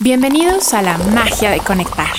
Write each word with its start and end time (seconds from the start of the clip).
Bienvenidos 0.00 0.74
a 0.74 0.82
la 0.82 0.98
magia 0.98 1.50
de 1.50 1.60
conectar. 1.60 2.10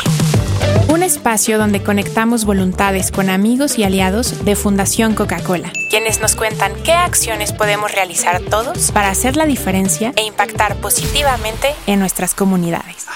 Un 0.88 1.04
espacio 1.04 1.58
donde 1.58 1.84
conectamos 1.84 2.46
voluntades 2.46 3.12
con 3.12 3.30
amigos 3.30 3.78
y 3.78 3.84
aliados 3.84 4.46
de 4.46 4.56
Fundación 4.56 5.14
Coca-Cola, 5.14 5.74
quienes 5.90 6.22
nos 6.22 6.38
cuentan 6.38 6.72
qué 6.84 6.94
acciones 6.94 7.52
podemos 7.52 7.92
realizar 7.92 8.40
todos 8.40 8.94
para 8.94 9.10
hacer 9.10 9.36
la 9.36 9.46
diferencia 9.46 10.14
e 10.16 10.24
impactar 10.24 10.78
positivamente 10.78 11.76
en 11.86 12.00
nuestras 12.00 12.34
comunidades. 12.34 13.08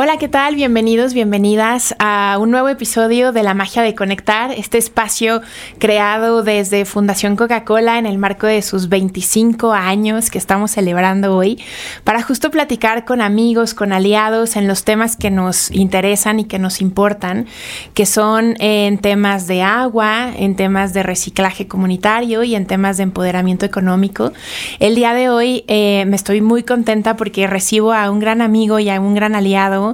Hola, 0.00 0.16
¿qué 0.16 0.28
tal? 0.28 0.54
Bienvenidos, 0.54 1.12
bienvenidas 1.12 1.96
a 1.98 2.36
un 2.40 2.52
nuevo 2.52 2.68
episodio 2.68 3.32
de 3.32 3.42
La 3.42 3.52
Magia 3.52 3.82
de 3.82 3.96
Conectar, 3.96 4.52
este 4.52 4.78
espacio 4.78 5.42
creado 5.78 6.44
desde 6.44 6.84
Fundación 6.84 7.34
Coca-Cola 7.34 7.98
en 7.98 8.06
el 8.06 8.16
marco 8.16 8.46
de 8.46 8.62
sus 8.62 8.88
25 8.88 9.72
años 9.72 10.30
que 10.30 10.38
estamos 10.38 10.70
celebrando 10.70 11.34
hoy, 11.36 11.60
para 12.04 12.22
justo 12.22 12.52
platicar 12.52 13.04
con 13.04 13.20
amigos, 13.20 13.74
con 13.74 13.92
aliados 13.92 14.54
en 14.54 14.68
los 14.68 14.84
temas 14.84 15.16
que 15.16 15.32
nos 15.32 15.72
interesan 15.72 16.38
y 16.38 16.44
que 16.44 16.60
nos 16.60 16.80
importan, 16.80 17.48
que 17.92 18.06
son 18.06 18.54
en 18.60 18.98
temas 18.98 19.48
de 19.48 19.62
agua, 19.62 20.30
en 20.36 20.54
temas 20.54 20.92
de 20.92 21.02
reciclaje 21.02 21.66
comunitario 21.66 22.44
y 22.44 22.54
en 22.54 22.66
temas 22.66 22.98
de 22.98 23.02
empoderamiento 23.02 23.66
económico. 23.66 24.32
El 24.78 24.94
día 24.94 25.12
de 25.12 25.28
hoy 25.28 25.64
eh, 25.66 26.04
me 26.06 26.14
estoy 26.14 26.40
muy 26.40 26.62
contenta 26.62 27.16
porque 27.16 27.48
recibo 27.48 27.92
a 27.92 28.12
un 28.12 28.20
gran 28.20 28.42
amigo 28.42 28.78
y 28.78 28.90
a 28.90 29.00
un 29.00 29.16
gran 29.16 29.34
aliado 29.34 29.87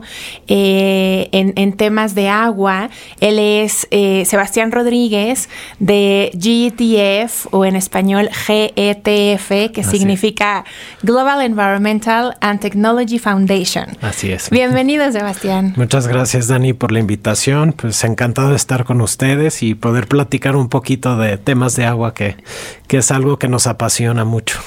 eh, 0.48 1.28
en, 1.32 1.72
temas 1.74 2.14
de 2.14 2.28
agua. 2.28 2.90
Él 3.20 3.38
es 3.38 3.86
eh, 3.90 4.24
Sebastián 4.26 4.72
Rodríguez 4.72 5.48
de 5.78 6.30
GETF 6.38 7.46
o 7.52 7.64
en 7.64 7.76
español 7.76 8.28
GETF, 8.30 9.72
que 9.72 9.82
significa 9.82 10.64
Global 11.02 11.42
Environmental 11.42 12.36
and 12.40 12.60
Technology 12.60 13.18
Foundation. 13.18 13.86
Así 14.00 14.30
es. 14.30 14.50
Bienvenido, 14.50 15.10
Sebastián. 15.10 15.74
Muchas 15.76 16.06
gracias, 16.06 16.48
Dani, 16.48 16.72
por 16.72 16.92
la 16.92 17.00
invitación. 17.00 17.72
Pues 17.72 18.04
encantado 18.04 18.50
de 18.50 18.56
estar 18.56 18.84
con 18.84 19.00
ustedes 19.00 19.62
y 19.62 19.74
poder 19.74 20.06
platicar 20.06 20.56
un 20.56 20.68
poquito 20.68 21.16
de 21.16 21.38
temas 21.38 21.76
de 21.76 21.86
agua 21.86 22.14
que, 22.14 22.36
que 22.86 22.98
es 22.98 23.10
algo 23.10 23.38
que 23.38 23.48
nos 23.48 23.66
apasiona 23.66 24.24
mucho. 24.24 24.60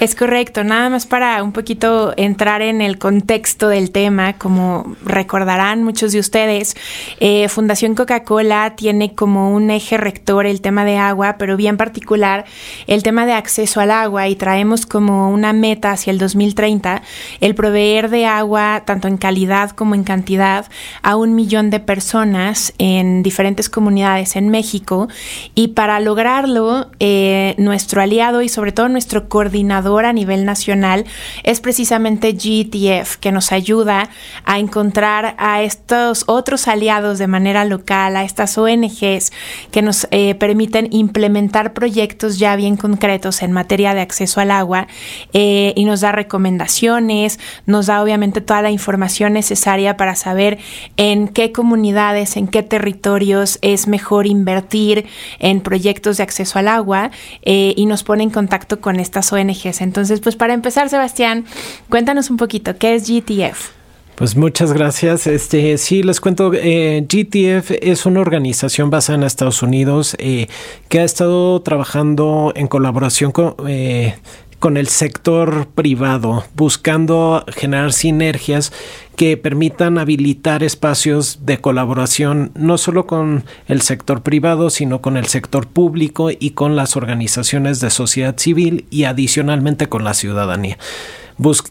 Es 0.00 0.14
correcto, 0.14 0.64
nada 0.64 0.88
más 0.88 1.04
para 1.04 1.42
un 1.42 1.52
poquito 1.52 2.14
entrar 2.16 2.62
en 2.62 2.80
el 2.80 2.98
contexto 2.98 3.68
del 3.68 3.90
tema, 3.90 4.32
como 4.38 4.96
recordarán 5.04 5.84
muchos 5.84 6.12
de 6.12 6.20
ustedes, 6.20 6.74
eh, 7.18 7.50
Fundación 7.50 7.94
Coca-Cola 7.94 8.76
tiene 8.76 9.14
como 9.14 9.52
un 9.52 9.70
eje 9.70 9.98
rector 9.98 10.46
el 10.46 10.62
tema 10.62 10.86
de 10.86 10.96
agua, 10.96 11.36
pero 11.38 11.58
bien 11.58 11.76
particular 11.76 12.46
el 12.86 13.02
tema 13.02 13.26
de 13.26 13.34
acceso 13.34 13.78
al 13.78 13.90
agua 13.90 14.26
y 14.28 14.36
traemos 14.36 14.86
como 14.86 15.28
una 15.28 15.52
meta 15.52 15.92
hacia 15.92 16.12
el 16.12 16.18
2030 16.18 17.02
el 17.42 17.54
proveer 17.54 18.08
de 18.08 18.24
agua 18.24 18.84
tanto 18.86 19.06
en 19.06 19.18
calidad 19.18 19.72
como 19.72 19.94
en 19.94 20.04
cantidad 20.04 20.64
a 21.02 21.16
un 21.16 21.34
millón 21.34 21.68
de 21.68 21.78
personas 21.78 22.72
en 22.78 23.22
diferentes 23.22 23.68
comunidades 23.68 24.34
en 24.36 24.48
México 24.48 25.08
y 25.54 25.68
para 25.68 26.00
lograrlo 26.00 26.90
eh, 27.00 27.54
nuestro 27.58 28.00
aliado 28.00 28.40
y 28.40 28.48
sobre 28.48 28.72
todo 28.72 28.88
nuestro 28.88 29.28
coordinador 29.28 29.89
a 29.98 30.12
nivel 30.12 30.44
nacional 30.44 31.04
es 31.42 31.60
precisamente 31.60 32.32
GTF, 32.32 33.16
que 33.16 33.32
nos 33.32 33.52
ayuda 33.52 34.08
a 34.44 34.58
encontrar 34.58 35.34
a 35.38 35.62
estos 35.62 36.24
otros 36.26 36.68
aliados 36.68 37.18
de 37.18 37.26
manera 37.26 37.64
local, 37.64 38.16
a 38.16 38.24
estas 38.24 38.56
ONGs 38.56 39.32
que 39.70 39.82
nos 39.82 40.06
eh, 40.10 40.34
permiten 40.36 40.88
implementar 40.90 41.72
proyectos 41.72 42.38
ya 42.38 42.56
bien 42.56 42.76
concretos 42.76 43.42
en 43.42 43.52
materia 43.52 43.94
de 43.94 44.00
acceso 44.00 44.40
al 44.40 44.50
agua 44.50 44.86
eh, 45.32 45.72
y 45.76 45.84
nos 45.84 46.00
da 46.00 46.12
recomendaciones, 46.12 47.38
nos 47.66 47.86
da 47.86 48.02
obviamente 48.02 48.40
toda 48.40 48.62
la 48.62 48.70
información 48.70 49.32
necesaria 49.32 49.96
para 49.96 50.14
saber 50.14 50.58
en 50.96 51.28
qué 51.28 51.52
comunidades, 51.52 52.36
en 52.36 52.46
qué 52.46 52.62
territorios 52.62 53.58
es 53.62 53.86
mejor 53.86 54.26
invertir 54.26 55.06
en 55.38 55.60
proyectos 55.60 56.16
de 56.16 56.22
acceso 56.22 56.58
al 56.58 56.68
agua 56.68 57.10
eh, 57.42 57.74
y 57.76 57.86
nos 57.86 58.02
pone 58.02 58.22
en 58.22 58.30
contacto 58.30 58.80
con 58.80 59.00
estas 59.00 59.32
ONGs 59.32 59.79
entonces, 59.80 60.20
pues 60.20 60.36
para 60.36 60.54
empezar, 60.54 60.88
Sebastián, 60.88 61.44
cuéntanos 61.88 62.30
un 62.30 62.36
poquito, 62.36 62.76
¿qué 62.78 62.94
es 62.94 63.08
GTF? 63.08 63.80
Pues 64.20 64.36
muchas 64.36 64.74
gracias. 64.74 65.26
Este 65.26 65.78
sí 65.78 66.02
les 66.02 66.20
cuento. 66.20 66.52
Eh, 66.52 67.06
GTF 67.08 67.70
es 67.80 68.04
una 68.04 68.20
organización 68.20 68.90
basada 68.90 69.16
en 69.16 69.24
Estados 69.24 69.62
Unidos 69.62 70.14
eh, 70.18 70.46
que 70.90 71.00
ha 71.00 71.04
estado 71.04 71.62
trabajando 71.62 72.52
en 72.54 72.68
colaboración 72.68 73.32
con 73.32 73.54
eh, 73.66 74.16
con 74.60 74.76
el 74.76 74.88
sector 74.88 75.68
privado, 75.74 76.44
buscando 76.54 77.44
generar 77.48 77.92
sinergias 77.92 78.72
que 79.16 79.36
permitan 79.36 79.98
habilitar 79.98 80.62
espacios 80.62 81.40
de 81.44 81.60
colaboración 81.60 82.52
no 82.54 82.78
solo 82.78 83.06
con 83.06 83.44
el 83.66 83.80
sector 83.80 84.22
privado, 84.22 84.70
sino 84.70 85.00
con 85.00 85.16
el 85.16 85.26
sector 85.26 85.66
público 85.66 86.30
y 86.30 86.50
con 86.50 86.76
las 86.76 86.96
organizaciones 86.96 87.80
de 87.80 87.90
sociedad 87.90 88.38
civil 88.38 88.84
y 88.90 89.04
adicionalmente 89.04 89.88
con 89.88 90.04
la 90.04 90.14
ciudadanía 90.14 90.78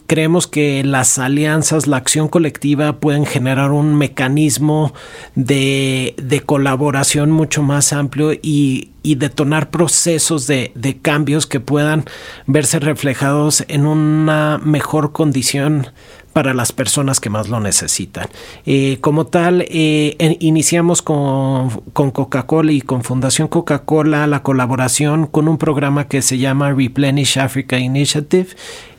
creemos 0.06 0.46
que 0.46 0.82
las 0.84 1.18
alianzas, 1.18 1.86
la 1.86 1.96
acción 1.96 2.28
colectiva 2.28 2.98
pueden 2.98 3.26
generar 3.26 3.70
un 3.70 3.94
mecanismo 3.96 4.92
de, 5.34 6.14
colaboración 6.44 7.30
mucho 7.30 7.62
más 7.62 7.92
amplio 7.92 8.32
y, 8.32 8.90
detonar 9.02 9.70
procesos 9.70 10.46
de, 10.46 10.98
cambios 11.02 11.46
que 11.46 11.60
puedan 11.60 12.04
verse 12.46 12.80
reflejados 12.80 13.64
en 13.68 13.86
una 13.86 14.58
mejor 14.62 15.12
condición 15.12 15.88
para 16.32 16.54
las 16.54 16.70
personas 16.70 17.18
que 17.18 17.28
más 17.28 17.48
lo 17.48 17.58
necesitan. 17.58 18.28
Eh, 18.64 18.98
como 19.00 19.26
tal, 19.26 19.64
eh, 19.68 20.36
iniciamos 20.38 21.02
con, 21.02 21.70
con 21.92 22.12
Coca-Cola 22.12 22.70
y 22.70 22.80
con 22.80 23.02
Fundación 23.02 23.48
Coca-Cola 23.48 24.26
la 24.28 24.42
colaboración 24.42 25.26
con 25.26 25.48
un 25.48 25.58
programa 25.58 26.06
que 26.06 26.22
se 26.22 26.38
llama 26.38 26.72
Replenish 26.72 27.38
Africa 27.38 27.78
Initiative 27.78 28.50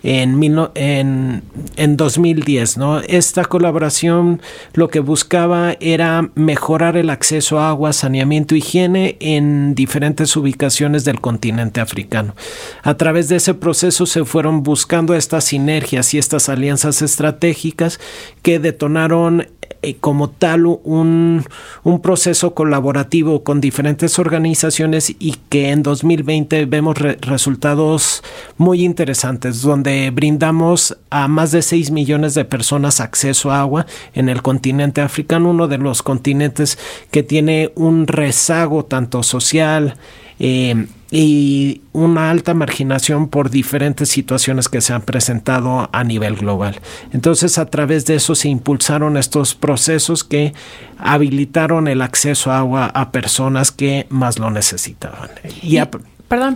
en, 0.03 1.41
en, 1.75 1.97
2010. 1.97 2.77
¿no? 2.77 2.99
Esta 3.01 3.45
colaboración 3.45 4.41
lo 4.73 4.89
que 4.89 4.99
buscaba 4.99 5.75
era 5.79 6.29
mejorar 6.35 6.97
el 6.97 7.09
acceso 7.09 7.59
a 7.59 7.69
agua, 7.69 7.93
saneamiento, 7.93 8.55
higiene 8.55 9.17
en 9.19 9.75
diferentes 9.75 10.35
ubicaciones 10.35 11.05
del 11.05 11.21
continente 11.21 11.81
africano. 11.81 12.35
A 12.83 12.95
través 12.95 13.29
de 13.29 13.37
ese 13.37 13.53
proceso 13.53 14.05
se 14.05 14.25
fueron 14.25 14.63
buscando 14.63 15.15
estas 15.15 15.45
sinergias 15.45 16.13
y 16.13 16.17
estas 16.17 16.49
alianzas 16.49 17.01
estratégicas 17.01 17.99
que 18.41 18.59
detonaron 18.59 19.47
eh, 19.83 19.95
como 19.99 20.29
tal 20.29 20.65
un, 20.65 21.43
un, 21.83 22.01
proceso 22.01 22.53
colaborativo 22.53 23.43
con 23.43 23.61
diferentes 23.61 24.19
organizaciones 24.19 25.15
y 25.17 25.37
que 25.49 25.71
en 25.71 25.81
2020 25.81 26.65
vemos 26.65 26.97
resultados 26.97 28.23
muy 28.57 28.83
interesantes 28.83 29.61
donde 29.61 30.11
brindamos 30.11 30.97
a 31.09 31.27
más 31.27 31.51
de 31.51 31.63
6 31.63 31.89
millones 31.91 32.35
de 32.35 32.45
personas 32.45 32.99
acceso 32.99 33.51
a 33.51 33.61
agua 33.61 33.85
en 34.13 34.29
el 34.29 34.41
continente 34.41 35.01
africano, 35.01 35.49
uno 35.49 35.67
de 35.67 35.77
los 35.77 36.03
continentes 36.03 36.77
que 37.09 37.23
tiene 37.23 37.71
un 37.75 38.07
rezago 38.07 38.85
tanto 38.85 39.23
social, 39.23 39.95
eh, 40.43 40.87
y 41.11 41.81
una 41.93 42.31
alta 42.31 42.55
marginación 42.55 43.27
por 43.27 43.51
diferentes 43.51 44.09
situaciones 44.09 44.69
que 44.69 44.81
se 44.81 44.91
han 44.91 45.03
presentado 45.03 45.87
a 45.91 46.03
nivel 46.03 46.35
global. 46.35 46.79
Entonces, 47.13 47.59
a 47.59 47.67
través 47.67 48.07
de 48.07 48.15
eso 48.15 48.33
se 48.33 48.49
impulsaron 48.49 49.17
estos 49.17 49.53
procesos 49.53 50.23
que 50.23 50.53
habilitaron 50.97 51.87
el 51.87 52.01
acceso 52.01 52.49
a 52.49 52.57
agua 52.57 52.85
a 52.87 53.11
personas 53.11 53.71
que 53.71 54.07
más 54.09 54.39
lo 54.39 54.49
necesitaban. 54.49 55.29
Y, 55.61 55.77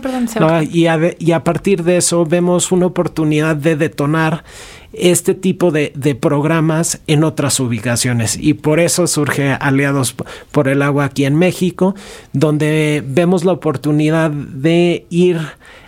perdón. 0.00 0.68
y, 0.72 0.86
y 1.18 1.32
a 1.32 1.44
partir 1.44 1.84
de 1.84 1.98
eso 1.98 2.24
vemos 2.24 2.72
una 2.72 2.86
oportunidad 2.86 3.56
de 3.56 3.76
detonar 3.76 4.44
este 4.96 5.34
tipo 5.34 5.70
de, 5.70 5.90
programas 6.20 7.00
en 7.06 7.22
otras 7.24 7.60
ubicaciones 7.60 8.38
y 8.40 8.54
por 8.54 8.80
eso 8.80 9.06
surge 9.06 9.50
Aliados 9.52 10.14
por 10.50 10.68
el 10.68 10.82
Agua 10.82 11.04
aquí 11.04 11.24
en 11.24 11.36
México, 11.36 11.94
donde 12.32 13.04
vemos 13.06 13.44
la 13.44 13.52
oportunidad 13.52 14.30
de 14.30 15.06
ir 15.10 15.38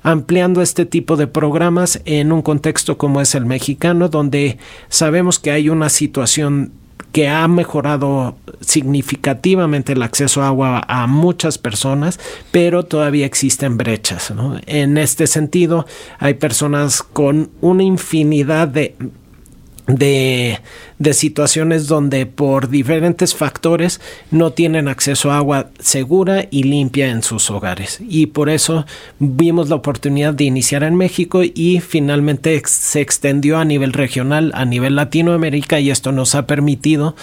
ampliando 0.02 0.60
este 0.62 0.84
tipo 0.84 1.16
de 1.16 1.26
programas 1.26 2.00
en 2.04 2.32
un 2.32 2.42
contexto 2.42 2.98
como 2.98 3.20
es 3.20 3.34
el 3.34 3.46
mexicano, 3.46 4.08
donde 4.08 4.58
sabemos 4.88 5.38
que 5.38 5.50
hay 5.50 5.70
una 5.70 5.88
situación 5.88 6.72
que 7.12 7.28
ha 7.28 7.46
mejorado 7.48 8.36
significativamente 8.60 9.92
el 9.92 10.02
acceso 10.02 10.42
a 10.42 10.48
agua 10.48 10.84
a 10.88 11.06
muchas 11.06 11.58
personas, 11.58 12.20
pero 12.50 12.84
todavía 12.84 13.26
existen 13.26 13.76
brechas. 13.76 14.32
En 14.66 14.98
este 14.98 15.26
sentido, 15.26 15.86
hay 16.18 16.34
personas 16.34 17.02
con 17.02 17.50
una 17.60 17.82
infinidad 17.82 18.68
de 18.68 18.94
de, 19.88 20.60
de, 20.98 21.14
situaciones 21.14 21.86
donde 21.86 22.26
por 22.26 22.68
diferentes 22.68 23.34
factores 23.34 24.00
no 24.30 24.52
tienen 24.52 24.86
acceso 24.86 25.30
a 25.30 25.38
agua 25.38 25.70
segura 25.80 26.46
y 26.50 26.64
limpia 26.64 27.08
en 27.08 27.22
sus 27.22 27.50
hogares. 27.50 27.98
Y 28.06 28.26
por 28.26 28.50
eso 28.50 28.84
vimos 29.18 29.70
la 29.70 29.76
oportunidad 29.76 30.34
de 30.34 30.44
iniciar 30.44 30.82
en 30.82 30.94
México 30.94 31.42
y 31.42 31.80
finalmente 31.80 32.62
se 32.66 33.00
extendió 33.00 33.58
a 33.58 33.64
nivel 33.64 33.94
regional, 33.94 34.52
a 34.54 34.66
nivel 34.66 34.94
Latinoamérica 34.94 35.80
y 35.80 35.90
esto 35.90 36.12
nos 36.12 36.34
ha 36.34 36.46
permitido 36.46 37.16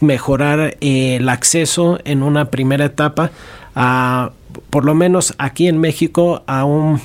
mejorar 0.00 0.76
eh, 0.80 1.16
el 1.16 1.28
acceso 1.28 1.98
en 2.04 2.22
una 2.22 2.50
primera 2.50 2.84
etapa 2.84 3.32
a, 3.74 4.30
por 4.70 4.84
lo 4.84 4.94
menos 4.94 5.34
aquí 5.38 5.66
en 5.66 5.78
México, 5.78 6.42
a 6.46 6.64
un, 6.64 7.00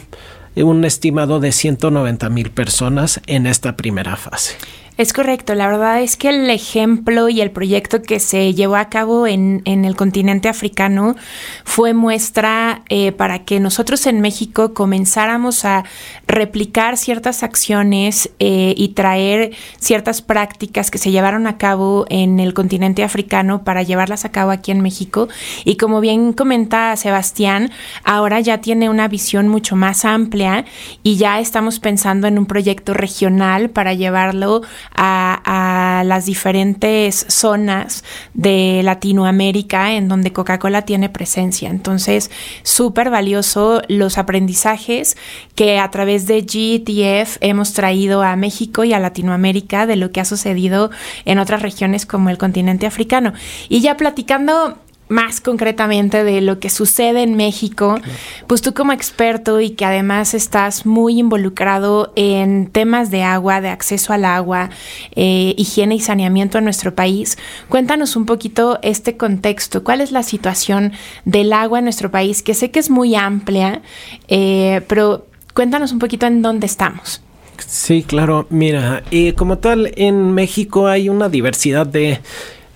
un 0.55 0.85
estimado 0.85 1.39
de 1.39 1.51
190 1.51 2.29
mil 2.29 2.51
personas 2.51 3.21
en 3.27 3.47
esta 3.47 3.75
primera 3.77 4.15
fase. 4.15 4.55
Es 4.97 5.13
correcto, 5.13 5.53
la 5.53 5.67
verdad 5.67 6.01
es 6.01 6.17
que 6.17 6.29
el 6.29 6.49
ejemplo 6.49 7.29
y 7.29 7.39
el 7.41 7.51
proyecto 7.51 8.01
que 8.01 8.19
se 8.19 8.55
llevó 8.55 8.77
a 8.77 8.89
cabo 8.89 9.27
en, 9.27 9.61
el 9.63 9.95
continente 9.95 10.49
africano 10.49 11.15
fue 11.63 11.93
muestra 11.93 12.81
eh, 12.89 13.11
para 13.11 13.45
que 13.45 13.59
nosotros 13.59 14.07
en 14.07 14.21
México 14.21 14.73
comenzáramos 14.73 15.65
a 15.65 15.85
replicar 16.25 16.97
ciertas 16.97 17.43
acciones 17.43 18.31
eh, 18.39 18.73
y 18.75 18.89
traer 18.89 19.51
ciertas 19.77 20.23
prácticas 20.23 20.89
que 20.89 20.97
se 20.97 21.11
llevaron 21.11 21.45
a 21.45 21.59
cabo 21.59 22.07
en 22.09 22.39
el 22.39 22.55
continente 22.55 23.03
africano 23.03 23.63
para 23.63 23.83
llevarlas 23.83 24.25
a 24.25 24.31
cabo 24.31 24.49
aquí 24.49 24.71
en 24.71 24.81
México. 24.81 25.27
Y 25.63 25.77
como 25.77 26.01
bien 26.01 26.33
comenta 26.33 26.95
Sebastián, 26.95 27.69
ahora 28.03 28.39
ya 28.39 28.61
tiene 28.61 28.89
una 28.89 29.07
visión 29.07 29.47
mucho 29.47 29.75
más 29.75 30.05
amplia 30.05 30.65
y 31.03 31.17
ya 31.17 31.39
estamos 31.39 31.79
pensando 31.79 32.25
en 32.25 32.39
un 32.39 32.47
proyecto 32.47 32.95
regional 32.95 33.69
para 33.69 33.93
llevarlo 33.93 34.63
a, 34.93 36.03
las 36.05 36.25
diferentes 36.25 37.25
zonas 37.27 38.03
de 38.33 38.81
Latinoamérica 38.83 39.93
en 39.93 40.07
donde 40.07 40.31
Coca-Cola 40.31 40.83
tiene 40.83 41.09
presencia. 41.09 41.69
Entonces, 41.69 42.29
súper 42.63 43.09
valioso 43.09 43.81
los 43.87 44.17
aprendizajes 44.17 45.17
que 45.55 45.79
a 45.79 45.89
través 45.89 46.27
de 46.27 46.41
GTF 46.41 47.37
hemos 47.41 47.73
traído 47.73 48.21
a 48.21 48.35
México 48.35 48.83
y 48.83 48.93
a 48.93 48.99
Latinoamérica 48.99 49.85
de 49.85 49.95
lo 49.95 50.11
que 50.11 50.21
ha 50.21 50.25
sucedido 50.25 50.91
en 51.25 51.39
otras 51.39 51.61
regiones 51.61 52.05
como 52.05 52.29
el 52.29 52.37
continente 52.37 52.85
africano. 52.85 53.33
Y 53.69 53.81
ya 53.81 53.97
platicando 53.97 54.77
más 55.09 55.41
concretamente 55.41 56.23
de 56.23 56.41
lo 56.41 56.59
que 56.59 56.69
sucede 56.69 57.23
en 57.23 57.35
México, 57.35 57.99
pues 58.47 58.61
tú 58.61 58.73
como 58.73 58.91
experto 58.91 59.61
y 59.61 59.71
que 59.71 59.85
además 59.85 60.33
estás 60.33 60.85
muy 60.85 61.19
involucrado 61.19 62.11
en 62.15 62.67
temas 62.67 63.11
de 63.11 63.23
agua, 63.23 63.61
de 63.61 63.69
acceso 63.69 64.13
al 64.13 64.25
agua, 64.25 64.69
eh, 65.15 65.53
higiene 65.57 65.95
y 65.95 65.99
saneamiento 65.99 66.57
en 66.57 66.65
nuestro 66.65 66.93
país, 66.95 67.37
cuéntanos 67.69 68.15
un 68.15 68.25
poquito 68.25 68.79
este 68.81 69.17
contexto, 69.17 69.83
cuál 69.83 70.01
es 70.01 70.11
la 70.11 70.23
situación 70.23 70.93
del 71.25 71.53
agua 71.53 71.79
en 71.79 71.85
nuestro 71.85 72.11
país, 72.11 72.43
que 72.43 72.53
sé 72.53 72.71
que 72.71 72.79
es 72.79 72.89
muy 72.89 73.15
amplia, 73.15 73.81
eh, 74.27 74.81
pero 74.87 75.25
cuéntanos 75.53 75.91
un 75.91 75.99
poquito 75.99 76.25
en 76.25 76.41
dónde 76.41 76.65
estamos. 76.65 77.21
Sí, 77.65 78.03
claro, 78.03 78.45
mira, 78.49 79.03
y 79.09 79.33
como 79.33 79.57
tal, 79.57 79.91
en 79.95 80.33
México 80.33 80.87
hay 80.87 81.09
una 81.09 81.27
diversidad 81.27 81.87
de 81.87 82.19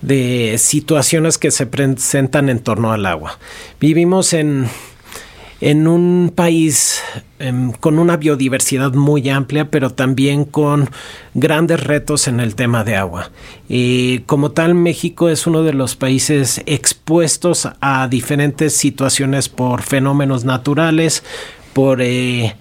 de 0.02 0.56
situaciones 0.58 1.38
que 1.38 1.50
se 1.50 1.66
presentan 1.66 2.48
en 2.48 2.58
torno 2.58 2.92
al 2.92 3.06
agua. 3.06 3.38
Vivimos 3.80 4.32
en, 4.32 4.66
en 5.60 5.86
un 5.86 6.32
país 6.34 7.00
em, 7.38 7.70
con 7.72 8.00
una 8.00 8.16
biodiversidad 8.16 8.92
muy 8.94 9.28
amplia, 9.28 9.70
pero 9.70 9.90
también 9.90 10.44
con 10.44 10.90
grandes 11.34 11.80
retos 11.80 12.26
en 12.26 12.40
el 12.40 12.56
tema 12.56 12.82
de 12.82 12.96
agua. 12.96 13.30
Y 13.68 14.20
como 14.20 14.50
tal, 14.50 14.74
México 14.74 15.28
es 15.28 15.46
uno 15.46 15.62
de 15.62 15.72
los 15.72 15.94
países 15.94 16.60
expuestos 16.66 17.68
a 17.80 18.08
diferentes 18.08 18.76
situaciones 18.76 19.48
por 19.48 19.82
fenómenos 19.82 20.44
naturales, 20.44 21.22
por... 21.72 22.02
Eh, 22.02 22.56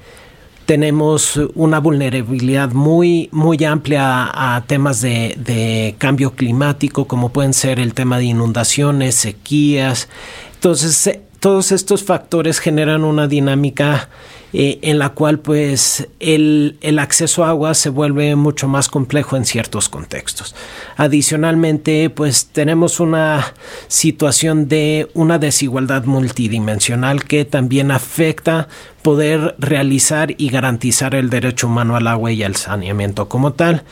tenemos 0.72 1.38
una 1.56 1.82
vulnerabilidad 1.82 2.72
muy, 2.72 3.28
muy 3.34 3.62
amplia 3.66 4.32
a, 4.34 4.64
temas 4.68 5.02
de, 5.02 5.96
cambio 5.98 6.32
climático, 6.32 7.08
como 7.08 7.28
pueden 7.28 7.54
ser 7.54 7.78
el 7.78 7.94
tema 7.94 8.20
de 8.20 8.24
inundaciones, 8.24 9.16
sequías. 9.16 10.08
Entonces, 10.54 11.08
eh, 11.08 11.22
todos 11.42 11.74
estos 11.74 12.06
factores 12.06 12.60
generan 12.60 13.04
una 13.04 13.28
dinámica 13.28 14.08
eh, 14.54 14.80
en 14.82 15.00
la 15.00 15.10
cual 15.10 15.40
pues 15.40 16.08
el, 16.20 16.78
acceso 17.00 17.46
a 17.46 17.50
agua 17.50 17.74
se 17.74 17.90
vuelve 17.90 18.36
mucho 18.36 18.68
más 18.68 18.90
complejo 18.90 19.38
en 19.38 19.46
ciertos 19.46 19.90
contextos. 19.90 20.56
Adicionalmente 20.98 22.10
pues 22.10 22.48
tenemos 22.48 23.00
una 23.00 23.54
situación 23.88 24.68
de 24.68 25.10
una 25.14 25.40
desigualdad 25.40 26.04
multidimensional 26.04 27.24
que 27.24 27.46
también 27.46 27.92
afecta 27.92 28.68
poder 29.02 29.56
realizar 29.58 30.36
y 30.38 30.50
garantizar 30.50 31.16
el 31.16 31.30
derecho 31.30 31.68
humano 31.68 31.96
al 31.96 32.08
agua 32.08 32.32
y 32.32 32.44
al 32.44 32.56
saneamiento 32.56 33.30
como 33.30 33.54
tal 33.54 33.84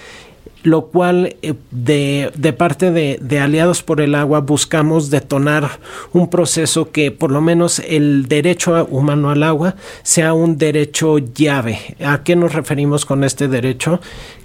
lo 0.63 0.88
cual 0.88 1.38
eh, 1.41 1.53
de, 1.71 2.53
parte 2.57 2.91
de, 2.91 3.39
Aliados 3.39 3.83
por 3.83 4.01
el 4.01 4.15
Agua 4.15 4.41
buscamos 4.41 5.09
detonar 5.09 5.79
un 6.11 6.29
proceso 6.29 6.91
que 6.91 7.11
por 7.11 7.31
lo 7.31 7.41
menos 7.41 7.79
el 7.79 8.27
derecho 8.27 8.85
humano 8.89 9.29
al 9.29 9.44
agua 9.44 9.75
sea 10.03 10.33
un 10.33 10.57
derecho 10.57 11.17
llave. 11.17 11.95
¿A 12.03 12.23
qué 12.23 12.35
nos 12.35 12.53
referimos 12.53 13.06
con 13.06 13.23
este 13.23 13.47
derecho? 13.47 14.01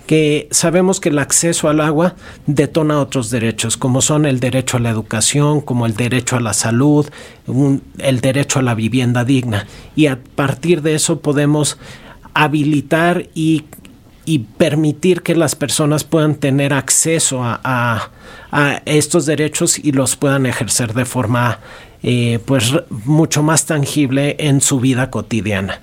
que 0.06 0.48
sabemos 0.50 1.00
que 1.00 1.08
el 1.08 1.18
acceso 1.18 1.70
al 1.70 1.80
agua 1.80 2.14
detona 2.46 3.00
otros 3.00 3.30
derechos, 3.30 3.78
como 3.78 4.02
son 4.02 4.26
el 4.26 4.38
derecho 4.38 4.76
a 4.76 4.80
la 4.80 4.90
educación, 4.90 5.62
como 5.62 5.86
el 5.86 5.94
derecho 5.94 6.36
a 6.36 6.40
la 6.40 6.52
salud, 6.52 7.08
el 7.98 8.20
derecho 8.20 8.58
a 8.58 8.62
la 8.62 8.74
vivienda 8.74 9.24
digna. 9.24 9.66
Y 9.96 10.08
a 10.08 10.18
partir 10.36 10.82
de 10.82 10.94
eso 10.94 11.20
podemos 11.20 11.78
habilitar 12.34 13.28
y 13.34 13.64
y 14.24 14.40
permitir 14.40 15.22
que 15.22 15.34
las 15.34 15.54
personas 15.54 16.04
puedan 16.04 16.36
tener 16.36 16.72
acceso 16.72 17.40
a, 17.42 18.10
estos 18.84 19.26
derechos 19.26 19.78
y 19.78 19.90
los 19.90 20.14
puedan 20.14 20.46
ejercer 20.46 20.94
de 20.94 21.04
forma 21.04 21.58
eh, 22.04 22.38
pues 22.44 22.72
mucho 23.04 23.42
más 23.42 23.66
tangible 23.66 24.36
en 24.38 24.60
su 24.60 24.78
vida 24.78 25.10
cotidiana. 25.10 25.80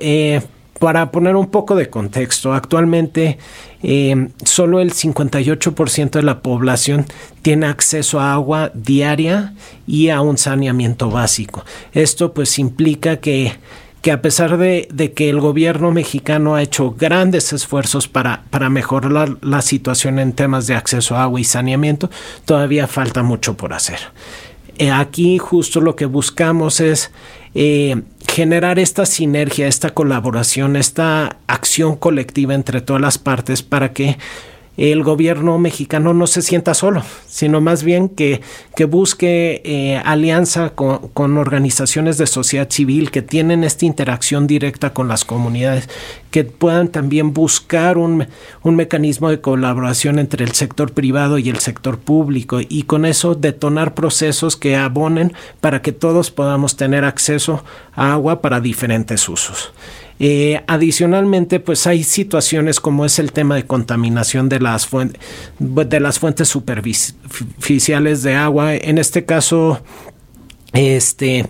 Eh, 0.00 0.40
para 0.80 1.10
poner 1.12 1.36
un 1.36 1.50
poco 1.50 1.76
de 1.76 1.90
contexto, 1.90 2.54
actualmente 2.54 3.38
eh, 3.82 4.30
solo 4.44 4.80
el 4.80 4.92
58% 4.92 6.10
de 6.10 6.22
la 6.22 6.40
población 6.40 7.04
tiene 7.42 7.66
acceso 7.66 8.18
a 8.18 8.32
agua 8.32 8.72
diaria 8.74 9.54
y 9.86 10.08
a 10.08 10.22
un 10.22 10.38
saneamiento 10.38 11.10
básico. 11.10 11.64
Esto 11.92 12.32
pues 12.32 12.58
implica 12.58 13.18
que 13.18 13.52
que 14.02 14.12
a 14.12 14.22
pesar 14.22 14.56
de, 14.56 15.12
que 15.14 15.28
el 15.28 15.40
gobierno 15.40 15.90
mexicano 15.90 16.54
ha 16.54 16.62
hecho 16.62 16.92
grandes 16.92 17.52
esfuerzos 17.52 18.08
para, 18.08 18.44
para 18.50 18.70
mejorar 18.70 19.36
la, 19.42 19.62
situación 19.62 20.18
en 20.18 20.32
temas 20.32 20.66
de 20.66 20.74
acceso 20.74 21.16
a 21.16 21.24
agua 21.24 21.40
y 21.40 21.44
saneamiento, 21.44 22.10
todavía 22.46 22.86
falta 22.86 23.22
mucho 23.22 23.56
por 23.56 23.74
hacer. 23.74 23.98
Eh, 24.78 24.90
aquí 24.90 25.36
justo 25.36 25.82
lo 25.82 25.96
que 25.96 26.06
buscamos 26.06 26.80
es 26.80 27.10
eh, 27.54 28.02
generar 28.26 28.78
esta 28.78 29.04
sinergia, 29.04 29.66
esta 29.66 29.90
colaboración, 29.90 30.76
esta 30.76 31.36
acción 31.46 31.96
colectiva 31.96 32.54
entre 32.54 32.80
todas 32.80 33.02
las 33.02 33.18
partes 33.18 33.62
para 33.62 33.92
que 33.92 34.16
el 34.76 35.02
gobierno 35.02 35.58
mexicano 35.58 36.14
no 36.14 36.26
se 36.26 36.42
sienta 36.42 36.74
solo, 36.74 37.02
sino 37.26 37.60
más 37.60 37.82
bien 37.82 38.08
que, 38.08 38.40
que 38.74 38.86
busque 38.86 39.60
eh, 39.64 40.00
alianza 40.04 40.70
con, 40.70 41.38
organizaciones 41.38 42.16
de 42.18 42.26
sociedad 42.26 42.70
civil 42.70 43.10
que 43.10 43.22
tienen 43.22 43.62
esta 43.64 43.84
interacción 43.84 44.46
directa 44.46 44.94
con 44.94 45.08
las 45.08 45.24
comunidades, 45.24 45.88
que 46.30 46.44
puedan 46.44 46.88
también 46.88 47.34
buscar 47.34 47.98
un, 47.98 48.28
un 48.62 48.76
mecanismo 48.76 49.28
de 49.28 49.40
colaboración 49.40 50.18
entre 50.18 50.44
el 50.44 50.52
sector 50.52 50.92
privado 50.92 51.38
y 51.38 51.50
el 51.50 51.58
sector 51.58 51.98
público 51.98 52.60
y 52.66 52.84
con 52.84 53.04
eso 53.04 53.34
detonar 53.34 53.94
procesos 53.94 54.56
que 54.56 54.76
abonen 54.76 55.34
para 55.60 55.82
que 55.82 55.92
todos 55.92 56.30
podamos 56.30 56.76
tener 56.76 57.04
acceso 57.04 57.64
a 57.94 58.12
agua 58.12 58.40
para 58.40 58.60
diferentes 58.60 59.28
usos. 59.28 59.72
Eh, 60.22 60.62
adicionalmente, 60.66 61.60
pues 61.60 61.86
hay 61.86 62.04
situaciones 62.04 62.78
como 62.78 63.06
es 63.06 63.18
el 63.18 63.32
tema 63.32 63.54
de 63.54 63.64
contaminación 63.64 64.50
de 64.50 64.60
las, 64.60 64.86
de 65.58 66.00
las 66.00 66.18
fuentes 66.18 66.48
superficiales 66.48 68.22
de 68.22 68.34
agua. 68.34 68.74
En 68.74 68.98
este 68.98 69.24
caso, 69.24 69.80
este, 70.74 71.46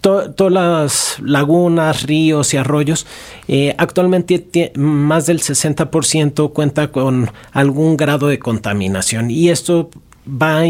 todas 0.00 0.52
las 0.52 1.16
lagunas, 1.20 2.04
ríos 2.04 2.54
y 2.54 2.56
arroyos, 2.56 3.04
eh, 3.48 3.74
actualmente 3.78 4.72
más 4.76 5.26
del 5.26 5.40
60% 5.40 6.52
cuenta 6.52 6.92
con 6.92 7.30
algún 7.50 7.96
grado 7.96 8.28
de 8.28 8.38
contaminación 8.38 9.28
y 9.30 9.48
esto 9.48 9.90
va 10.24 10.58
a 10.58 10.66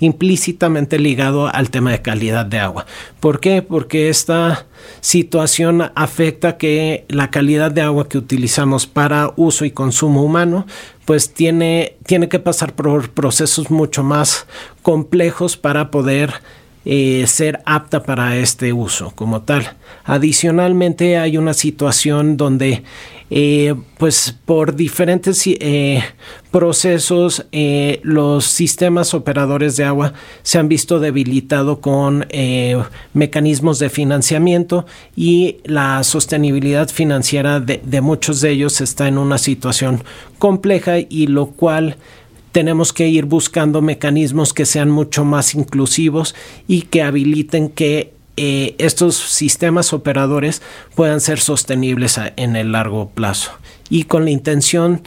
implícitamente 0.00 0.98
ligado 0.98 1.48
al 1.48 1.70
tema 1.70 1.90
de 1.90 2.02
calidad 2.02 2.46
de 2.46 2.58
agua. 2.58 2.86
¿Por 3.20 3.40
qué? 3.40 3.62
Porque 3.62 4.08
esta 4.08 4.66
situación 5.00 5.90
afecta 5.94 6.56
que 6.56 7.04
la 7.08 7.30
calidad 7.30 7.70
de 7.70 7.82
agua 7.82 8.08
que 8.08 8.18
utilizamos 8.18 8.86
para 8.86 9.32
uso 9.36 9.64
y 9.64 9.70
consumo 9.70 10.22
humano 10.22 10.66
pues 11.04 11.32
tiene, 11.32 11.96
tiene 12.04 12.28
que 12.28 12.40
pasar 12.40 12.74
por 12.74 13.10
procesos 13.10 13.70
mucho 13.70 14.02
más 14.02 14.46
complejos 14.82 15.56
para 15.56 15.90
poder 15.90 16.34
eh, 16.88 17.26
ser 17.26 17.62
apta 17.64 18.04
para 18.04 18.36
este 18.36 18.72
uso 18.72 19.10
como 19.16 19.42
tal. 19.42 19.72
Adicionalmente 20.04 21.18
hay 21.18 21.36
una 21.36 21.52
situación 21.52 22.36
donde 22.36 22.84
eh, 23.28 23.74
pues 23.98 24.36
por 24.44 24.76
diferentes 24.76 25.42
eh, 25.48 26.00
procesos 26.52 27.44
los 28.02 28.44
sistemas 28.44 29.14
operadores 29.14 29.76
de 29.76 29.82
agua 29.82 30.12
se 30.44 30.60
han 30.60 30.68
visto 30.68 31.00
debilitados 31.00 31.80
con 31.80 32.24
mecanismos 33.14 33.80
de 33.80 33.90
financiamiento 33.90 34.86
y 35.16 35.56
la 35.64 36.04
sostenibilidad 36.04 36.88
financiera 36.88 37.58
de 37.58 38.00
muchos 38.00 38.40
de 38.40 38.50
ellos 38.50 38.80
está 38.80 39.08
en 39.08 39.18
una 39.18 39.38
situación 39.38 40.04
compleja 40.38 40.98
y 41.00 41.26
lo 41.26 41.46
cual 41.46 41.96
tenemos 42.56 42.94
que 42.94 43.06
ir 43.06 43.26
buscando 43.26 43.82
mecanismos 43.82 44.54
que 44.54 44.64
sean 44.64 44.90
mucho 44.90 45.26
más 45.26 45.54
inclusivos 45.54 46.34
y 46.66 46.84
que 46.84 47.02
habiliten 47.02 47.68
que 47.68 48.14
eh, 48.38 48.74
estos 48.78 49.14
sistemas 49.14 49.92
operadores 49.92 50.62
puedan 50.94 51.20
ser 51.20 51.38
sostenibles 51.38 52.18
en 52.36 52.56
el 52.56 52.72
largo 52.72 53.10
plazo. 53.10 53.50
Y 53.90 54.04
con 54.04 54.24
la 54.24 54.30
intención 54.30 55.02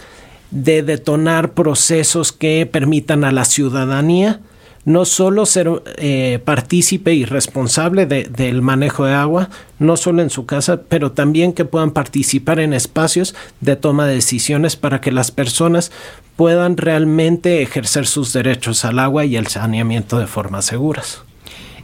de 0.51 0.83
detonar 0.83 1.53
procesos 1.53 2.31
que 2.31 2.69
permitan 2.71 3.23
a 3.23 3.31
la 3.31 3.45
ciudadanía 3.45 4.41
no 4.85 5.05
solo 5.05 5.45
ser 5.45 5.69
eh, 5.97 6.39
partícipe 6.43 7.13
y 7.13 7.25
responsable 7.25 8.05
del 8.05 8.61
manejo 8.61 9.05
de 9.05 9.13
agua, 9.13 9.49
no 9.77 9.97
solo 9.97 10.21
en 10.21 10.29
su 10.29 10.45
casa, 10.45 10.81
pero 10.87 11.11
también 11.11 11.53
que 11.53 11.65
puedan 11.65 11.91
participar 11.91 12.59
en 12.59 12.73
espacios 12.73 13.35
de 13.61 13.75
toma 13.75 14.07
de 14.07 14.15
decisiones 14.15 14.75
para 14.75 15.01
que 15.01 15.11
las 15.11 15.31
personas 15.31 15.91
puedan 16.35 16.77
realmente 16.77 17.61
ejercer 17.61 18.07
sus 18.07 18.33
derechos 18.33 18.85
al 18.85 18.99
agua 18.99 19.25
y 19.25 19.35
el 19.35 19.47
saneamiento 19.47 20.19
de 20.19 20.27
formas 20.27 20.65
seguras. 20.65 21.23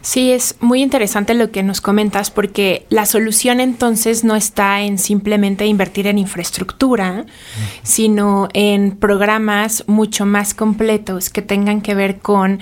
Sí, 0.05 0.31
es 0.31 0.55
muy 0.59 0.83
interesante 0.83 1.33
lo 1.33 1.49
que 1.49 1.63
nos 1.63 1.81
comentas 1.81 2.29
porque 2.29 2.85
la 2.89 3.07
solución 3.07 3.59
entonces 3.59 4.23
no 4.23 4.35
está 4.35 4.81
en 4.81 4.99
simplemente 4.99 5.65
invertir 5.65 6.05
en 6.05 6.19
infraestructura, 6.19 7.25
sino 7.81 8.47
en 8.53 8.97
programas 8.97 9.83
mucho 9.87 10.27
más 10.27 10.53
completos 10.53 11.31
que 11.31 11.41
tengan 11.41 11.81
que 11.81 11.95
ver 11.95 12.19
con 12.19 12.61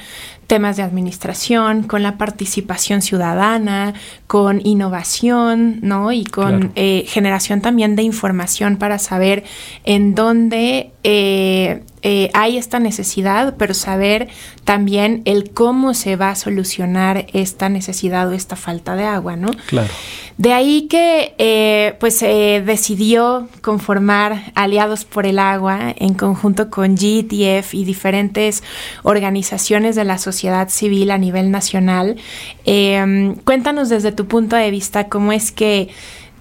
temas 0.53 0.77
de 0.77 0.83
administración, 0.83 1.81
con 1.81 2.03
la 2.03 2.19
participación 2.19 3.01
ciudadana, 3.01 3.95
con 4.27 4.63
innovación, 4.63 5.79
¿no? 5.81 6.11
Y 6.11 6.25
con 6.25 6.71
eh, 6.75 7.05
generación 7.07 7.59
también 7.59 7.95
de 7.95 8.03
información 8.03 8.77
para 8.77 8.99
saber 8.99 9.45
en 9.83 10.13
dónde 10.13 10.91
eh, 11.03 11.81
eh, 12.05 12.29
hay 12.33 12.57
esta 12.57 12.79
necesidad, 12.79 13.55
pero 13.57 13.73
saber 13.73 14.27
también 14.65 15.21
el 15.23 15.51
cómo 15.51 15.93
se 15.93 16.17
va 16.17 16.31
a 16.31 16.35
solucionar 16.35 17.27
esta 17.31 17.69
necesidad 17.69 18.27
o 18.27 18.33
esta 18.33 18.57
falta 18.57 18.97
de 18.97 19.05
agua, 19.05 19.37
¿no? 19.37 19.51
Claro. 19.67 19.89
De 20.37 20.51
ahí 20.51 20.87
que 20.89 21.33
eh, 21.37 21.95
pues 22.01 22.17
se 22.17 22.61
decidió 22.65 23.47
conformar 23.61 24.51
Aliados 24.55 25.05
por 25.05 25.25
el 25.25 25.39
Agua 25.39 25.93
en 25.95 26.15
conjunto 26.15 26.69
con 26.69 26.95
GTF 26.95 27.73
y 27.73 27.85
diferentes 27.85 28.63
organizaciones 29.03 29.95
de 29.95 30.03
la 30.03 30.17
sociedad 30.17 30.42
civil 30.69 31.11
a 31.11 31.17
nivel 31.17 31.51
nacional. 31.51 32.17
Em, 32.65 33.35
cuéntanos 33.35 33.89
desde 33.89 34.11
tu 34.11 34.27
punto 34.27 34.55
de 34.55 34.71
vista 34.71 35.09
cómo 35.09 35.31
es 35.31 35.51
que 35.51 35.89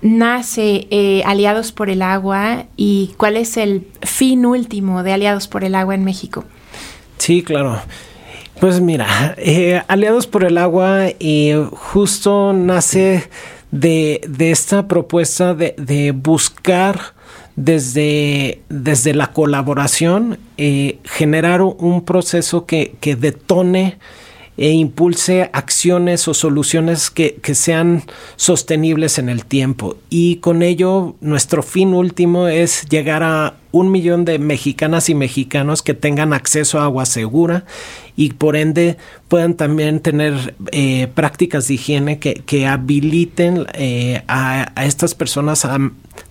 nace 0.00 0.88
eh, 0.90 1.22
Aliados 1.24 1.72
por 1.72 1.88
el 1.88 2.02
Agua 2.02 2.64
y 2.76 3.14
cuál 3.16 3.36
es 3.36 3.56
el 3.56 3.86
fin 4.02 4.44
último 4.46 5.02
de 5.02 5.12
Aliados 5.12 5.48
por 5.48 5.64
el 5.64 5.74
Agua 5.74 5.94
en 5.94 6.04
México. 6.04 6.44
Sí, 7.18 7.42
claro. 7.42 7.80
Pues 8.60 8.80
mira, 8.80 9.34
eh, 9.38 9.82
Aliados 9.88 10.26
por 10.26 10.44
el 10.44 10.58
Agua 10.58 11.06
justo 11.72 12.52
nace 12.52 13.28
de, 13.72 14.20
esta 14.38 14.86
propuesta 14.86 15.54
de, 15.54 16.12
buscar 16.14 17.14
desde, 17.56 18.62
desde, 18.68 19.14
la 19.14 19.32
colaboración 19.32 20.38
eh, 20.56 20.98
generar 21.04 21.62
un 21.62 22.04
proceso 22.04 22.66
que, 22.66 22.94
que 23.00 23.16
detone 23.16 23.98
e 24.56 24.70
impulse 24.70 25.50
acciones 25.52 26.28
o 26.28 26.34
soluciones 26.34 27.10
que, 27.10 27.36
que, 27.42 27.54
sean 27.54 28.04
sostenibles 28.36 29.18
en 29.18 29.28
el 29.28 29.46
tiempo. 29.46 29.96
Y 30.10 30.36
con 30.36 30.62
ello, 30.62 31.16
nuestro 31.20 31.62
fin 31.62 31.94
último 31.94 32.48
es 32.48 32.86
llegar 32.88 33.22
a 33.22 33.54
un 33.72 33.90
millón 33.90 34.24
de 34.24 34.38
mexicanas 34.38 35.08
y 35.08 35.14
mexicanos 35.14 35.82
que 35.82 35.94
tengan 35.94 36.32
acceso 36.32 36.78
a 36.78 36.84
agua 36.84 37.06
segura 37.06 37.64
y 38.14 38.34
por 38.34 38.56
ende 38.56 38.98
puedan 39.28 39.54
también 39.54 40.00
tener 40.00 40.54
eh, 40.70 41.08
prácticas 41.14 41.66
de 41.66 41.74
higiene 41.74 42.18
que, 42.18 42.66
habiliten 42.66 43.66
eh, 43.72 44.22
a, 44.28 44.70
estas 44.84 45.14
personas 45.14 45.64
a 45.64 45.78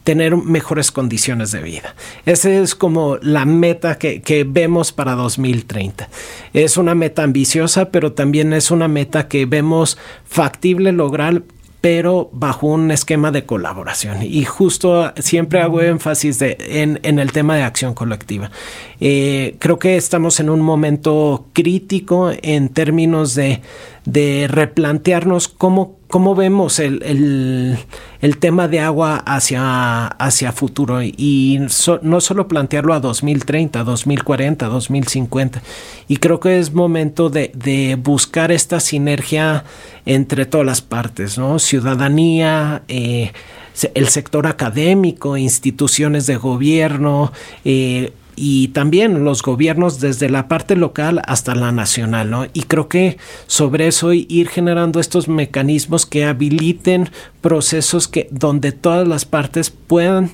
tener 0.03 0.38
mejores 0.38 0.91
condiciones 0.91 1.51
de 1.51 1.62
vida. 1.62 1.95
Esa 2.27 2.51
es 2.51 2.75
como 2.75 3.17
la 3.17 3.45
meta 3.45 3.98
que, 3.98 4.21
que, 4.21 4.43
vemos 4.43 4.91
para 4.91 5.13
2030. 5.15 6.07
Es 6.53 6.77
una 6.77 6.93
meta 6.93 7.24
ambiciosa, 7.24 7.89
pero 7.89 8.13
también 8.13 8.53
es 8.53 8.69
una 8.69 8.88
meta 8.88 9.27
que 9.27 9.48
vemos 9.48 9.98
factible 10.25 10.91
lograr 10.91 11.41
pero 11.82 12.30
bajo 12.32 12.68
un 12.68 12.92
esquema 12.92 13.32
de 13.32 13.46
colaboración. 13.46 14.22
Y 14.22 14.46
justo 14.46 15.12
siempre 15.18 15.62
hago 15.62 15.82
énfasis 15.82 16.38
en, 16.42 17.00
el 17.04 17.32
tema 17.32 17.56
de 17.56 17.64
acción 17.64 17.96
colectiva. 17.96 18.52
Eh, 19.00 19.56
creo 19.58 19.80
que 19.80 19.98
estamos 19.98 20.40
en 20.40 20.52
un 20.52 20.62
momento 20.62 21.48
crítico 21.54 22.32
en 22.44 22.70
términos 22.70 23.34
de, 23.34 23.62
replantearnos 24.05 25.48
cómo, 25.48 25.98
cómo 26.08 26.34
vemos 26.34 26.79
el, 26.79 27.77
tema 28.39 28.67
de 28.67 28.79
agua 28.79 29.17
hacia, 29.17 30.08
hacia 30.08 30.51
futuro 30.51 31.03
y 31.03 31.60
no 32.01 32.22
solo 32.22 32.48
plantearlo 32.48 32.93
a 32.93 33.00
2030, 33.00 33.84
2040, 33.84 34.67
2050. 34.67 35.62
Y 36.08 36.17
creo 36.17 36.39
que 36.39 36.60
es 36.60 36.74
momento 36.74 37.29
de, 37.29 37.51
de 37.53 37.96
buscar 37.96 38.51
esta 38.51 38.79
sinergia 38.79 39.63
entre 40.05 40.46
todas 40.46 40.65
las 40.65 40.81
partes, 40.81 41.38
¿no? 41.38 41.60
Ciudadanía, 41.60 42.84
eh, 42.88 43.31
el 43.93 44.08
sector 44.10 44.48
académico, 44.48 45.38
instituciones 45.38 46.25
de 46.27 46.38
gobierno, 46.38 47.31
eh, 47.63 48.12
y 48.43 48.69
también 48.69 49.24
los 49.24 49.43
gobiernos 49.43 50.00
desde 50.00 50.27
la 50.27 50.48
parte 50.48 50.75
local 50.75 51.21
hasta 51.27 51.53
la 51.53 51.71
nacional, 51.71 52.31
¿no? 52.31 52.48
Y 52.53 52.63
creo 52.63 52.88
que 52.88 53.17
sobre 53.45 53.86
eso 53.86 54.13
ir 54.13 54.50
generando 54.50 55.00
estos 55.00 55.27
mecanismos 55.27 56.07
que 56.07 56.25
habiliten 56.25 57.12
procesos 57.41 58.07
que 58.07 58.27
donde 58.31 58.71
todas 58.71 59.07
las 59.07 59.25
partes 59.25 59.69
puedan 59.69 60.31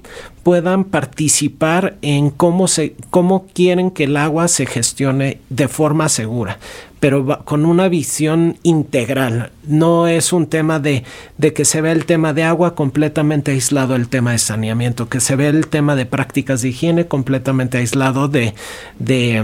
puedan 0.48 0.86
participar 0.86 1.98
en 2.02 2.30
cómo 2.30 2.70
se 2.70 2.96
cómo 3.10 3.48
quieren 3.54 3.92
que 3.92 4.06
el 4.06 4.16
agua 4.16 4.48
se 4.48 4.66
gestione 4.66 5.42
de 5.50 5.68
forma 5.68 6.08
segura 6.08 6.58
pero 7.02 7.44
con 7.44 7.66
una 7.66 7.90
visión 7.90 8.58
integral. 8.64 9.52
No 9.66 10.08
es 10.08 10.32
un 10.32 10.48
tema 10.48 10.80
de, 10.80 11.04
de, 11.38 11.52
que 11.52 11.66
se 11.66 11.82
ve 11.82 11.92
el 11.92 12.06
tema 12.06 12.32
de 12.32 12.44
agua 12.44 12.76
completamente 12.76 13.52
aislado 13.52 13.94
el 13.98 14.08
tema 14.08 14.32
de 14.32 14.38
saneamiento, 14.38 15.10
que 15.10 15.20
se 15.20 15.36
ve 15.36 15.48
el 15.48 15.68
tema 15.68 15.98
de 15.98 16.06
prácticas 16.06 16.62
de 16.62 16.70
higiene 16.70 17.08
completamente 17.08 17.78
aislado 17.80 18.30
de, 18.30 18.54
de, 19.00 19.44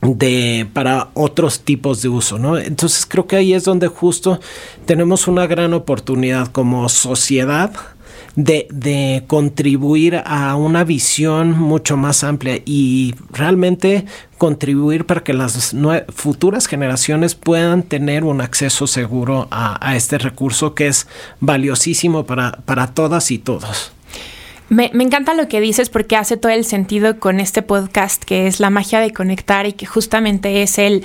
de 0.00 0.68
para 0.72 1.08
otros 1.14 1.62
tipos 1.62 2.02
de 2.02 2.08
uso, 2.08 2.38
¿no? 2.38 2.56
Entonces 2.56 3.04
creo 3.04 3.26
que 3.26 3.34
ahí 3.34 3.52
es 3.52 3.64
donde 3.64 3.88
justo 3.88 4.38
tenemos 4.86 5.26
una 5.26 5.48
gran 5.48 5.74
oportunidad 5.74 6.46
como 6.46 6.88
sociedad 6.88 7.72
de, 8.36 8.66
de, 8.70 9.24
contribuir 9.26 10.22
a 10.24 10.56
una 10.56 10.84
visión 10.84 11.52
mucho 11.52 11.96
más 11.96 12.24
amplia 12.24 12.60
y 12.64 13.14
realmente 13.30 14.06
contribuir 14.38 15.06
para 15.06 15.22
que 15.22 15.32
las 15.32 15.74
futuras 16.14 16.66
generaciones 16.66 17.34
puedan 17.34 17.82
tener 17.82 18.24
un 18.24 18.40
acceso 18.40 18.86
seguro 18.86 19.48
a, 19.50 19.96
este 19.96 20.18
recurso 20.18 20.74
que 20.74 20.88
es 20.88 21.06
valiosísimo 21.40 22.26
para, 22.26 22.58
para 22.64 22.88
todas 22.88 23.30
y 23.30 23.38
todos. 23.38 23.92
Me, 24.70 24.86
encanta 24.86 25.34
lo 25.34 25.46
que 25.46 25.60
dices 25.60 25.90
porque 25.90 26.16
hace 26.16 26.38
todo 26.38 26.50
el 26.50 26.64
sentido 26.64 27.20
con 27.20 27.38
este 27.38 27.60
podcast 27.60 28.24
que 28.24 28.46
es 28.46 28.60
la 28.60 28.70
magia 28.70 28.98
de 29.00 29.12
conectar 29.12 29.66
y 29.66 29.74
que 29.74 29.84
justamente 29.84 30.62
es 30.62 30.78
el 30.78 31.04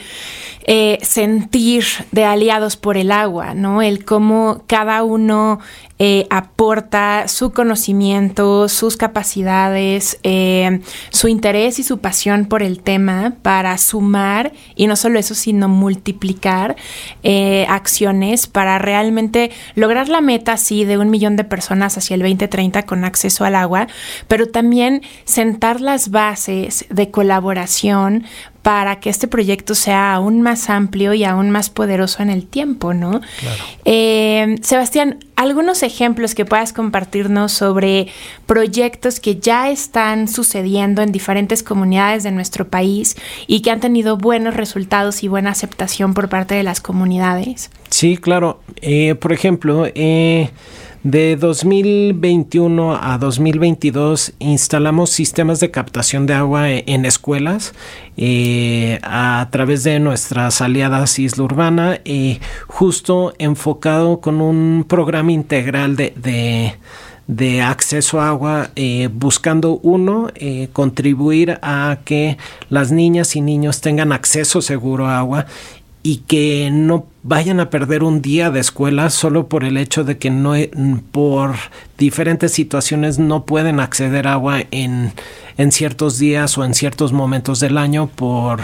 eh, 0.65 0.97
sentir 1.01 1.83
de 2.11 2.23
aliados 2.23 2.77
por 2.77 2.95
el 2.95 3.11
agua, 3.11 3.53
¿no? 3.53 3.81
El 3.81 4.05
cómo 4.05 4.63
cada 4.65 5.03
uno 5.03 5.59
eh, 6.01 6.27
aporta 6.29 7.27
su 7.27 7.51
conocimiento, 7.51 8.69
sus 8.69 8.95
capacidades, 8.95 10.17
eh, 10.23 10.79
su 11.09 11.27
interés 11.27 11.77
y 11.77 11.83
su 11.83 11.97
pasión 11.99 12.45
por 12.45 12.63
el 12.63 12.79
tema 12.79 13.33
para 13.41 13.77
sumar 13.77 14.53
y 14.75 14.87
no 14.87 14.95
solo 14.95 15.19
eso, 15.19 15.35
sino 15.35 15.67
multiplicar 15.67 16.77
eh, 17.23 17.65
acciones 17.67 18.47
para 18.47 18.79
realmente 18.79 19.51
lograr 19.75 20.07
la 20.07 20.21
meta, 20.21 20.55
sí, 20.55 20.85
de 20.85 20.97
un 20.97 21.09
millón 21.09 21.35
de 21.35 21.43
personas 21.43 21.97
hacia 21.97 22.15
el 22.15 22.21
2030 22.21 22.83
con 22.83 23.03
acceso 23.03 23.43
al 23.43 23.55
agua, 23.55 23.87
pero 24.29 24.47
también 24.47 25.01
sentar 25.25 25.81
las 25.81 26.11
bases 26.11 26.85
de 26.89 27.11
colaboración 27.11 28.23
para 28.69 28.99
que 28.99 29.09
este 29.09 29.27
proyecto 29.27 29.73
sea 29.73 30.13
aún 30.13 30.43
más 30.43 30.69
amplio 30.69 31.15
y 31.15 31.23
aún 31.23 31.49
más 31.49 31.71
poderoso 31.71 32.21
en 32.21 32.29
el 32.29 32.45
tiempo, 32.45 32.93
¿no? 32.93 33.19
Claro. 33.39 34.55
Sebastián, 34.61 35.17
algunos 35.35 35.81
ejemplos 35.81 36.35
que 36.35 36.45
puedas 36.45 36.71
compartirnos 36.71 37.51
sobre 37.51 38.09
proyectos 38.45 39.19
que 39.19 39.37
ya 39.39 39.71
están 39.71 40.27
sucediendo 40.27 41.01
en 41.01 41.11
diferentes 41.11 41.63
comunidades 41.63 42.21
de 42.21 42.29
nuestro 42.29 42.67
país 42.67 43.15
y 43.47 43.61
que 43.61 43.71
han 43.71 43.79
tenido 43.79 44.17
buenos 44.17 44.53
resultados 44.55 45.23
y 45.23 45.27
buena 45.27 45.49
aceptación 45.49 46.13
por 46.13 46.29
parte 46.29 46.53
de 46.53 46.61
las 46.61 46.79
comunidades. 46.79 47.71
Sí, 47.89 48.17
claro. 48.17 48.61
Eh, 48.83 49.15
por 49.15 49.33
ejemplo, 49.33 49.87
eh, 49.95 50.51
de 51.03 51.37
2021 51.37 52.95
a 53.01 53.17
2022 53.17 54.33
instalamos 54.39 55.09
sistemas 55.09 55.59
de 55.59 55.71
captación 55.71 56.25
de 56.25 56.33
agua 56.33 56.69
e, 56.69 56.83
en 56.87 57.05
escuelas 57.05 57.73
eh, 58.17 58.99
a 59.03 59.47
través 59.51 59.83
de 59.83 59.99
nuestras 59.99 60.61
aliadas 60.61 61.17
Isla 61.19 61.43
Urbana, 61.45 62.01
y 62.03 62.39
justo 62.67 63.33
enfocado 63.39 64.19
con 64.19 64.41
un 64.41 64.85
programa 64.87 65.31
integral 65.31 65.95
de, 65.95 66.75
de 67.29 67.61
acceso 67.61 68.19
a 68.19 68.29
agua, 68.29 68.71
eh, 68.75 69.07
buscando 69.13 69.79
uno, 69.83 70.31
eh, 70.33 70.69
contribuir 70.73 71.59
a 71.61 71.99
que 72.03 72.39
las 72.69 72.91
niñas 72.91 73.35
y 73.35 73.41
niños 73.41 73.81
tengan 73.81 74.11
acceso 74.11 74.63
seguro 74.63 75.05
a 75.05 75.19
agua 75.19 75.45
y 76.01 76.17
que 76.17 76.69
no 76.71 77.05
vayan 77.23 77.59
a 77.59 77.69
perder 77.69 78.03
un 78.03 78.21
día 78.21 78.49
de 78.51 78.61
escuela 78.61 79.09
solo 79.09 79.47
por 79.47 79.63
el 79.65 79.77
hecho 79.77 80.03
de 80.03 80.17
que 80.17 80.29
no 80.29 80.53
por 81.11 81.55
diferentes 81.97 82.53
situaciones 82.53 83.19
no 83.19 83.45
pueden 83.45 83.79
acceder 83.79 84.27
a 84.27 84.33
agua 84.33 84.61
en, 84.71 85.11
en 85.57 85.71
ciertos 85.71 86.17
días 86.17 86.57
o 86.57 86.63
en 86.63 86.73
ciertos 86.73 87.11
momentos 87.11 87.59
del 87.59 87.77
año 87.77 88.07
por, 88.07 88.61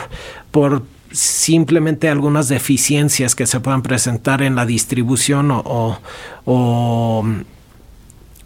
por 0.51 0.83
simplemente 1.11 2.09
algunas 2.09 2.47
deficiencias 2.47 3.35
que 3.35 3.47
se 3.47 3.59
puedan 3.59 3.81
presentar 3.81 4.41
en 4.41 4.55
la 4.55 4.65
distribución 4.65 5.51
o, 5.51 5.99
o, 6.45 7.25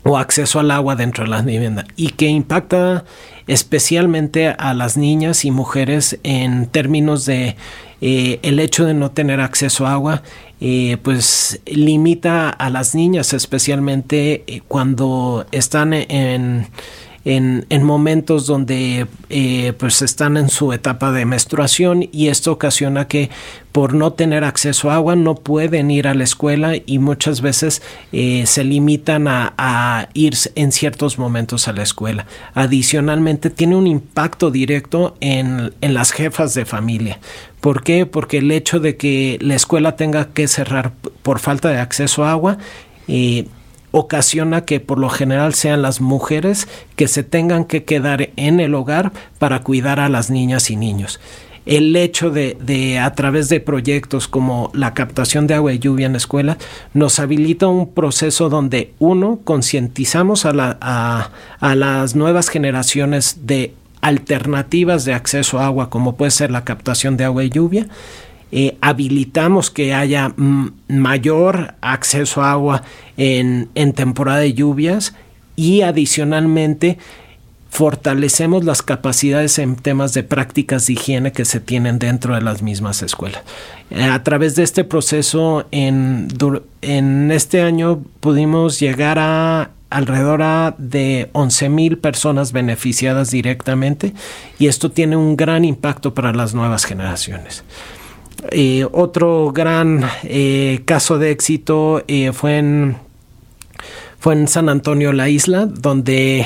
o 0.03 0.17
acceso 0.17 0.59
al 0.59 0.71
agua 0.71 0.95
dentro 0.95 1.25
de 1.25 1.29
las 1.29 1.45
viviendas 1.45 1.85
y 1.95 2.09
que 2.09 2.27
impacta 2.27 3.05
especialmente 3.45 4.47
a 4.47 4.73
las 4.73 4.97
niñas 4.97 5.45
y 5.45 5.51
mujeres 5.51 6.19
en 6.23 6.67
términos 6.67 7.25
de 7.25 7.55
eh, 8.01 8.39
el 8.43 8.59
hecho 8.59 8.85
de 8.85 8.93
no 8.93 9.11
tener 9.11 9.41
acceso 9.41 9.85
a 9.85 9.93
agua 9.93 10.23
eh, 10.61 10.97
pues 11.03 11.61
limita 11.65 12.49
a 12.49 12.69
las 12.69 12.95
niñas 12.95 13.33
especialmente 13.33 14.43
eh, 14.47 14.61
cuando 14.67 15.45
están 15.51 15.93
en 15.93 16.67
en, 17.29 17.83
momentos 17.83 18.47
donde 18.47 19.05
eh, 19.29 19.73
pues 19.77 20.01
están 20.01 20.35
en 20.37 20.49
su 20.49 20.73
etapa 20.73 21.11
de 21.11 21.25
menstruación 21.25 22.09
y 22.11 22.27
esto 22.27 22.51
ocasiona 22.51 23.07
que 23.07 23.29
por 23.71 23.93
no 23.93 24.13
tener 24.13 24.43
acceso 24.43 24.89
a 24.89 24.95
agua 24.95 25.15
no 25.15 25.35
pueden 25.35 25.91
ir 25.91 26.07
a 26.07 26.15
la 26.15 26.23
escuela 26.23 26.73
y 26.83 26.97
muchas 26.97 27.41
veces 27.41 27.83
eh, 28.11 28.45
se 28.47 28.63
limitan 28.63 29.27
a, 29.27 29.53
a, 29.57 30.09
ir 30.13 30.33
en 30.55 30.71
ciertos 30.71 31.19
momentos 31.19 31.67
a 31.67 31.73
la 31.73 31.83
escuela. 31.83 32.25
Adicionalmente 32.55 33.51
tiene 33.51 33.75
un 33.75 33.85
impacto 33.85 34.49
directo 34.49 35.15
en, 35.19 35.73
en 35.81 35.93
las 35.93 36.11
jefas 36.11 36.55
de 36.55 36.65
familia. 36.65 37.19
¿Por 37.61 37.83
qué? 37.83 38.05
Porque 38.05 38.39
el 38.39 38.51
hecho 38.51 38.79
de 38.79 38.97
que 38.97 39.37
la 39.41 39.55
escuela 39.55 39.95
tenga 39.95 40.29
que 40.29 40.47
cerrar 40.47 40.93
por 41.21 41.39
falta 41.39 41.69
de 41.69 41.77
acceso 41.77 42.23
a 42.23 42.31
agua 42.31 42.57
eh, 43.07 43.47
ocasiona 43.91 44.65
que 44.65 44.79
por 44.79 44.99
lo 44.99 45.09
general 45.09 45.53
sean 45.53 45.81
las 45.81 46.01
mujeres 46.01 46.67
que 46.95 47.07
se 47.07 47.23
tengan 47.23 47.65
que 47.65 47.83
quedar 47.83 48.29
en 48.35 48.59
el 48.59 48.75
hogar 48.75 49.11
para 49.37 49.61
cuidar 49.61 49.99
a 49.99 50.09
las 50.09 50.29
niñas 50.29 50.69
y 50.69 50.75
niños. 50.75 51.19
El 51.65 51.95
hecho 51.95 52.31
de, 52.31 52.99
a 52.99 53.13
través 53.13 53.47
de 53.49 53.59
proyectos 53.59 54.27
como 54.27 54.71
la 54.73 54.93
captación 54.93 55.45
de 55.45 55.53
agua 55.53 55.73
y 55.73 55.79
lluvia 55.79 56.07
en 56.07 56.15
escuela 56.15 56.57
nos 56.93 57.19
habilita 57.19 57.67
un 57.67 57.93
proceso 57.93 58.49
donde 58.49 58.93
uno 58.97 59.39
concientizamos 59.43 60.45
a, 60.45 61.31
a 61.59 61.75
las 61.75 62.15
nuevas 62.15 62.49
generaciones 62.49 63.45
de 63.45 63.73
alternativas 64.01 65.05
de 65.05 65.13
acceso 65.13 65.59
a 65.59 65.65
agua 65.65 65.89
como 65.89 66.15
puede 66.15 66.31
ser 66.31 66.51
la 66.51 66.63
captación 66.63 67.17
de 67.17 67.25
agua 67.25 67.43
y 67.43 67.49
lluvia 67.49 67.87
eh, 68.51 68.77
habilitamos 68.81 69.69
que 69.69 69.93
haya 69.93 70.33
mayor 70.87 71.75
acceso 71.81 72.41
a 72.41 72.51
agua 72.51 72.83
en, 73.17 73.69
en 73.75 73.93
temporada 73.93 74.39
de 74.39 74.53
lluvias 74.53 75.13
y 75.55 75.81
adicionalmente 75.81 76.97
fortalecemos 77.69 78.65
las 78.65 78.81
capacidades 78.81 79.59
en 79.59 79.75
temas 79.75 80.13
de 80.13 80.23
prácticas 80.23 80.87
de 80.87 80.93
higiene 80.93 81.31
que 81.31 81.45
se 81.45 81.59
tienen 81.59 81.99
dentro 81.99 82.33
de 82.33 82.41
las 82.41 82.61
mismas 82.61 83.03
escuelas. 83.03 83.43
Eh, 83.91 84.03
a 84.03 84.23
través 84.23 84.55
de 84.55 84.63
este 84.63 84.83
proceso, 84.83 85.67
en, 85.71 86.27
en 86.81 87.31
este 87.31 87.61
año 87.61 88.03
pudimos 88.19 88.79
llegar 88.79 89.19
a 89.19 89.71
alrededor 89.89 90.75
de 90.77 91.29
11 91.33 91.69
mil 91.69 91.97
personas 91.97 92.51
beneficiadas 92.51 93.31
directamente 93.31 94.13
y 94.59 94.67
esto 94.67 94.91
tiene 94.91 95.15
un 95.15 95.35
gran 95.35 95.65
impacto 95.65 96.13
para 96.13 96.31
las 96.31 96.53
nuevas 96.53 96.85
generaciones. 96.85 97.63
Eh, 98.51 98.85
otro 98.91 99.51
gran 99.51 100.05
eh, 100.23 100.81
caso 100.85 101.17
de 101.19 101.31
éxito 101.31 102.03
eh, 102.07 102.31
fue, 102.31 102.57
en, 102.57 102.97
fue 104.19 104.33
en 104.33 104.47
San 104.47 104.69
Antonio 104.69 105.13
la 105.13 105.29
isla, 105.29 105.65
donde 105.65 106.45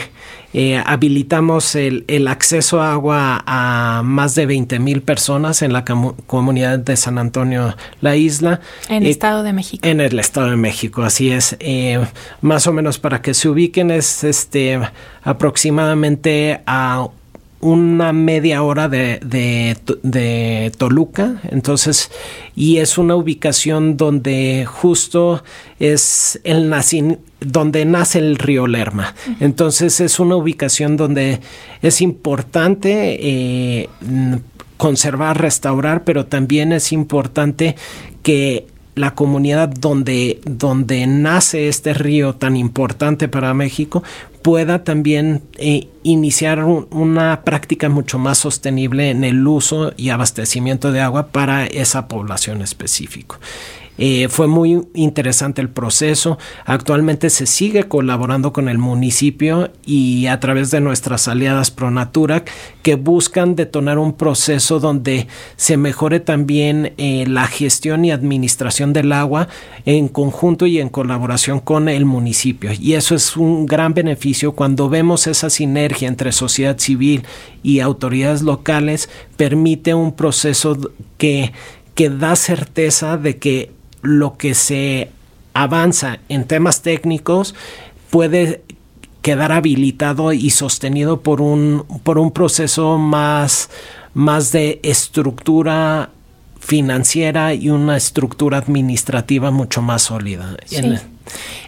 habilitamos 0.85 1.73
el, 1.73 2.27
acceso 2.27 2.79
a 2.79 2.93
agua 2.93 3.43
a 3.47 4.03
más 4.05 4.35
de 4.35 4.45
20 4.45 4.77
mil 4.77 5.01
personas 5.01 5.63
en 5.63 5.73
la 5.73 5.83
comunidad 5.83 6.77
de 6.77 6.95
San 6.95 7.17
Antonio 7.17 7.75
la 8.01 8.15
isla. 8.15 8.61
En 8.87 9.01
el 9.01 9.09
Estado 9.09 9.41
de 9.41 9.51
México. 9.51 9.87
En 9.87 9.99
el 9.99 10.19
Estado 10.19 10.51
de 10.51 10.57
México, 10.57 11.01
así 11.01 11.31
es. 11.31 11.57
más 12.41 12.67
o 12.67 12.73
menos 12.73 12.99
para 12.99 13.23
que 13.23 13.33
se 13.33 13.49
ubiquen 13.49 13.89
es 13.89 14.23
este 14.23 14.79
aproximadamente 15.23 16.61
a 16.67 17.07
una 17.63 18.11
media 18.11 18.61
hora 18.61 18.89
de, 18.89 19.19
de, 19.21 20.71
Toluca, 20.77 21.41
entonces, 21.49 22.11
y 22.55 22.77
es 22.77 22.97
una 22.97 23.15
ubicación 23.15 23.95
donde 23.95 24.65
justo 24.67 25.43
es 25.79 26.39
el 26.43 26.69
nacin, 26.69 27.19
donde 27.39 27.85
nace 27.85 28.19
el 28.19 28.37
río 28.37 28.67
Lerma. 28.67 29.15
Entonces 29.39 30.01
es 30.01 30.19
una 30.19 30.35
ubicación 30.35 30.97
donde 30.97 31.39
es 31.81 32.01
importante 32.01 33.17
eh, 33.21 33.89
conservar, 34.77 35.41
restaurar, 35.41 36.03
pero 36.03 36.25
también 36.25 36.73
es 36.73 36.91
importante 36.91 37.75
que 38.23 38.67
la 38.95 39.15
comunidad 39.15 39.69
donde, 39.69 40.39
donde 40.45 41.07
nace 41.07 41.67
este 41.67 41.93
río 41.93 42.35
tan 42.35 42.55
importante 42.55 43.27
para 43.27 43.53
México 43.53 44.03
pueda 44.41 44.83
también 44.83 45.41
eh, 45.57 45.87
iniciar 46.03 46.63
una 46.63 47.41
práctica 47.43 47.89
mucho 47.89 48.19
más 48.19 48.37
sostenible 48.37 49.09
en 49.09 49.23
el 49.23 49.47
uso 49.47 49.93
y 49.95 50.09
abastecimiento 50.09 50.91
de 50.91 50.99
agua 50.99 51.27
para 51.27 51.65
esa 51.65 52.07
población 52.07 52.61
específica. 52.61 53.39
Eh, 54.05 54.27
fue 54.27 54.47
muy 54.47 54.81
interesante 54.95 55.61
el 55.61 55.69
proceso. 55.69 56.37
Actualmente 56.65 57.29
se 57.29 57.45
sigue 57.45 57.85
colaborando 57.85 58.51
con 58.51 58.67
el 58.67 58.77
municipio 58.77 59.71
y 59.85 60.27
a 60.27 60.41
través 60.41 60.71
de 60.71 60.81
nuestras 60.81 61.29
aliadas 61.29 61.71
Pronatura 61.71 62.43
que 62.81 62.95
buscan 62.95 63.55
detonar 63.55 63.99
un 63.99 64.11
proceso 64.11 64.81
donde 64.81 65.27
se 65.55 65.77
mejore 65.77 66.19
también 66.19 66.91
eh, 66.97 67.23
la 67.29 67.47
gestión 67.47 68.03
y 68.03 68.11
administración 68.11 68.91
del 68.91 69.13
agua 69.13 69.47
en 69.85 70.09
conjunto 70.09 70.65
y 70.65 70.81
en 70.81 70.89
colaboración 70.89 71.61
con 71.61 71.87
el 71.87 72.03
municipio. 72.03 72.71
Y 72.77 72.95
eso 72.95 73.15
es 73.15 73.37
un 73.37 73.65
gran 73.65 73.93
beneficio 73.93 74.51
cuando 74.51 74.89
vemos 74.89 75.27
esa 75.27 75.49
sinergia 75.49 76.09
entre 76.09 76.33
sociedad 76.33 76.77
civil 76.77 77.23
y 77.63 77.79
autoridades 77.79 78.41
locales, 78.41 79.09
permite 79.37 79.93
un 79.93 80.13
proceso 80.13 80.77
que 81.17 81.53
que 81.95 82.09
da 82.09 82.35
certeza 82.35 83.17
de 83.17 83.37
que 83.37 83.71
lo 84.03 84.37
que 84.37 84.53
se 84.53 85.09
avanza 85.53 86.19
en 86.29 86.45
temas 86.45 86.81
técnicos 86.81 87.55
puede 88.09 88.63
quedar 89.21 89.51
habilitado 89.53 90.33
y 90.33 90.49
sostenido 90.49 91.21
por 91.21 91.41
un, 91.41 91.85
por 92.03 92.19
un 92.19 92.31
proceso 92.31 92.97
más, 92.97 93.69
más 94.13 94.51
de 94.51 94.79
estructura 94.83 96.09
financiera 96.59 97.53
y 97.53 97.69
una 97.69 97.97
estructura 97.97 98.57
administrativa 98.57 99.49
mucho 99.51 99.81
más 99.81 100.03
sólida. 100.03 100.55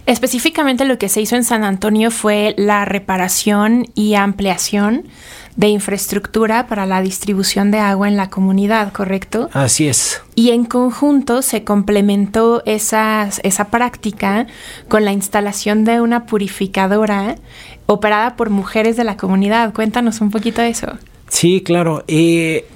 Específicamente 0.06 0.86
lo 0.86 0.98
que 0.98 1.10
se 1.10 1.22
hizo 1.22 1.36
en 1.36 1.44
San 1.44 1.64
Antonio 1.64 2.12
fue 2.12 2.54
la 2.58 2.86
reparación 2.86 3.88
y 3.96 4.16
ampliación 4.16 5.08
de 5.56 5.70
infraestructura 5.70 6.68
para 6.68 6.86
la 6.86 7.02
distribución 7.02 7.72
de 7.72 7.80
agua 7.80 8.08
en 8.08 8.18
la 8.18 8.30
comunidad, 8.30 8.92
¿correcto? 8.92 9.50
Así 9.54 9.88
es. 9.88 10.22
Y 10.36 10.52
en 10.52 10.66
conjunto 10.66 11.42
se 11.42 11.64
complementó 11.64 12.62
esa 12.66 13.32
práctica 13.72 14.48
con 14.90 15.06
la 15.06 15.14
instalación 15.14 15.86
de 15.86 16.02
una 16.02 16.26
purificadora 16.26 17.36
operada 17.86 18.36
por 18.36 18.50
mujeres 18.50 18.98
de 18.98 19.06
la 19.06 19.16
comunidad. 19.16 19.74
Cuéntanos 19.74 20.20
un 20.22 20.30
poquito 20.30 20.62
de 20.62 20.70
eso. 20.70 20.88
Sí, 21.30 21.62
claro. 21.62 22.04
Eh, 22.08 22.68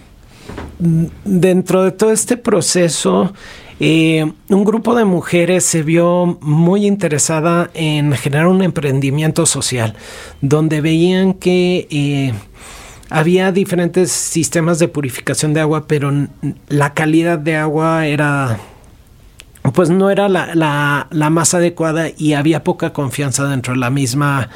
dentro 0.80 1.84
de 1.84 1.92
todo 1.92 2.12
este 2.12 2.38
proceso, 2.38 3.34
eh, 3.80 4.32
un 4.50 4.63
grupo 4.65 4.94
de 4.96 5.06
mujeres 5.06 5.63
se 5.63 5.84
vio 5.84 6.38
muy 6.42 6.86
interesada 6.86 7.70
en 7.74 8.12
generar 8.13 8.48
un 8.48 8.62
emprendimiento 8.62 9.46
social, 9.46 9.96
donde 10.42 10.82
veían 10.82 11.34
que 11.34 11.88
eh, 11.89 12.34
había 13.10 13.52
diferentes 13.52 14.12
sistemas 14.12 14.80
de 14.80 14.88
purificación 14.88 15.54
de 15.54 15.62
agua, 15.62 15.88
pero 15.88 16.12
la 16.68 16.94
calidad 16.94 17.39
de 17.39 17.56
agua 17.56 18.06
era 18.06 18.60
pues 19.74 19.89
no 19.89 20.10
era 20.10 20.30
la, 20.30 21.08
más 21.12 21.54
adecuada 21.54 22.08
y 22.18 22.34
había 22.34 22.63
poca 22.63 22.94
confianza 22.94 23.48
dentro 23.48 23.74
de 23.74 23.80
la 23.80 23.89
misma 23.89 24.50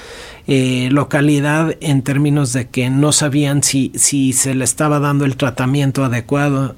eh, 0.48 0.90
localidad 0.92 1.76
en 1.82 2.02
términos 2.02 2.54
de 2.54 2.70
que 2.70 2.90
no 2.90 3.12
sabían 3.12 3.64
si, 3.64 3.92
si 3.96 4.34
se 4.34 4.56
le 4.56 4.64
estaba 4.64 5.00
dando 5.00 5.26
el 5.26 5.38
tratamiento 5.38 6.04
adecuado. 6.04 6.76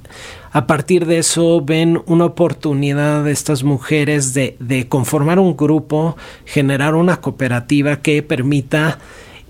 A 0.55 0.67
partir 0.67 1.05
de 1.05 1.17
eso 1.17 1.59
ven 1.59 2.01
una 2.05 2.23
oportunidad 2.23 3.25
de 3.25 3.33
estas 3.33 3.65
mujeres 3.65 4.33
de, 4.33 4.85
conformar 4.87 5.37
un 5.37 5.57
grupo, 5.57 6.15
generar 6.45 6.95
una 6.95 7.19
cooperativa 7.19 7.97
que 7.97 8.23
permita 8.23 8.99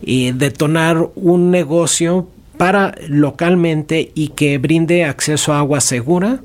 eh, 0.01 0.33
detonar 0.35 1.09
un 1.13 1.51
negocio 1.51 2.27
para 2.57 2.95
localmente 3.07 4.13
y 4.15 4.29
que 4.29 4.57
brinde 4.57 5.05
acceso 5.05 5.53
a 5.53 5.59
agua 5.59 5.79
segura 5.79 6.39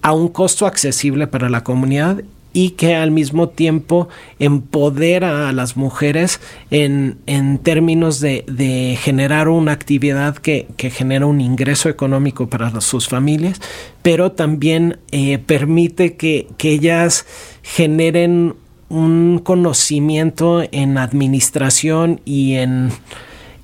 a 0.00 0.12
un 0.12 0.28
costo 0.28 0.66
accesible 0.66 1.26
para 1.26 1.48
la 1.48 1.64
comunidad 1.64 2.22
y 2.52 2.70
que 2.70 2.94
al 2.94 3.10
mismo 3.10 3.48
tiempo 3.48 4.08
empodera 4.38 5.48
a 5.48 5.52
las 5.52 5.76
mujeres 5.76 6.40
en, 6.70 7.18
términos 7.62 8.20
de, 8.20 8.98
generar 9.00 9.48
una 9.48 9.72
actividad 9.72 10.36
que, 10.36 10.66
genera 10.76 11.26
un 11.26 11.40
ingreso 11.40 11.88
económico 11.88 12.48
para 12.48 12.80
sus 12.80 13.08
familias, 13.08 13.60
pero 14.02 14.32
también 14.32 14.98
eh, 15.10 15.38
permite 15.38 16.16
que, 16.16 16.48
ellas 16.62 17.26
generen 17.62 18.54
un 18.88 19.40
conocimiento 19.42 20.62
en 20.70 20.96
administración 20.96 22.20
y 22.24 22.54
en, 22.54 22.90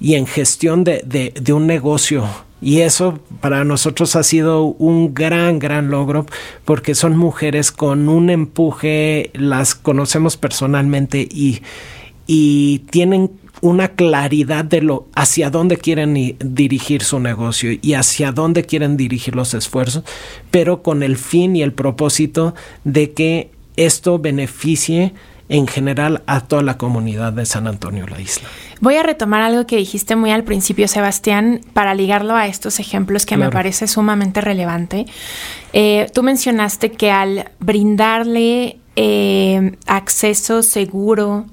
y 0.00 0.14
en 0.14 0.26
gestión 0.26 0.84
de, 0.84 1.02
de 1.04 1.52
un 1.52 1.66
negocio 1.66 2.26
y 2.60 2.80
eso 2.80 3.20
para 3.40 3.64
nosotros 3.64 4.16
ha 4.16 4.22
sido 4.22 4.64
un 4.64 5.14
gran, 5.14 5.58
gran 5.58 5.90
logro 5.90 6.26
porque 6.64 6.94
son 6.94 7.16
mujeres 7.16 7.70
con 7.70 8.08
un 8.08 8.30
empuje, 8.30 9.30
las 9.34 9.74
conocemos 9.74 10.36
personalmente 10.36 11.28
y, 11.30 11.62
y 12.26 12.80
tienen 12.90 13.30
una 13.60 13.88
claridad 13.88 14.64
de 14.64 14.82
lo 14.82 15.06
hacia 15.14 15.50
dónde 15.50 15.76
quieren 15.76 16.36
dirigir 16.38 17.02
su 17.02 17.18
negocio 17.20 17.76
y 17.80 17.94
hacia 17.94 18.32
dónde 18.32 18.64
quieren 18.64 18.96
dirigir 18.96 19.34
los 19.34 19.54
esfuerzos, 19.54 20.04
pero 20.50 20.82
con 20.82 21.02
el 21.02 21.16
fin 21.16 21.56
y 21.56 21.62
el 21.62 21.72
propósito 21.72 22.54
de 22.84 23.12
que 23.12 23.50
esto 23.76 24.18
beneficie 24.18 25.14
en 25.48 25.66
general 25.66 26.22
a 26.26 26.40
toda 26.40 26.62
la 26.62 26.76
comunidad 26.76 27.32
de 27.32 27.46
San 27.46 27.66
Antonio 27.66 28.06
la 28.06 28.20
isla. 28.20 28.48
Voy 28.80 28.96
a 28.96 29.02
retomar 29.02 29.42
algo 29.42 29.66
que 29.66 29.76
dijiste 29.76 30.14
muy 30.14 30.30
al 30.30 30.44
principio, 30.44 30.88
Sebastián, 30.88 31.60
para 31.72 31.94
ligarlo 31.94 32.34
a 32.34 32.46
estos 32.46 32.80
ejemplos 32.80 33.26
que 33.26 33.36
me 33.36 33.50
parece 33.50 33.86
sumamente 33.88 34.40
relevante. 34.40 35.06
Eh, 35.72 36.10
tú 36.14 36.22
mencionaste 36.22 36.92
que 36.92 37.10
al 37.10 37.50
brindarle 37.60 38.78
eh, 38.96 39.76
acceso 39.86 40.62
seguro 40.62 41.46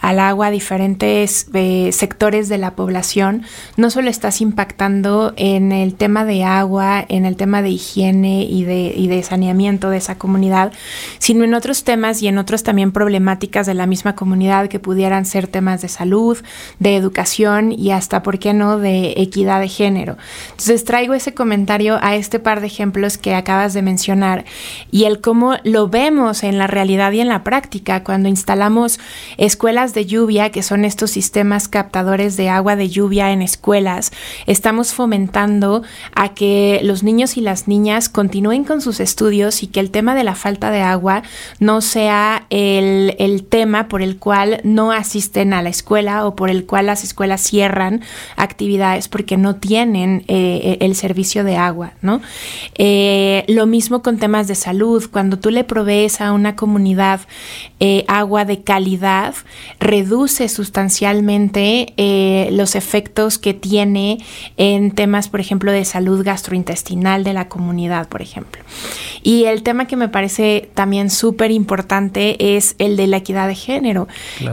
al 0.00 0.18
agua 0.18 0.46
a 0.46 0.50
diferentes 0.50 1.46
eh, 1.52 1.90
sectores 1.92 2.48
de 2.48 2.58
la 2.58 2.74
población, 2.74 3.42
no 3.76 3.90
solo 3.90 4.10
estás 4.10 4.40
impactando 4.40 5.34
en 5.36 5.72
el 5.72 5.94
tema 5.94 6.24
de 6.24 6.44
agua, 6.44 7.04
en 7.08 7.26
el 7.26 7.36
tema 7.36 7.62
de 7.62 7.70
higiene 7.70 8.44
y 8.44 8.64
de, 8.64 8.92
y 8.96 9.08
de 9.08 9.22
saneamiento 9.22 9.90
de 9.90 9.98
esa 9.98 10.16
comunidad, 10.16 10.72
sino 11.18 11.44
en 11.44 11.54
otros 11.54 11.84
temas 11.84 12.22
y 12.22 12.28
en 12.28 12.38
otros 12.38 12.62
también 12.62 12.92
problemáticas 12.92 13.66
de 13.66 13.74
la 13.74 13.86
misma 13.86 14.14
comunidad 14.14 14.68
que 14.68 14.78
pudieran 14.78 15.26
ser 15.26 15.46
temas 15.46 15.82
de 15.82 15.88
salud, 15.88 16.38
de 16.78 16.96
educación 16.96 17.72
y 17.72 17.90
hasta, 17.90 18.22
¿por 18.22 18.38
qué 18.38 18.54
no?, 18.54 18.78
de 18.78 19.14
equidad 19.16 19.60
de 19.60 19.68
género. 19.68 20.16
Entonces 20.50 20.84
traigo 20.84 21.14
ese 21.14 21.34
comentario 21.34 21.98
a 22.02 22.16
este 22.16 22.38
par 22.38 22.60
de 22.60 22.66
ejemplos 22.66 23.18
que 23.18 23.34
acabas 23.34 23.74
de 23.74 23.82
mencionar 23.82 24.44
y 24.90 25.04
el 25.04 25.20
cómo 25.20 25.56
lo 25.64 25.88
vemos 25.88 26.42
en 26.42 26.58
la 26.58 26.66
realidad 26.66 27.12
y 27.12 27.20
en 27.20 27.28
la 27.28 27.44
práctica 27.44 28.02
cuando 28.04 28.28
instalamos 28.28 28.98
escuelas 29.36 29.89
de 29.94 30.06
lluvia, 30.06 30.50
que 30.50 30.62
son 30.62 30.84
estos 30.84 31.10
sistemas 31.10 31.68
captadores 31.68 32.36
de 32.36 32.48
agua 32.48 32.76
de 32.76 32.88
lluvia 32.88 33.32
en 33.32 33.42
escuelas, 33.42 34.12
estamos 34.46 34.94
fomentando 34.94 35.82
a 36.14 36.34
que 36.34 36.80
los 36.82 37.02
niños 37.02 37.36
y 37.36 37.40
las 37.40 37.68
niñas 37.68 38.08
continúen 38.08 38.64
con 38.64 38.80
sus 38.80 39.00
estudios 39.00 39.62
y 39.62 39.66
que 39.66 39.80
el 39.80 39.90
tema 39.90 40.14
de 40.14 40.24
la 40.24 40.34
falta 40.34 40.70
de 40.70 40.82
agua 40.82 41.22
no 41.58 41.80
sea 41.80 42.46
el, 42.50 43.16
tema 43.48 43.88
por 43.88 44.02
el 44.02 44.18
cual 44.18 44.60
no 44.64 44.92
asisten 44.92 45.52
a 45.52 45.62
la 45.62 45.70
escuela 45.70 46.26
o 46.26 46.36
por 46.36 46.50
el 46.50 46.66
cual 46.66 46.86
las 46.86 47.04
escuelas 47.04 47.40
cierran 47.40 48.02
actividades 48.36 49.08
porque 49.08 49.36
no 49.36 49.56
tienen 49.56 50.24
eh, 50.28 50.78
el 50.80 50.94
servicio 50.94 51.42
de 51.44 51.56
agua, 51.56 51.92
¿no? 52.02 52.20
Eh, 52.76 53.44
lo 53.48 53.66
mismo 53.66 54.02
con 54.02 54.18
temas 54.18 54.46
de 54.48 54.54
salud, 54.54 55.08
cuando 55.10 55.38
tú 55.38 55.50
le 55.50 55.64
provees 55.64 56.20
a 56.20 56.32
una 56.32 56.56
comunidad 56.56 57.20
eh, 57.80 58.04
agua 58.08 58.44
de 58.44 58.62
calidad, 58.62 59.34
reduce 59.80 60.48
sustancialmente 60.48 61.94
eh, 61.96 62.50
los 62.52 62.76
efectos 62.76 63.38
que 63.38 63.54
tiene 63.54 64.18
en 64.58 64.90
temas, 64.90 65.28
por 65.28 65.40
ejemplo, 65.40 65.72
de 65.72 65.86
salud 65.86 66.22
gastrointestinal 66.22 67.24
de 67.24 67.32
la 67.32 67.48
comunidad, 67.48 68.06
por 68.08 68.20
ejemplo. 68.20 68.62
Y 69.22 69.44
el 69.44 69.62
tema 69.62 69.86
que 69.86 69.96
me 69.96 70.08
parece 70.08 70.70
también 70.74 71.08
súper 71.10 71.50
importante 71.50 72.56
es 72.56 72.76
el 72.78 72.96
de 72.96 73.06
la 73.06 73.18
equidad 73.18 73.48
de 73.48 73.54
género. 73.54 74.06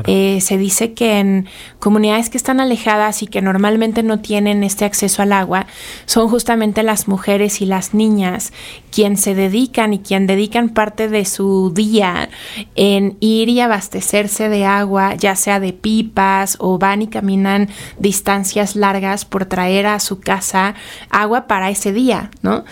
Eh, 0.05 0.39
se 0.41 0.57
dice 0.57 0.93
que 0.93 1.19
en 1.19 1.47
comunidades 1.79 2.29
que 2.29 2.37
están 2.37 2.61
alejadas 2.61 3.21
y 3.21 3.27
que 3.27 3.41
normalmente 3.41 4.03
no 4.03 4.19
tienen 4.19 4.63
este 4.63 4.85
acceso 4.85 5.21
al 5.21 5.33
agua, 5.33 5.67
son 6.05 6.29
justamente 6.29 6.83
las 6.83 7.09
mujeres 7.09 7.61
y 7.61 7.65
las 7.65 7.93
niñas 7.93 8.53
quien 8.91 9.17
se 9.17 9.35
dedican 9.35 9.93
y 9.93 9.99
quien 9.99 10.25
dedican 10.25 10.69
parte 10.69 11.09
de 11.09 11.25
su 11.25 11.71
día 11.73 12.29
en 12.75 13.17
ir 13.19 13.49
y 13.49 13.59
abastecerse 13.59 14.47
de 14.47 14.65
agua 14.65 15.16
ya 15.17 15.35
sea 15.35 15.59
de 15.59 15.73
pipas 15.73 16.57
o 16.59 16.77
van 16.77 17.01
y 17.01 17.07
caminan 17.07 17.69
distancias 17.99 18.75
largas 18.75 19.25
por 19.25 19.45
traer 19.45 19.87
a 19.87 19.99
su 19.99 20.19
casa 20.19 20.75
agua 21.09 21.47
para 21.47 21.69
ese 21.69 21.91
día, 21.91 22.31
¿no? 22.41 22.65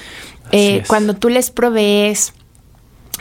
Eh, 0.51 0.83
cuando 0.87 1.15
tú 1.15 1.29
les 1.29 1.49
provees 1.49 2.33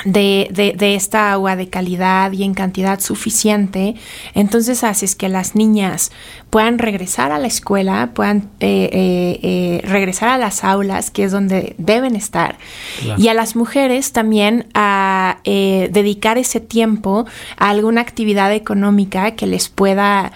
de, 0.05 0.75
de, 0.77 0.95
esta 0.95 1.33
agua 1.33 1.57
de 1.57 1.69
calidad 1.69 2.33
y 2.33 2.43
en 2.43 2.55
cantidad 2.55 3.01
suficiente, 3.01 3.95
entonces 4.35 4.85
haces 4.85 5.15
que 5.15 5.29
las 5.29 5.55
niñas 5.55 6.11
puedan 6.51 6.79
regresar 6.79 7.33
a 7.33 7.39
la 7.39 7.47
escuela, 7.47 8.11
puedan 8.13 8.51
eh, 8.61 9.41
eh, 9.43 9.81
regresar 9.85 10.29
a 10.29 10.39
las 10.39 10.65
aulas, 10.65 11.11
que 11.11 11.25
es 11.25 11.33
donde 11.33 11.75
deben 11.79 12.17
estar, 12.17 12.59
y 13.17 13.29
a 13.29 13.35
las 13.35 13.57
mujeres 13.57 14.13
también 14.13 14.67
a 14.75 15.39
dedicar 15.45 16.39
ese 16.39 16.61
tiempo 16.61 17.27
a 17.57 17.71
alguna 17.71 18.01
actividad 18.01 18.53
económica 18.53 19.33
que 19.33 19.47
les 19.47 19.69
pueda 19.69 20.33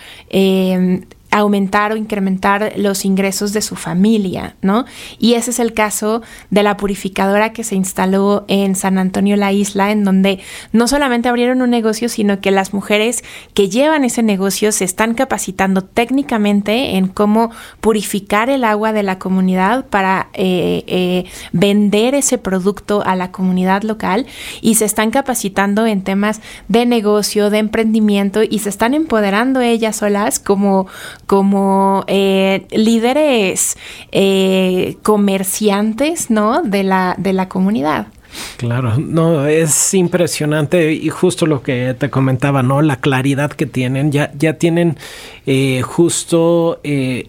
aumentar 1.30 1.92
o 1.92 1.96
incrementar 1.96 2.72
los 2.76 3.04
ingresos 3.04 3.52
de 3.52 3.60
su 3.60 3.76
familia, 3.76 4.56
¿no? 4.62 4.86
Y 5.18 5.34
ese 5.34 5.50
es 5.50 5.58
el 5.58 5.74
caso 5.74 6.22
de 6.50 6.62
la 6.62 6.76
purificadora 6.76 7.52
que 7.52 7.64
se 7.64 7.74
instaló 7.74 8.44
en 8.48 8.74
San 8.74 8.98
Antonio 8.98 9.36
la 9.36 9.52
Isla, 9.52 9.90
en 9.90 10.04
donde 10.04 10.40
no 10.72 10.88
solamente 10.88 11.28
abrieron 11.28 11.60
un 11.60 11.70
negocio, 11.70 12.08
sino 12.08 12.40
que 12.40 12.50
las 12.50 12.72
mujeres 12.72 13.24
que 13.54 13.68
llevan 13.68 14.04
ese 14.04 14.22
negocio 14.22 14.72
se 14.72 14.84
están 14.84 15.14
capacitando 15.14 15.82
técnicamente 15.82 16.96
en 16.96 17.08
cómo 17.08 17.50
purificar 17.80 18.48
el 18.48 18.64
agua 18.64 18.92
de 18.92 19.02
la 19.02 19.18
comunidad 19.18 19.86
para 19.86 20.28
eh, 20.32 20.84
eh, 20.86 21.24
vender 21.52 22.14
ese 22.14 22.38
producto 22.38 23.02
a 23.04 23.16
la 23.16 23.32
comunidad 23.32 23.82
local 23.82 24.26
y 24.60 24.76
se 24.76 24.84
están 24.84 25.10
capacitando 25.10 25.86
en 25.86 26.02
temas 26.02 26.40
de 26.68 26.86
negocio, 26.86 27.50
de 27.50 27.58
emprendimiento 27.58 28.42
y 28.42 28.60
se 28.60 28.68
están 28.68 28.94
empoderando 28.94 29.60
ellas 29.60 29.96
solas 29.96 30.38
como, 30.38 30.86
como 31.26 32.04
eh, 32.06 32.66
líderes 32.70 33.76
comerciantes 35.02 36.30
¿no? 36.30 36.62
de, 36.62 36.82
la, 36.82 37.14
de 37.18 37.32
la 37.32 37.48
comunidad. 37.48 38.08
Claro, 38.56 38.98
no, 38.98 39.46
es 39.46 39.94
impresionante 39.94 40.92
y 40.92 41.08
justo 41.08 41.46
lo 41.46 41.62
que 41.62 41.94
te 41.98 42.10
comentaba, 42.10 42.62
¿no? 42.62 42.82
La 42.82 42.96
claridad 42.96 43.52
que 43.52 43.66
tienen, 43.66 44.12
ya, 44.12 44.32
ya 44.36 44.54
tienen 44.54 44.96
eh, 45.46 45.82
justo 45.82 46.80
eh, 46.84 47.28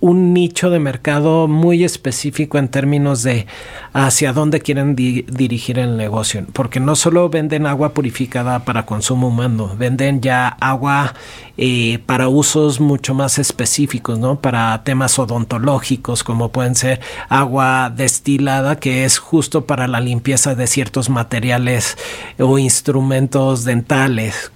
un 0.00 0.32
nicho 0.32 0.70
de 0.70 0.78
mercado 0.78 1.48
muy 1.48 1.82
específico 1.84 2.58
en 2.58 2.68
términos 2.68 3.22
de 3.22 3.46
hacia 3.92 4.32
dónde 4.32 4.60
quieren 4.60 4.94
dirigir 4.94 5.78
el 5.78 5.96
negocio, 5.96 6.46
porque 6.52 6.78
no 6.78 6.94
solo 6.94 7.28
venden 7.28 7.66
agua 7.66 7.94
purificada 7.94 8.60
para 8.60 8.86
consumo 8.86 9.28
humano, 9.28 9.74
venden 9.76 10.20
ya 10.20 10.48
agua 10.48 11.14
eh, 11.56 11.98
para 12.06 12.28
usos 12.28 12.78
mucho 12.78 13.14
más 13.14 13.40
específicos, 13.40 14.18
¿no? 14.18 14.40
Para 14.40 14.84
temas 14.84 15.18
odontológicos, 15.18 16.22
como 16.22 16.52
pueden 16.52 16.76
ser 16.76 17.00
agua 17.28 17.92
destilada, 17.94 18.76
que 18.76 19.04
es 19.04 19.18
justo 19.18 19.66
para 19.66 19.88
la 19.88 20.00
limpieza 20.00 20.54
de 20.54 20.68
ciertos 20.68 21.10
materiales 21.10 21.98
o 22.38 22.58
instrumentos 22.58 23.64
dentales. 23.64 24.52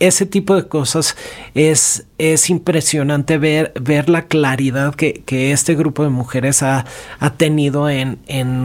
Ese 0.00 0.26
tipo 0.26 0.56
de 0.56 0.66
cosas 0.66 1.14
es, 1.54 2.06
es 2.18 2.48
impresionante 2.50 3.38
ver, 3.38 3.72
ver 3.80 4.08
la 4.08 4.22
claridad 4.22 4.79
que, 4.96 5.52
este 5.52 5.74
grupo 5.74 6.02
de 6.02 6.10
mujeres 6.10 6.62
ha, 6.62 6.84
tenido 7.36 7.88
en, 7.88 8.18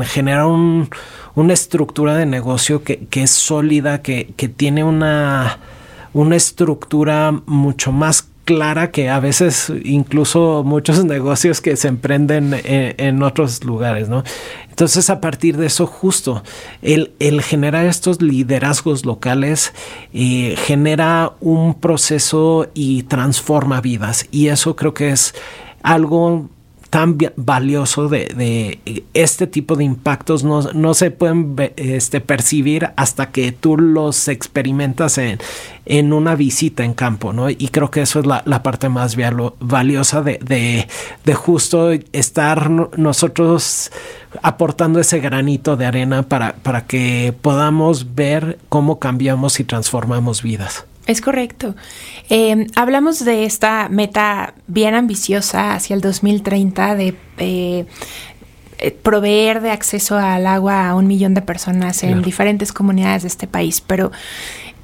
generar 0.03 0.45
una 0.45 1.53
estructura 1.53 2.15
de 2.15 2.25
negocio 2.25 2.83
que, 2.83 3.07
es 3.11 3.31
sólida, 3.31 4.01
que, 4.01 4.33
que 4.35 4.49
tiene 4.49 4.83
una 4.83 5.59
una 6.15 6.37
estructura 6.37 7.41
mucho 7.45 7.91
más 7.91 8.29
clara 8.45 8.91
que 8.91 9.09
a 9.09 9.19
veces 9.19 9.71
incluso 9.83 10.63
muchos 10.63 11.03
negocios 11.05 11.59
que 11.59 11.75
se 11.75 11.89
emprenden 11.89 12.55
en, 12.63 13.21
otros 13.21 13.63
lugares, 13.65 14.07
¿no? 14.07 14.23
Entonces 14.69 15.09
a 15.09 15.19
partir 15.19 15.57
de 15.57 15.65
eso 15.65 15.85
justo 15.85 16.41
el, 16.81 17.11
generar 17.41 17.85
estos 17.85 18.21
liderazgos 18.21 19.05
locales 19.05 19.73
eh, 20.13 20.55
genera 20.57 21.33
un 21.41 21.73
proceso 21.73 22.69
y 22.73 23.03
transforma 23.03 23.81
vidas 23.81 24.25
y 24.31 24.47
eso 24.47 24.75
creo 24.75 24.93
que 24.93 25.09
es 25.09 25.33
algo 25.85 26.49
tan 26.89 27.17
valioso 27.35 28.07
de, 28.07 28.79
este 29.13 29.47
tipo 29.47 29.75
de 29.75 29.83
impactos 29.83 30.45
no, 30.45 30.61
no 30.73 30.93
se 30.93 31.11
pueden 31.11 31.55
este, 31.75 32.21
percibir 32.21 32.91
hasta 32.95 33.31
que 33.31 33.51
tú 33.51 33.77
los 33.77 34.29
experimentas 34.29 35.17
en, 35.17 35.39
en, 35.85 36.13
una 36.13 36.35
visita 36.35 36.85
en 36.85 36.93
campo, 36.93 37.33
¿no? 37.33 37.49
Y 37.49 37.67
creo 37.67 37.91
que 37.91 38.01
eso 38.01 38.19
es 38.19 38.25
la, 38.25 38.43
la 38.45 38.63
parte 38.63 38.87
más 38.87 39.17
valiosa 39.59 40.21
de, 40.21 40.87
de, 41.25 41.33
justo 41.33 41.91
estar 42.13 42.69
nosotros 42.97 43.91
aportando 44.41 45.01
ese 45.01 45.19
granito 45.19 45.75
de 45.75 45.87
arena 45.87 46.23
para, 46.23 46.55
para 46.55 46.85
que 46.85 47.33
podamos 47.41 48.15
ver 48.15 48.57
cómo 48.69 48.99
cambiamos 48.99 49.59
y 49.59 49.65
transformamos 49.65 50.41
vidas. 50.41 50.85
Es 51.07 51.21
correcto. 51.21 51.75
Em, 52.29 52.67
hablamos 52.75 53.23
de 53.23 53.45
esta 53.45 53.89
meta 53.89 54.55
bien 54.67 54.95
ambiciosa 54.95 55.75
hacia 55.75 55.95
el 55.95 56.01
2030 56.01 56.95
de 56.95 57.15
eh, 57.37 57.85
eh, 58.79 58.91
proveer 58.91 59.61
de 59.61 59.71
acceso 59.71 60.17
al 60.17 60.47
agua 60.47 60.89
a 60.89 60.95
un 60.95 61.07
millón 61.07 61.35
de 61.35 61.41
personas 61.41 62.03
en 62.03 62.23
diferentes 62.23 62.73
comunidades 62.73 63.21
de 63.21 63.27
este 63.27 63.45
país, 63.45 63.81
pero 63.81 64.11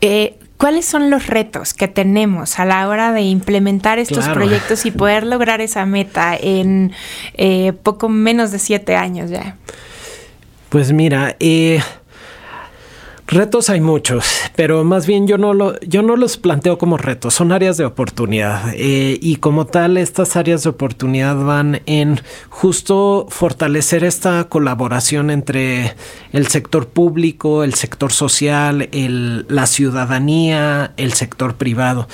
eh, 0.01 0.37
¿cuáles 0.57 0.85
son 0.85 1.09
los 1.09 1.25
retos 1.25 1.73
que 1.73 1.87
tenemos 1.87 2.59
a 2.59 2.65
la 2.65 2.87
hora 2.87 3.11
de 3.13 3.21
implementar 3.21 3.97
estos 3.97 4.27
proyectos 4.29 4.85
y 4.85 4.91
poder 4.91 5.25
lograr 5.25 5.59
esa 5.59 5.85
meta 5.87 6.37
en 6.39 6.93
poco 7.81 8.09
menos 8.09 8.51
de 8.51 8.59
siete 8.59 8.95
años 8.95 9.31
ya? 9.31 9.57
Pues 10.71 10.93
mira, 10.93 11.35
eh, 11.41 11.81
Retos 13.31 13.69
hay 13.69 13.79
muchos, 13.79 14.25
pero 14.57 14.83
más 14.83 15.07
bien 15.07 15.25
yo 15.25 15.37
no, 15.37 15.53
lo, 15.53 15.79
yo 15.79 16.01
no 16.01 16.17
los 16.17 16.35
planteo 16.35 16.77
como 16.77 16.97
retos, 16.97 17.33
son 17.33 17.53
áreas 17.53 17.77
de 17.77 17.85
oportunidad. 17.85 18.73
Eh, 18.75 19.17
y 19.21 19.37
como 19.37 19.67
tal, 19.67 19.95
estas 19.95 20.35
áreas 20.35 20.63
de 20.63 20.69
oportunidad 20.71 21.37
van 21.37 21.81
en 21.85 22.19
justo 22.49 23.27
fortalecer 23.29 24.03
esta 24.03 24.49
colaboración 24.49 25.29
entre 25.29 25.95
el 26.33 26.47
sector 26.47 26.89
público, 26.89 27.63
el 27.63 27.73
sector 27.73 28.11
social, 28.11 28.89
la 28.91 29.65
ciudadanía, 29.65 30.91
el 30.97 31.13
sector 31.13 31.55
privado. 31.55 32.09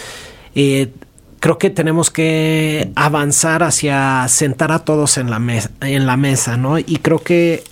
Eh, 0.53 0.91
creo 1.39 1.57
que 1.57 1.71
tenemos 1.71 2.11
que 2.11 2.91
avanzar 2.95 3.63
hacia 3.63 4.27
sentar 4.27 4.71
a 4.71 4.85
todos 4.85 5.17
en 5.17 5.31
la 5.31 5.39
mesa, 5.39 5.71
en 5.81 6.05
la 6.05 6.15
mesa 6.15 6.57
¿no? 6.57 6.77
Y 6.77 6.99
creo 7.01 7.23
que 7.23 7.63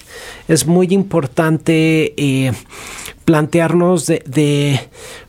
es 0.48 0.66
muy 0.66 0.88
importante 0.90 2.16
eh, 2.18 2.52
plantearnos 3.26 4.06
de, 4.06 4.80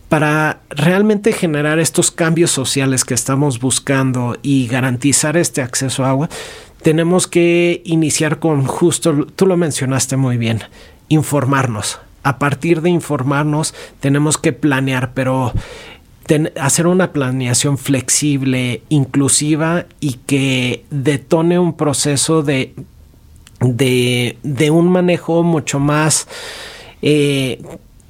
para 0.09 0.61
realmente 0.69 1.33
generar 1.33 1.79
estos 1.79 2.11
cambios 2.11 2.51
sociales 2.51 3.05
que 3.05 3.15
estamos 3.15 3.59
buscando 3.59 4.37
y 4.43 4.69
garantizar 4.69 5.37
este 5.37 5.63
acceso 5.63 6.05
a 6.05 6.11
agua, 6.11 6.29
tenemos 6.83 7.27
que 7.27 7.83
iniciar 7.85 8.39
con 8.39 8.67
justo, 8.67 9.27
tú 9.35 9.47
lo 9.47 9.57
mencionaste 9.57 10.17
muy 10.17 10.37
bien, 10.37 10.63
informarnos. 11.09 11.99
A 12.23 12.39
partir 12.39 12.83
de 12.83 12.91
informarnos 12.91 13.75
tenemos 14.01 14.37
que 14.37 14.53
planear, 14.53 15.13
pero 15.15 15.53
hacer 16.61 16.87
una 16.87 17.13
planeación 17.13 17.79
flexible, 17.79 18.83
inclusiva 18.89 19.87
y 20.01 20.15
que 20.27 20.85
detone 20.91 21.59
un 21.59 21.77
proceso 21.77 22.43
de, 22.43 22.75
de, 23.61 24.39
de 24.43 24.71
un 24.71 24.91
manejo 24.91 25.43
mucho 25.45 25.79
más 25.79 26.27
eh, 27.03 27.63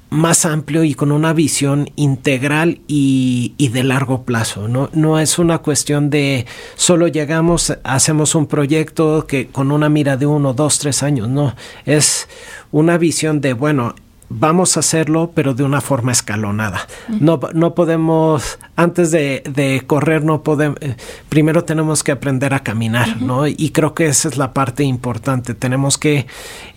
más 0.09 0.45
amplio 0.45 0.83
y 0.83 0.93
con 0.93 1.11
una 1.11 1.33
visión 1.33 1.89
integral 1.95 2.79
y, 2.87 3.53
de 3.57 3.83
largo 3.83 4.23
plazo. 4.23 4.67
¿no? 4.67 4.89
no 4.93 5.19
es 5.19 5.39
una 5.39 5.59
cuestión 5.59 6.09
de 6.09 6.45
solo 6.75 7.07
llegamos, 7.07 7.77
hacemos 7.83 8.33
un 8.35 8.47
proyecto 8.47 9.27
que 9.27 9.47
con 9.47 9.71
una 9.71 9.89
mira 9.89 10.17
de 10.17 10.25
uno, 10.25 10.53
dos, 10.53 10.79
tres 10.79 11.03
años. 11.03 11.27
No, 11.27 11.55
es 11.85 12.27
una 12.71 12.97
visión 12.97 13.41
de, 13.41 13.53
bueno, 13.53 13.95
vamos 14.29 14.77
a 14.77 14.81
hacerlo, 14.81 15.31
pero 15.33 15.53
de 15.53 15.63
una 15.63 15.81
forma 15.81 16.11
escalonada. 16.11 16.87
No, 17.07 17.39
no 17.53 17.75
podemos, 17.75 18.59
antes 18.75 19.11
de, 19.11 19.83
correr, 19.87 20.23
no 20.23 20.43
podemos, 20.43 20.77
eh, 20.81 20.95
primero 21.29 21.63
tenemos 21.63 22.03
que 22.03 22.11
aprender 22.11 22.53
a 22.53 22.59
caminar, 22.59 23.21
¿no? 23.21 23.47
Y 23.47 23.71
creo 23.71 23.93
que 23.93 24.07
esa 24.07 24.27
es 24.27 24.37
la 24.37 24.53
parte 24.53 24.83
importante. 24.83 25.53
Tenemos 25.53 25.97
que 25.97 26.27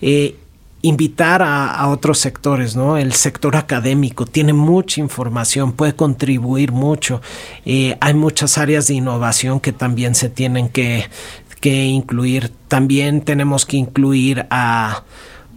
eh, 0.01 0.35
invitar 0.81 1.41
a, 1.43 1.87
otros 1.89 2.17
sectores, 2.19 2.75
¿no? 2.75 2.97
El 2.97 3.13
sector 3.13 3.55
académico 3.55 4.25
tiene 4.25 4.53
mucha 4.53 4.99
información, 4.99 5.73
puede 5.73 5.95
contribuir 5.95 6.71
mucho. 6.71 7.21
Eh, 7.65 7.97
hay 8.01 8.13
muchas 8.13 8.57
áreas 8.57 8.87
de 8.87 8.95
innovación 8.95 9.59
que 9.59 9.73
también 9.73 10.15
se 10.15 10.29
tienen 10.29 10.69
que, 10.69 11.05
que 11.59 11.85
incluir. 11.85 12.51
También 12.67 13.21
tenemos 13.21 13.65
que 13.65 13.77
incluir 13.77 14.47
a 14.49 15.03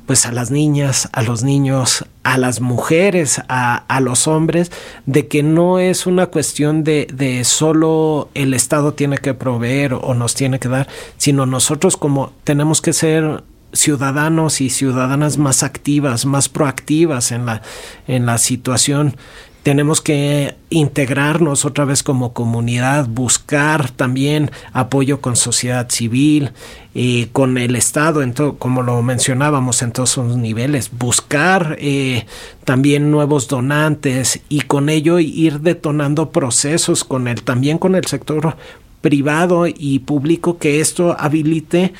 pues 0.06 0.26
a 0.26 0.32
las 0.32 0.50
niñas, 0.50 1.08
a 1.12 1.22
los 1.22 1.42
niños, 1.42 2.04
a 2.24 2.36
las 2.36 2.60
mujeres, 2.60 3.40
a, 3.48 3.76
a, 3.76 4.00
los 4.00 4.28
hombres, 4.28 4.70
de 5.06 5.28
que 5.28 5.42
no 5.42 5.78
es 5.78 6.06
una 6.06 6.26
cuestión 6.26 6.84
de, 6.84 7.06
de 7.10 7.42
solo 7.44 8.28
el 8.34 8.52
Estado 8.52 8.92
tiene 8.92 9.16
que 9.16 9.32
proveer 9.32 9.94
o 9.94 10.12
nos 10.12 10.34
tiene 10.34 10.58
que 10.58 10.68
dar, 10.68 10.88
sino 11.16 11.46
nosotros 11.46 11.96
como 11.96 12.32
tenemos 12.44 12.82
que 12.82 12.92
ser 12.92 13.44
ciudadanos 13.74 14.60
y 14.60 14.70
ciudadanas 14.70 15.36
más 15.36 15.62
activas, 15.62 16.24
más 16.24 16.48
proactivas 16.48 17.32
en 17.32 17.46
la, 17.46 17.62
en 18.06 18.24
la 18.26 18.38
situación. 18.38 19.16
Tenemos 19.62 20.00
que 20.00 20.56
integrarnos 20.68 21.64
otra 21.64 21.84
vez 21.84 22.02
como 22.02 22.34
comunidad, 22.34 23.06
buscar 23.08 23.90
también 23.90 24.50
apoyo 24.72 25.20
con 25.20 25.36
sociedad 25.36 25.88
civil, 25.90 26.52
y 26.94 27.26
con 27.26 27.58
el 27.58 27.74
Estado, 27.74 28.22
en 28.22 28.32
como 28.32 28.82
lo 28.82 29.02
mencionábamos 29.02 29.82
en 29.82 29.90
todos 29.90 30.10
sus 30.10 30.36
niveles, 30.36 30.90
buscar 30.96 31.76
eh, 31.80 32.24
también 32.64 33.10
nuevos 33.10 33.48
donantes 33.48 34.40
y 34.48 34.60
con 34.60 34.88
ello 34.88 35.18
ir 35.18 35.60
detonando 35.60 36.30
procesos 36.30 37.02
con 37.02 37.26
el, 37.26 37.42
también 37.42 37.78
con 37.78 37.96
el 37.96 38.04
sector 38.06 38.56
privado 39.00 39.66
y 39.66 39.98
público 39.98 40.58
que 40.58 40.80
esto 40.80 41.16
habilite 41.18 41.92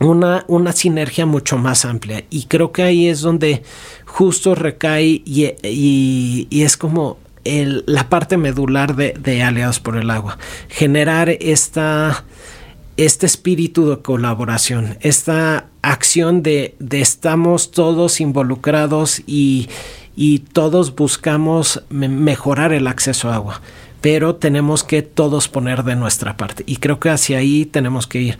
una, 0.00 0.44
una 0.48 0.72
sinergia 0.72 1.26
mucho 1.26 1.58
más 1.58 1.84
amplia. 1.84 2.24
Y 2.30 2.44
creo 2.44 2.72
que 2.72 2.82
ahí 2.82 3.08
es 3.08 3.20
donde 3.20 3.62
justo 4.04 4.54
recae 4.54 5.22
y, 5.24 6.48
es 6.50 6.76
como 6.76 7.18
la 7.44 8.08
parte 8.08 8.36
medular 8.36 8.96
de, 8.96 9.42
Aliados 9.42 9.80
por 9.80 9.96
el 9.96 10.10
Agua. 10.10 10.38
Generar 10.68 11.30
esta, 11.30 12.24
este 12.96 13.26
espíritu 13.26 13.90
de 13.90 13.98
colaboración, 13.98 14.98
esta 15.00 15.68
acción 15.82 16.42
de, 16.42 16.74
de 16.78 17.00
estamos 17.00 17.70
todos 17.70 18.20
involucrados 18.20 19.22
y, 19.26 19.68
y 20.16 20.40
todos 20.40 20.94
buscamos 20.94 21.82
mejorar 21.90 22.72
el 22.72 22.86
acceso 22.86 23.30
a 23.30 23.36
agua 23.36 23.60
pero 24.06 24.36
tenemos 24.36 24.84
que 24.84 25.02
todos 25.02 25.48
poner 25.48 25.82
de 25.82 25.96
nuestra 25.96 26.36
parte 26.36 26.62
y 26.64 26.76
creo 26.76 27.00
que 27.00 27.10
hacia 27.10 27.38
ahí 27.38 27.64
tenemos 27.66 28.06
que 28.06 28.20
ir. 28.20 28.38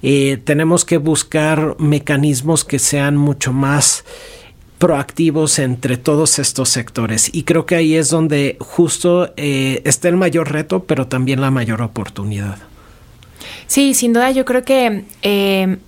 Eh, 0.00 0.38
tenemos 0.44 0.84
que 0.84 0.96
buscar 0.96 1.74
mecanismos 1.80 2.64
que 2.64 2.78
sean 2.78 3.16
mucho 3.16 3.52
más 3.52 4.04
proactivos 4.78 5.58
entre 5.58 5.96
todos 5.96 6.38
estos 6.38 6.68
sectores 6.68 7.30
y 7.34 7.42
creo 7.42 7.66
que 7.66 7.74
ahí 7.74 7.96
es 7.96 8.10
donde 8.10 8.58
justo 8.60 9.32
eh, 9.36 9.82
está 9.84 10.06
el 10.08 10.16
mayor 10.16 10.52
reto 10.52 10.84
pero 10.84 11.08
también 11.08 11.40
la 11.40 11.50
mayor 11.50 11.82
oportunidad. 11.82 12.58
Sí, 13.66 13.94
sin 13.94 14.12
duda 14.12 14.30
yo 14.30 14.44
creo 14.44 14.62
que 14.62 15.02
eh, 15.22 15.78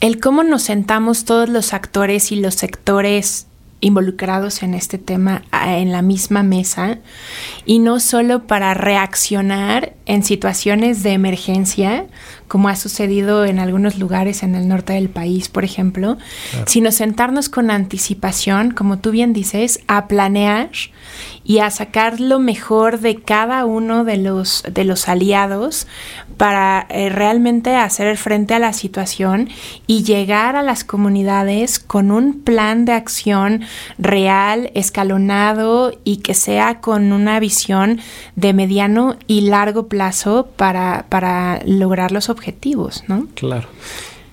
el 0.00 0.18
cómo 0.18 0.42
nos 0.42 0.64
sentamos 0.64 1.24
todos 1.24 1.48
los 1.48 1.74
actores 1.74 2.32
y 2.32 2.40
los 2.40 2.56
sectores 2.56 3.46
involucrados 3.80 4.62
en 4.62 4.74
este 4.74 4.98
tema 4.98 5.42
en 5.52 5.92
la 5.92 6.02
misma 6.02 6.42
mesa 6.42 6.98
y 7.64 7.78
no 7.78 8.00
solo 8.00 8.46
para 8.46 8.74
reaccionar 8.74 9.94
en 10.06 10.22
situaciones 10.22 11.02
de 11.02 11.12
emergencia, 11.12 12.06
como 12.48 12.68
ha 12.68 12.76
sucedido 12.76 13.44
en 13.44 13.58
algunos 13.58 13.98
lugares 13.98 14.42
en 14.42 14.54
el 14.54 14.68
norte 14.68 14.92
del 14.92 15.08
país, 15.08 15.48
por 15.48 15.64
ejemplo, 15.64 16.18
sino 16.66 16.90
sentarnos 16.90 17.48
con 17.48 17.70
anticipación, 17.70 18.72
como 18.72 18.98
tú 18.98 19.12
bien 19.12 19.32
dices, 19.32 19.80
a 19.86 20.08
planear 20.08 20.70
y 21.50 21.58
a 21.58 21.68
sacar 21.72 22.20
lo 22.20 22.38
mejor 22.38 23.00
de 23.00 23.16
cada 23.16 23.64
uno 23.64 24.04
de 24.04 24.18
los, 24.18 24.62
de 24.72 24.84
los 24.84 25.08
aliados 25.08 25.88
para 26.36 26.86
eh, 26.90 27.08
realmente 27.08 27.74
hacer 27.74 28.16
frente 28.18 28.54
a 28.54 28.60
la 28.60 28.72
situación 28.72 29.48
y 29.88 30.04
llegar 30.04 30.54
a 30.54 30.62
las 30.62 30.84
comunidades 30.84 31.80
con 31.80 32.12
un 32.12 32.40
plan 32.42 32.84
de 32.84 32.92
acción 32.92 33.62
real, 33.98 34.70
escalonado 34.74 35.92
y 36.04 36.18
que 36.18 36.34
sea 36.34 36.80
con 36.80 37.10
una 37.10 37.40
visión 37.40 37.98
de 38.36 38.52
mediano 38.52 39.16
y 39.26 39.40
largo 39.40 39.88
plazo 39.88 40.50
para, 40.54 41.06
para 41.08 41.62
lograr 41.66 42.12
los 42.12 42.28
objetivos, 42.28 43.02
¿no? 43.08 43.26
Claro. 43.34 43.66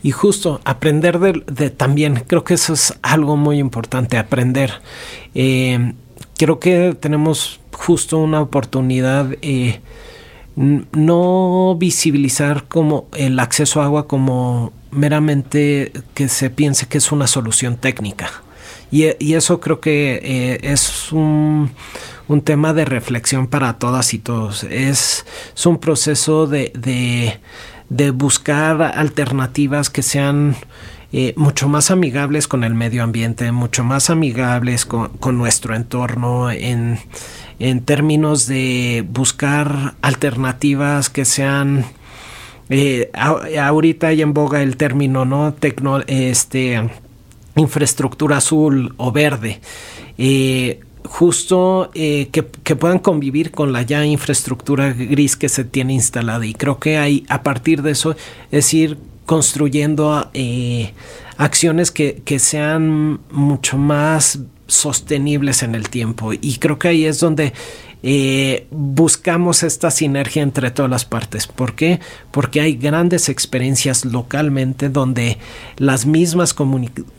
Y 0.03 0.11
justo 0.11 0.61
aprender 0.65 1.17
de, 1.17 1.71
también, 1.71 2.25
creo 2.27 2.43
que 2.43 2.53
eso 2.53 2.73
es 2.73 2.93
algo 3.01 3.37
muy 3.37 3.57
importante, 3.57 4.19
aprender. 4.19 4.71
Eh, 5.33 5.93
creo 6.37 6.59
que 6.59 6.95
tenemos 6.99 7.59
justo 7.71 8.17
una 8.19 8.41
oportunidad 8.41 9.35
eh, 9.41 9.81
no 10.55 11.75
visibilizar 11.77 12.63
como 12.67 13.07
el 13.15 13.39
acceso 13.39 13.81
a 13.81 13.85
agua 13.85 14.07
como 14.07 14.73
meramente 14.91 15.91
que 16.13 16.29
se 16.29 16.49
piense 16.49 16.87
que 16.87 16.97
es 16.97 17.11
una 17.11 17.27
solución 17.27 17.77
técnica. 17.77 18.31
Y, 18.89 19.33
eso 19.33 19.59
creo 19.59 19.81
que 19.81 20.19
eh, 20.23 20.59
es 20.63 21.11
un, 21.11 21.71
tema 22.43 22.73
de 22.73 22.85
reflexión 22.85 23.47
para 23.47 23.73
todas 23.73 24.13
y 24.13 24.19
todos. 24.19 24.63
Es, 24.63 25.25
un 25.65 25.77
proceso 25.77 26.47
de, 26.47 26.71
de 27.89 28.11
buscar 28.11 28.81
alternativas 28.81 29.89
que 29.89 30.01
sean 30.01 30.55
eh, 31.13 31.33
mucho 31.37 31.69
más 31.69 31.89
amigables 31.89 32.49
con 32.49 32.65
el 32.65 32.73
medio 32.73 33.01
ambiente, 33.01 33.53
mucho 33.53 33.85
más 33.85 34.09
amigables 34.09 34.85
con, 34.85 35.37
nuestro 35.37 35.73
entorno 35.73 36.51
en, 36.51 36.99
términos 37.85 38.45
de 38.45 39.05
buscar 39.09 39.95
alternativas 40.01 41.09
que 41.09 41.23
sean 41.23 41.85
eh, 42.69 43.09
ahorita 43.13 44.07
hay 44.07 44.21
en 44.21 44.33
boga 44.33 44.61
el 44.61 44.75
término 44.75 45.23
no 45.23 45.53
Tecno, 45.53 46.01
este 46.07 46.89
infraestructura 47.55 48.37
azul 48.37 48.93
o 48.97 49.13
verde. 49.13 49.61
Eh, 50.17 50.81
justo 51.05 51.89
que, 51.93 52.27
que, 52.29 52.75
puedan 52.75 52.99
convivir 52.99 53.51
con 53.51 53.71
la 53.71 53.81
ya 53.83 54.05
infraestructura 54.05 54.91
gris 54.91 55.37
que 55.37 55.47
se 55.47 55.63
tiene 55.63 55.93
instalada. 55.93 56.45
Y 56.45 56.53
creo 56.53 56.79
que 56.79 56.97
hay 56.97 57.25
a 57.29 57.43
partir 57.43 57.81
de 57.81 57.91
eso 57.91 58.17
es 58.51 58.73
ir 58.73 58.97
construyendo 59.27 60.29
eh, 60.33 60.93
acciones 61.37 61.91
que, 61.91 62.39
sean 62.39 63.19
mucho 63.29 63.77
más 63.77 64.39
sostenibles 64.67 65.63
en 65.63 65.75
el 65.75 65.89
tiempo. 65.89 66.31
Y 66.33 66.57
creo 66.59 66.79
que 66.79 66.87
ahí 66.87 67.05
es 67.05 67.19
donde 67.19 67.51
eh, 68.03 68.67
buscamos 68.71 69.63
esta 69.63 69.91
sinergia 69.91 70.41
entre 70.43 70.71
todas 70.71 70.89
las 70.89 71.03
partes. 71.03 71.45
¿Por 71.45 71.75
qué? 71.75 71.99
Porque 72.31 72.61
hay 72.61 72.77
grandes 72.77 73.27
experiencias 73.27 74.05
localmente 74.05 74.87
donde 74.87 75.37
las 75.75 76.05
mismas, 76.05 76.55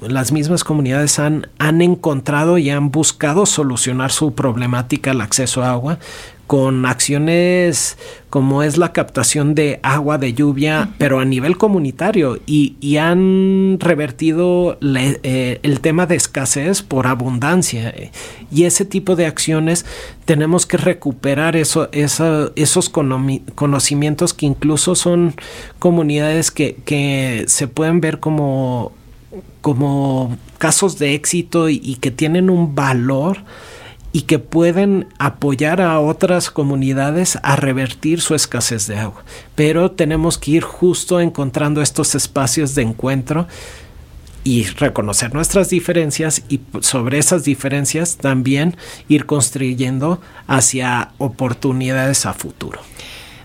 las 0.00 0.32
mismas 0.32 0.64
comunidades 0.64 1.18
han, 1.18 1.48
han 1.58 1.82
encontrado 1.82 2.56
y 2.56 2.70
han 2.70 2.90
buscado 2.90 3.44
solucionar 3.44 4.12
su 4.12 4.34
problemática 4.34 5.10
al 5.10 5.20
acceso 5.20 5.62
a 5.62 5.72
agua 5.72 5.98
con 6.48 6.86
acciones 6.86 7.98
como 8.30 8.62
es 8.62 8.78
la 8.78 8.92
captación 8.92 9.54
de 9.54 9.80
agua 9.82 10.16
de 10.16 10.32
lluvia, 10.32 10.94
pero 10.96 11.20
a 11.20 11.26
nivel 11.26 11.58
comunitario, 11.58 12.40
y, 12.46 12.96
han 12.96 13.78
revertido 13.78 14.78
eh, 14.82 15.60
el 15.62 15.80
tema 15.80 16.06
de 16.06 16.16
escasez 16.16 16.82
por 16.82 17.06
abundancia. 17.06 17.94
Y 18.50 18.64
ese 18.64 18.86
tipo 18.86 19.14
de 19.14 19.26
acciones 19.26 19.84
tenemos 20.24 20.64
que 20.64 20.78
recuperar 20.78 21.54
eso, 21.54 21.90
esos 21.92 22.88
conocimientos 22.88 24.32
que 24.34 24.46
incluso 24.46 24.94
son 24.94 25.34
comunidades 25.78 26.50
que, 26.50 26.76
que 26.86 27.44
se 27.46 27.68
pueden 27.68 28.00
ver 28.00 28.20
como, 28.20 28.92
como 29.60 30.36
casos 30.56 30.98
de 30.98 31.14
éxito 31.14 31.68
y 31.68 31.96
que 32.00 32.10
tienen 32.10 32.48
un 32.48 32.74
valor 32.74 33.44
y 34.12 34.22
que 34.22 34.38
pueden 34.38 35.06
apoyar 35.18 35.80
a 35.80 36.00
otras 36.00 36.50
comunidades 36.50 37.38
a 37.42 37.56
revertir 37.56 38.20
su 38.20 38.34
escasez 38.34 38.86
de 38.86 38.98
agua. 38.98 39.24
Pero 39.54 39.90
tenemos 39.90 40.38
que 40.38 40.52
ir 40.52 40.62
justo 40.62 41.20
encontrando 41.20 41.82
estos 41.82 42.14
espacios 42.14 42.74
de 42.74 42.82
encuentro 42.82 43.46
y 44.44 44.64
reconocer 44.64 45.34
nuestras 45.34 45.68
diferencias 45.68 46.42
y 46.48 46.60
sobre 46.80 47.18
esas 47.18 47.44
diferencias 47.44 48.16
también 48.16 48.76
ir 49.08 49.26
construyendo 49.26 50.22
hacia 50.46 51.10
oportunidades 51.18 52.24
a 52.24 52.32
futuro. 52.32 52.80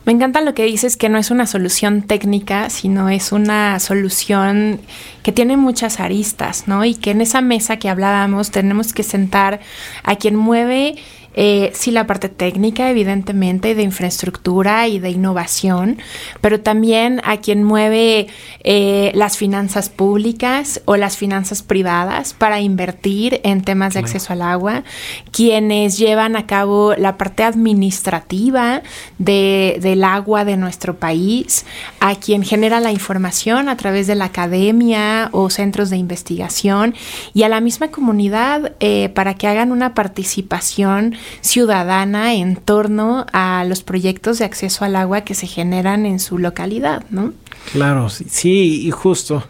Me 0.06 0.12
encanta 0.12 0.42
lo 0.42 0.54
que 0.54 0.66
dices, 0.66 0.98
que 0.98 1.08
no 1.08 1.18
es 1.18 1.32
una 1.32 1.48
solución 1.48 2.02
técnica, 2.02 2.70
sino 2.70 3.08
es 3.08 3.32
una 3.32 3.80
solución 3.80 4.82
que 5.24 5.32
tiene 5.32 5.56
muchas 5.56 6.02
aristas, 6.02 6.68
¿no? 6.68 6.84
Y 6.84 6.96
que 6.96 7.12
en 7.12 7.22
esa 7.22 7.40
mesa 7.40 7.78
que 7.78 7.88
hablábamos 7.88 8.52
tenemos 8.52 8.92
que 8.92 9.04
sentar 9.04 9.62
a 10.04 10.18
quien 10.18 10.36
mueve 10.36 10.96
eh, 11.36 11.72
sí 11.74 11.92
la 11.92 12.08
parte 12.08 12.30
técnica, 12.30 12.90
evidentemente, 12.90 13.76
de 13.76 13.84
infraestructura 13.84 14.88
y 14.88 15.00
de 15.00 15.10
innovación, 15.10 15.98
pero 16.42 16.60
también 16.60 17.22
a 17.24 17.38
quien 17.38 17.64
mueve 17.64 18.28
eh, 18.64 19.12
las 19.16 19.38
finanzas 19.38 19.90
públicas 19.90 20.82
o 20.86 20.98
las 20.98 21.18
finanzas 21.18 21.64
privadas 21.64 22.34
para 22.34 22.62
invertir 22.62 23.42
en 23.44 23.62
temas 23.62 23.94
de 23.94 24.00
acceso 24.00 24.34
al 24.34 24.42
agua, 24.42 24.84
quienes 25.32 25.98
llevan 25.98 26.36
a 26.36 26.46
cabo 26.46 26.94
la 26.96 27.18
parte 27.18 27.44
administrativa 27.44 28.82
de, 29.18 29.78
del 29.82 30.04
agua 30.04 30.46
de 30.46 30.58
nuestro 30.58 30.98
país, 30.98 31.66
a 32.00 32.16
quien 32.16 32.44
genera 32.44 32.80
la 32.80 32.92
información 32.92 33.70
a 33.70 33.78
través 33.78 34.08
de 34.08 34.16
la 34.16 34.26
academia 34.26 35.30
o 35.32 35.50
centros 35.50 35.90
de 35.90 35.98
investigación 35.98 36.96
y 37.34 37.44
a 37.44 37.50
la 37.50 37.62
misma 37.62 37.90
comunidad 37.90 38.74
eh, 38.80 39.10
para 39.10 39.34
que 39.36 39.48
hagan 39.48 39.72
una 39.72 39.94
participación 39.94 41.16
ciudadana 41.42 42.34
en 42.34 42.56
torno 42.56 43.26
a 43.34 43.64
los 43.66 43.84
proyectos 43.84 44.40
de 44.40 44.46
acceso 44.46 44.86
al 44.86 44.96
agua 44.96 45.22
que 45.22 45.36
se 45.36 45.48
generan 45.48 46.06
en 46.06 46.20
su 46.20 46.38
localidad, 46.38 47.04
¿no? 47.10 47.34
Claro, 47.72 48.10
sí, 48.10 48.86
y 48.86 48.92
justo. 48.92 49.44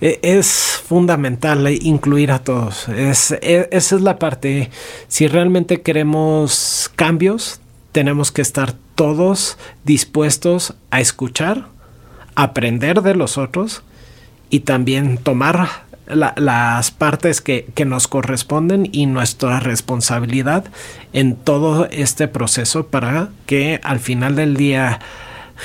E, 0.00 0.18
es 0.22 0.80
fundamental 0.86 1.66
incluir 1.80 2.30
a 2.30 2.40
todos. 2.40 2.88
Es, 2.88 3.32
e, 3.32 3.68
esa 3.70 3.96
es 3.96 4.02
la 4.02 4.18
parte. 4.18 4.70
Si 5.08 5.26
realmente 5.26 5.80
queremos 5.82 6.90
cambios, 6.96 7.60
tenemos 7.92 8.30
que 8.30 8.42
estar 8.42 8.74
todos 8.94 9.56
dispuestos 9.84 10.74
a 10.90 11.00
escuchar, 11.00 11.68
aprender 12.34 13.02
de 13.02 13.14
los 13.14 13.38
otros 13.38 13.82
y 14.50 14.60
también 14.60 15.18
tomar 15.18 15.85
las 16.06 16.90
partes 16.90 17.40
que, 17.40 17.66
nos 17.86 18.08
corresponden 18.08 18.88
y 18.92 19.06
nuestra 19.06 19.60
responsabilidad 19.60 20.64
en 21.12 21.36
todo 21.36 21.86
este 21.90 22.28
proceso 22.28 22.86
para 22.88 23.28
que 23.46 23.80
al 23.82 24.00
final 24.00 24.36
del 24.36 24.56
día 24.56 25.00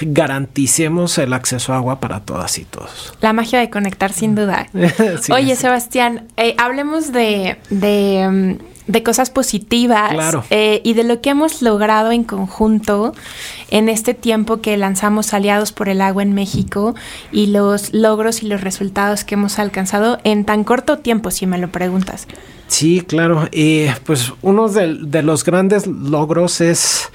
garanticemos 0.01 1.17
el 1.17 1.33
acceso 1.33 1.73
a 1.73 1.77
agua 1.77 1.99
para 1.99 2.21
todas 2.21 2.57
y 2.57 2.65
todos. 2.65 3.13
La 3.21 3.33
magia 3.33 3.59
de 3.59 3.69
conectar, 3.69 4.13
sin 4.13 4.35
duda. 4.35 4.67
Oye, 5.33 5.55
Sebastián, 5.55 6.27
eh, 6.37 6.55
hablemos 6.57 7.11
de, 7.11 7.57
de, 7.69 8.57
mm, 8.87 8.97
cosas 9.03 9.29
positivas 9.29 10.35
eh, 10.49 10.81
y 10.83 10.93
de 10.93 11.03
lo 11.03 11.21
que 11.21 11.31
hemos 11.31 11.61
logrado 11.61 12.11
en 12.11 12.23
conjunto 12.23 13.13
en 13.69 13.89
este 13.89 14.13
tiempo 14.13 14.61
que 14.61 14.77
lanzamos 14.77 15.33
Aliados 15.33 15.71
por 15.71 15.89
el 15.89 16.01
Agua 16.01 16.23
en 16.23 16.33
México 16.33 16.95
y 17.31 17.47
los 17.47 17.93
logros 17.93 18.43
y 18.43 18.47
los 18.47 18.61
resultados 18.61 19.23
que 19.23 19.35
hemos 19.35 19.59
alcanzado 19.59 20.19
en 20.23 20.45
tan 20.45 20.63
corto 20.63 20.99
tiempo, 20.99 21.31
si 21.31 21.47
me 21.47 21.57
lo 21.57 21.71
preguntas. 21.71 22.27
Sí, 22.67 23.01
claro. 23.01 23.49
Y 23.51 23.87
pues 24.05 24.31
uno 24.41 24.69
de 24.69 25.23
los 25.23 25.43
grandes 25.43 25.87
logros 25.87 26.61
es 26.61 27.09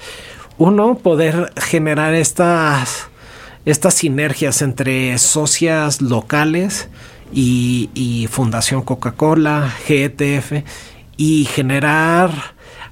uno, 0.57 0.97
poder 0.97 1.51
generar 1.57 2.13
estas, 2.13 3.09
estas 3.65 3.93
sinergias 3.93 4.61
entre 4.61 5.17
socias 5.17 6.01
locales 6.01 6.89
y, 7.31 8.27
Fundación 8.31 8.81
Coca-Cola, 8.81 9.73
GTF, 9.87 10.63
y 11.17 11.45
generar 11.45 12.31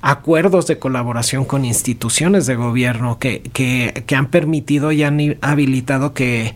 acuerdos 0.01 0.67
de 0.67 0.77
colaboración 0.77 1.45
con 1.45 1.65
instituciones 1.65 2.45
de 2.45 2.55
gobierno 2.55 3.17
que, 3.17 3.41
que, 3.53 4.15
han 4.15 4.27
permitido 4.27 4.91
y 4.91 5.03
han 5.03 5.37
habilitado 5.41 6.13
que, 6.13 6.53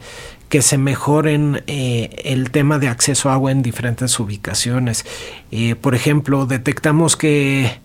que 0.50 0.62
se 0.62 0.78
mejoren 0.78 1.64
eh, 1.68 2.22
el 2.26 2.52
tema 2.52 2.78
de 2.78 2.90
acceso 2.90 3.30
a 3.30 3.34
agua 3.34 3.52
en 3.52 3.64
diferentes 3.64 4.20
ubicaciones. 4.20 5.06
Eh, 5.52 5.76
por 5.76 5.96
ejemplo, 5.96 6.46
detectamos 6.46 7.16
que 7.16 7.80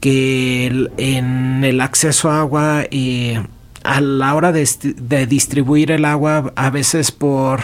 que 0.00 0.88
en 0.98 1.64
el 1.64 1.80
acceso 1.80 2.30
a 2.30 2.40
agua 2.40 2.84
y 2.90 3.34
a 3.82 4.00
la 4.00 4.34
hora 4.34 4.52
de, 4.52 5.26
distribuir 5.26 5.90
el 5.90 6.04
agua 6.04 6.52
a 6.56 6.70
veces 6.70 7.12
por 7.12 7.60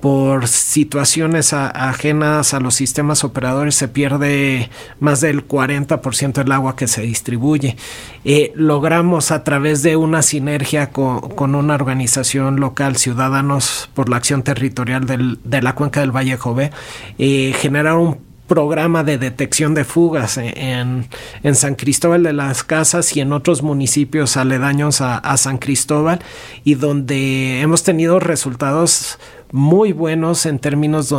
por 0.00 0.46
situaciones 0.46 1.52
ajenas 1.52 2.54
a 2.54 2.60
los 2.60 2.74
sistemas 2.74 3.24
operadores 3.24 3.74
se 3.74 3.88
pierde 3.88 4.70
más 5.00 5.20
del 5.20 5.46
40% 5.46 6.32
del 6.34 6.52
agua 6.52 6.76
que 6.76 6.86
se 6.86 7.02
distribuye. 7.02 7.76
Eh, 8.24 8.52
logramos 8.54 9.30
a 9.30 9.44
través 9.44 9.82
de 9.82 9.96
una 9.96 10.22
sinergia 10.22 10.90
con, 10.90 11.54
una 11.54 11.74
organización 11.74 12.60
local, 12.60 12.96
Ciudadanos 12.96 13.88
por 13.94 14.08
la 14.08 14.16
Acción 14.16 14.42
Territorial 14.42 15.06
de 15.42 15.62
la 15.62 15.74
Cuenca 15.74 16.00
del 16.00 16.14
Valle 16.14 16.36
Jove, 16.36 16.70
eh, 17.18 17.54
generar 17.58 17.96
un 17.96 18.26
programa 18.46 19.02
de 19.04 19.18
detección 19.18 19.74
de 19.74 19.84
fugas 19.84 20.36
en, 20.38 21.08
en, 21.42 21.54
San 21.54 21.74
Cristóbal 21.74 22.22
de 22.22 22.32
las 22.32 22.62
Casas 22.62 23.16
y 23.16 23.20
en 23.20 23.32
otros 23.32 23.62
municipios 23.62 24.36
aledaños 24.36 25.00
a, 25.00 25.36
San 25.36 25.58
Cristóbal 25.58 26.20
y 26.64 26.74
donde 26.74 27.60
hemos 27.60 27.82
tenido 27.82 28.20
resultados 28.20 29.18
muy 29.52 29.92
buenos 29.92 30.46
en 30.46 30.58
términos 30.58 31.14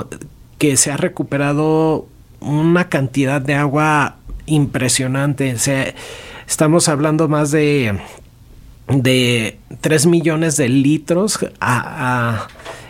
que 0.57 0.78
se 0.78 0.91
ha 0.91 0.97
recuperado 0.97 2.07
una 2.39 2.89
cantidad 2.89 3.41
de 3.41 3.55
agua 3.55 4.17
impresionante. 4.45 5.55
estamos 6.47 6.88
hablando 6.88 7.28
más 7.28 7.51
de, 7.51 7.99
de 8.88 9.59
3 9.82 10.05
millones 10.05 10.57
de 10.57 10.69
litros 10.69 11.39
a 11.59 12.47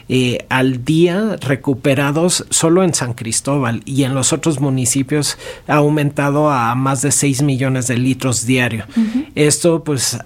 eh, 0.10 0.46
al 0.48 0.86
día 0.86 1.36
recuperados 1.42 2.46
solo 2.50 2.82
en 2.82 2.94
San 2.94 3.14
Cristóbal 3.14 3.82
y 3.84 4.04
en 4.04 4.16
los 4.16 4.32
otros 4.32 4.62
municipios 4.62 5.38
ha 5.68 5.76
aumentado 5.76 6.50
a 6.50 6.74
más 6.76 7.02
de 7.02 7.12
6 7.12 7.42
millones 7.42 7.88
de 7.88 7.98
litros 7.98 8.46
diario. 8.46 8.86
Esto 9.36 9.84
pues 9.84 10.18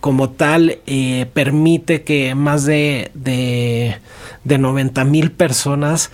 como 0.00 0.30
tal 0.30 0.78
eh, 0.86 1.26
permite 1.32 2.02
que 2.02 2.34
más 2.34 2.64
de, 2.64 3.10
de, 3.14 3.98
de 4.44 4.58
90 4.58 5.04
mil 5.04 5.32
personas 5.32 6.10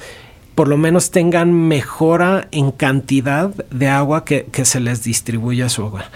por 0.55 0.69
lo 0.69 0.77
menos 0.77 1.11
tengan 1.11 1.53
mejora 1.53 2.49
en 2.51 2.73
cantidad 2.73 3.49
de 3.71 3.89
agua 3.89 4.25
que, 4.25 4.47
se 4.65 4.81
les 4.81 5.03
distribuye 5.03 5.63
a 5.63 5.69
su 5.69 5.85
hogar. 5.85 6.11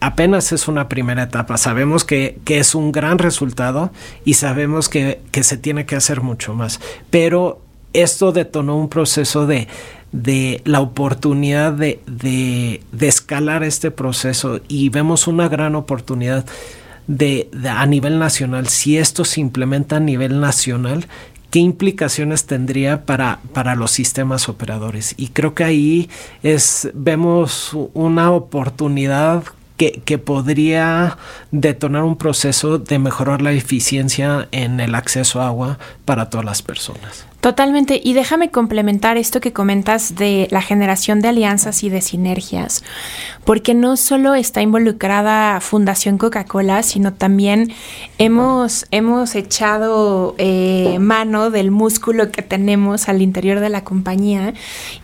apenas 0.00 0.52
es 0.52 0.68
una 0.68 0.88
primera 0.88 1.24
etapa. 1.24 1.56
Sabemos 1.56 2.04
que, 2.04 2.38
es 2.46 2.74
un 2.74 2.92
gran 2.92 3.18
resultado 3.18 3.90
y 4.24 4.34
sabemos 4.34 4.88
que, 4.88 5.20
se 5.42 5.56
tiene 5.56 5.84
que 5.84 5.96
hacer 5.96 6.20
mucho 6.20 6.54
más. 6.54 6.80
Pero 7.10 7.60
esto 7.92 8.30
detonó 8.30 8.76
un 8.76 8.88
proceso 8.88 9.46
de, 9.46 9.66
de 10.12 10.60
la 10.64 10.80
oportunidad 10.80 11.72
de, 11.72 12.00
de, 12.06 12.80
escalar 13.00 13.64
este 13.64 13.90
proceso 13.90 14.60
y 14.68 14.90
vemos 14.90 15.26
una 15.26 15.48
gran 15.48 15.74
oportunidad 15.74 16.46
de, 17.06 17.48
a 17.68 17.86
nivel 17.86 18.18
nacional. 18.18 18.68
Si 18.68 18.98
esto 18.98 19.24
se 19.24 19.40
implementa 19.40 19.96
a 19.96 20.00
nivel 20.00 20.40
nacional, 20.40 21.06
qué 21.50 21.58
implicaciones 21.60 22.46
tendría 22.46 23.04
para, 23.04 23.40
para 23.52 23.74
los 23.74 23.90
sistemas 23.90 24.48
operadores. 24.48 25.14
Y 25.16 25.28
creo 25.28 25.54
que 25.54 25.64
ahí 25.64 26.10
es, 26.42 26.90
vemos 26.94 27.76
una 27.94 28.30
oportunidad 28.30 29.44
que, 29.76 30.00
que, 30.04 30.16
podría 30.16 31.18
detonar 31.50 32.04
un 32.04 32.16
proceso 32.16 32.78
de 32.78 32.98
mejorar 32.98 33.42
la 33.42 33.52
eficiencia 33.52 34.48
en 34.50 34.80
el 34.80 34.94
acceso 34.94 35.42
a 35.42 35.48
agua 35.48 35.78
para 36.06 36.30
todas 36.30 36.46
las 36.46 36.62
personas. 36.62 37.26
Totalmente. 37.46 38.00
Y 38.02 38.14
déjame 38.14 38.50
complementar 38.50 39.16
esto 39.16 39.40
que 39.40 39.52
comentas 39.52 40.16
de 40.16 40.48
la 40.50 40.62
generación 40.62 41.20
de 41.20 41.28
alianzas 41.28 41.84
y 41.84 41.88
de 41.88 42.00
sinergias, 42.00 42.82
porque 43.44 43.72
no 43.72 43.96
solo 43.96 44.34
está 44.34 44.62
involucrada 44.62 45.60
Fundación 45.60 46.18
Coca-Cola, 46.18 46.82
sino 46.82 47.12
también 47.12 47.72
hemos, 48.18 48.86
hemos 48.90 49.36
echado 49.36 50.34
eh, 50.38 50.98
mano 50.98 51.50
del 51.50 51.70
músculo 51.70 52.32
que 52.32 52.42
tenemos 52.42 53.08
al 53.08 53.22
interior 53.22 53.60
de 53.60 53.68
la 53.68 53.84
compañía 53.84 54.52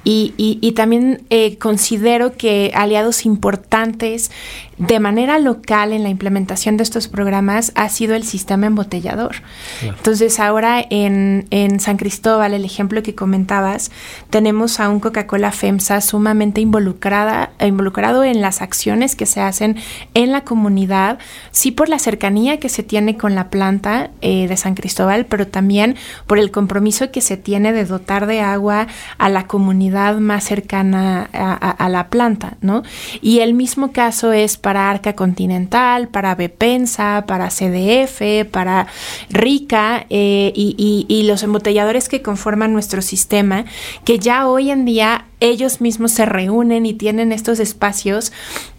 y, 0.03 0.34
y, 0.36 0.72
también 0.72 1.22
eh, 1.30 1.59
considero 1.59 2.36
que 2.36 2.72
aliados 2.74 3.24
importantes 3.24 4.32
de 4.79 5.01
manera 5.01 5.39
local 5.39 5.93
en 5.93 6.03
la 6.03 6.09
implementación 6.09 6.77
de 6.77 6.83
estos 6.83 7.09
programas 7.09 7.73
ha 7.75 7.89
sido 7.89 8.14
el 8.14 8.25
sistema 8.25 8.66
embotellador. 8.66 9.37
Entonces 9.83 10.41
ahora 10.41 10.85
en, 10.89 11.47
en 11.51 11.81
San 11.81 11.97
Cristóbal, 11.97 12.55
el 12.55 12.64
ejemplo 12.64 13.03
que 13.03 13.14
comentabas, 13.14 13.91
tenemos 14.31 14.81
a 14.81 14.89
un 14.89 15.01
Coca-Cola 15.01 15.53
FEMSA 15.53 16.01
sumamente 16.01 16.61
involucrada, 16.61 17.53
involucrado 17.61 18.25
en 18.25 18.41
las 18.41 18.62
acciones 18.62 19.16
que 19.16 19.27
se 19.27 19.41
hacen 19.41 19.77
en 20.14 20.33
la 20.33 20.43
comunidad, 20.43 21.18
sí 21.51 21.70
por 21.70 21.89
la 21.89 21.99
cercanía 21.99 22.59
que 22.59 22.68
se 22.68 22.83
tiene 22.83 23.16
con 23.16 23.35
la 23.35 23.51
planta 23.51 24.11
eh, 24.20 24.49
de 24.49 24.57
San 24.57 24.75
Cristóbal, 24.75 25.27
pero 25.27 25.47
también 25.47 25.97
por 26.27 26.39
el 26.39 26.51
compromiso 26.51 27.11
que 27.11 27.20
se 27.20 27.37
tiene 27.37 27.73
de 27.73 27.85
dotar 27.85 28.27
de 28.27 28.41
agua 28.41 28.87
a 29.18 29.29
la 29.29 29.47
comunidad 29.47 30.18
más 30.18 30.45
cercana 30.45 31.29
a, 31.33 31.89
la 31.89 32.09
planta, 32.09 32.57
¿no? 32.61 32.83
Y 33.20 33.41
el 33.41 33.55
mismo 33.55 33.93
caso 33.93 34.33
es 34.33 34.57
para 34.63 34.89
Arca 34.89 35.15
Continental, 35.15 36.09
para 36.09 36.35
Bepensa, 36.35 37.25
para 37.27 37.49
CDF, 37.49 38.49
para 38.51 38.87
Rica 39.29 40.07
eh, 40.09 40.53
y, 40.55 41.05
y 41.07 41.23
los 41.25 41.43
embotelladores 41.43 42.09
que 42.09 42.23
conforman 42.23 42.73
nuestro 42.73 43.03
sistema, 43.03 43.67
que 44.05 44.19
ya 44.19 44.47
hoy 44.47 44.71
en 44.71 44.87
día 44.87 45.27
ellos 45.41 45.81
mismos 45.81 46.13
se 46.13 46.25
reúnen 46.25 46.87
y 46.87 46.95
tienen 46.95 47.33
estos 47.33 47.59
espacios 47.59 48.33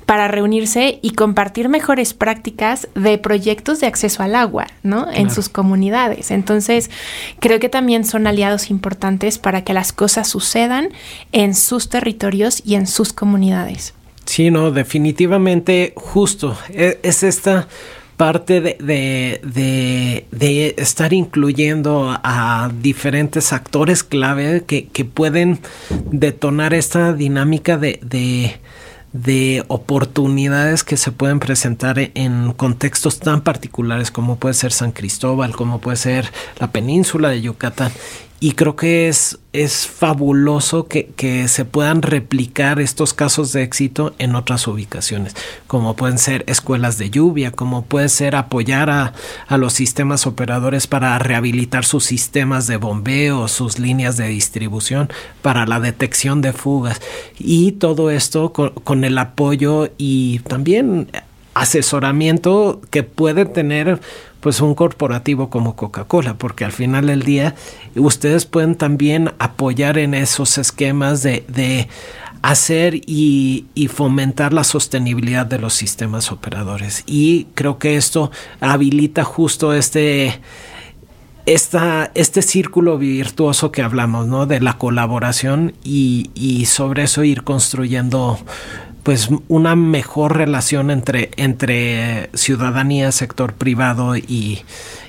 para 0.06 0.28
reunirse 0.28 1.00
y 1.02 1.12
compartir 1.12 1.70
mejores 1.70 2.14
prácticas 2.14 2.88
de 2.96 3.18
proyectos 3.18 3.80
de 3.80 3.88
acceso 3.88 4.24
al 4.24 4.36
agua, 4.36 4.68
¿no? 4.84 5.08
En 5.12 5.30
sus 5.30 5.50
comunidades. 5.50 6.32
Entonces, 6.32 6.90
creo 7.40 7.60
que 7.60 7.70
también 7.70 8.06
son 8.06 8.28
aliados 8.28 8.70
importantes 8.70 9.38
para 9.38 9.64
que 9.64 9.74
las 9.74 9.94
cosas 9.94 10.28
sucedan 10.28 10.90
en 11.32 11.56
sus 11.56 11.90
territorios 11.90 12.62
y 12.66 12.76
en 12.76 12.88
sus 12.88 13.14
comunidades. 13.14 13.94
Sí, 14.26 14.52
no, 14.52 14.72
definitivamente 14.72 15.94
justo. 15.96 16.58
E, 16.70 17.00
es 17.04 17.24
esta 17.24 17.68
parte 18.18 18.62
de, 18.62 19.42
de, 20.32 20.76
estar 20.78 21.14
incluyendo 21.14 22.16
a 22.24 22.72
diferentes 22.82 23.52
actores 23.54 24.04
clave 24.04 24.64
que, 24.66 24.88
que 24.88 25.04
pueden 25.04 25.60
detonar 26.12 26.74
esta 26.74 27.14
dinámica 27.14 27.78
de, 27.78 28.00
de 29.14 29.64
oportunidades 29.68 30.84
que 30.84 30.96
se 30.96 31.12
pueden 31.12 31.40
presentar 31.40 32.00
en 32.00 32.54
contextos 32.54 33.20
tan 33.20 33.42
particulares 33.42 34.12
como 34.12 34.38
puede 34.38 34.54
ser 34.54 34.72
San 34.72 34.92
Cristóbal, 34.92 35.56
como 35.56 35.80
puede 35.80 35.98
ser 35.98 36.32
la 36.60 36.72
península 36.72 37.30
de 37.30 37.42
Yucatán 37.42 37.92
y 38.44 38.52
creo 38.52 38.76
que 38.76 39.08
es, 39.08 39.40
es 39.54 39.88
fabuloso 39.88 40.90
que, 40.90 41.48
se 41.48 41.64
puedan 41.64 42.02
replicar 42.02 42.82
estos 42.82 43.14
casos 43.14 43.54
de 43.54 43.64
éxito 43.64 44.14
en 44.18 44.36
otras 44.36 44.68
ubicaciones, 44.68 45.34
como 45.66 45.96
pueden 45.96 46.18
ser 46.18 46.44
escuelas 46.48 46.98
de 46.98 47.10
lluvia, 47.10 47.52
como 47.52 47.86
puede 47.86 48.10
ser 48.10 48.36
apoyar 48.36 48.90
a, 48.90 49.14
los 49.58 49.72
sistemas 49.72 50.28
operadores 50.28 50.88
para 50.88 51.18
rehabilitar 51.20 51.86
sus 51.86 52.04
sistemas 52.04 52.68
de 52.68 52.76
bombeo, 52.76 53.48
sus 53.48 53.80
líneas 53.80 54.18
de 54.18 54.28
distribución, 54.28 55.10
para 55.42 55.66
la 55.66 55.80
detección 55.80 56.42
de 56.42 56.52
fugas. 56.52 57.00
Y 57.40 57.72
todo 57.72 58.12
esto 58.12 58.52
con 58.52 59.06
el 59.06 59.18
apoyo 59.20 59.90
y 59.98 60.40
también 60.40 61.08
asesoramiento 61.54 62.82
que 62.90 63.04
puede 63.04 63.46
tener 63.46 64.02
pues 64.44 64.60
un 64.60 64.76
corporativo 64.76 65.50
como 65.50 65.78
Coca-Cola, 65.78 66.34
porque 66.34 66.66
al 66.66 66.74
final 66.74 67.08
del 67.08 67.22
día 67.22 67.56
ustedes 67.96 68.46
pueden 68.46 68.76
también 68.76 69.32
apoyar 69.40 69.98
en 69.98 70.14
esos 70.14 70.58
esquemas 70.58 71.24
de, 71.24 71.46
de 71.48 71.88
hacer 72.42 72.96
y, 73.06 73.66
fomentar 73.88 74.52
la 74.52 74.66
sostenibilidad 74.66 75.46
de 75.46 75.60
los 75.60 75.74
sistemas 75.74 76.30
operadores. 76.30 77.04
Y 77.06 77.46
creo 77.56 77.80
que 77.80 77.96
esto 77.96 78.32
habilita 78.60 79.24
justo 79.24 79.74
este, 79.74 80.42
esta, 81.46 82.12
este 82.14 82.42
círculo 82.42 82.98
virtuoso 82.98 83.72
que 83.72 83.82
hablamos, 83.82 84.28
¿no? 84.28 84.46
De 84.46 84.60
la 84.60 84.78
colaboración 84.78 85.74
y, 85.86 86.32
y 86.36 86.66
sobre 86.66 87.04
eso 87.04 87.24
ir 87.24 87.44
construyendo 87.44 88.38
pues 89.04 89.30
una 89.50 89.76
mejor 89.76 90.38
relación 90.38 90.90
entre, 90.90 91.32
entre 91.36 92.30
ciudadanía, 92.34 93.12
sector 93.12 93.54
privado 93.54 94.16
y, 94.16 94.64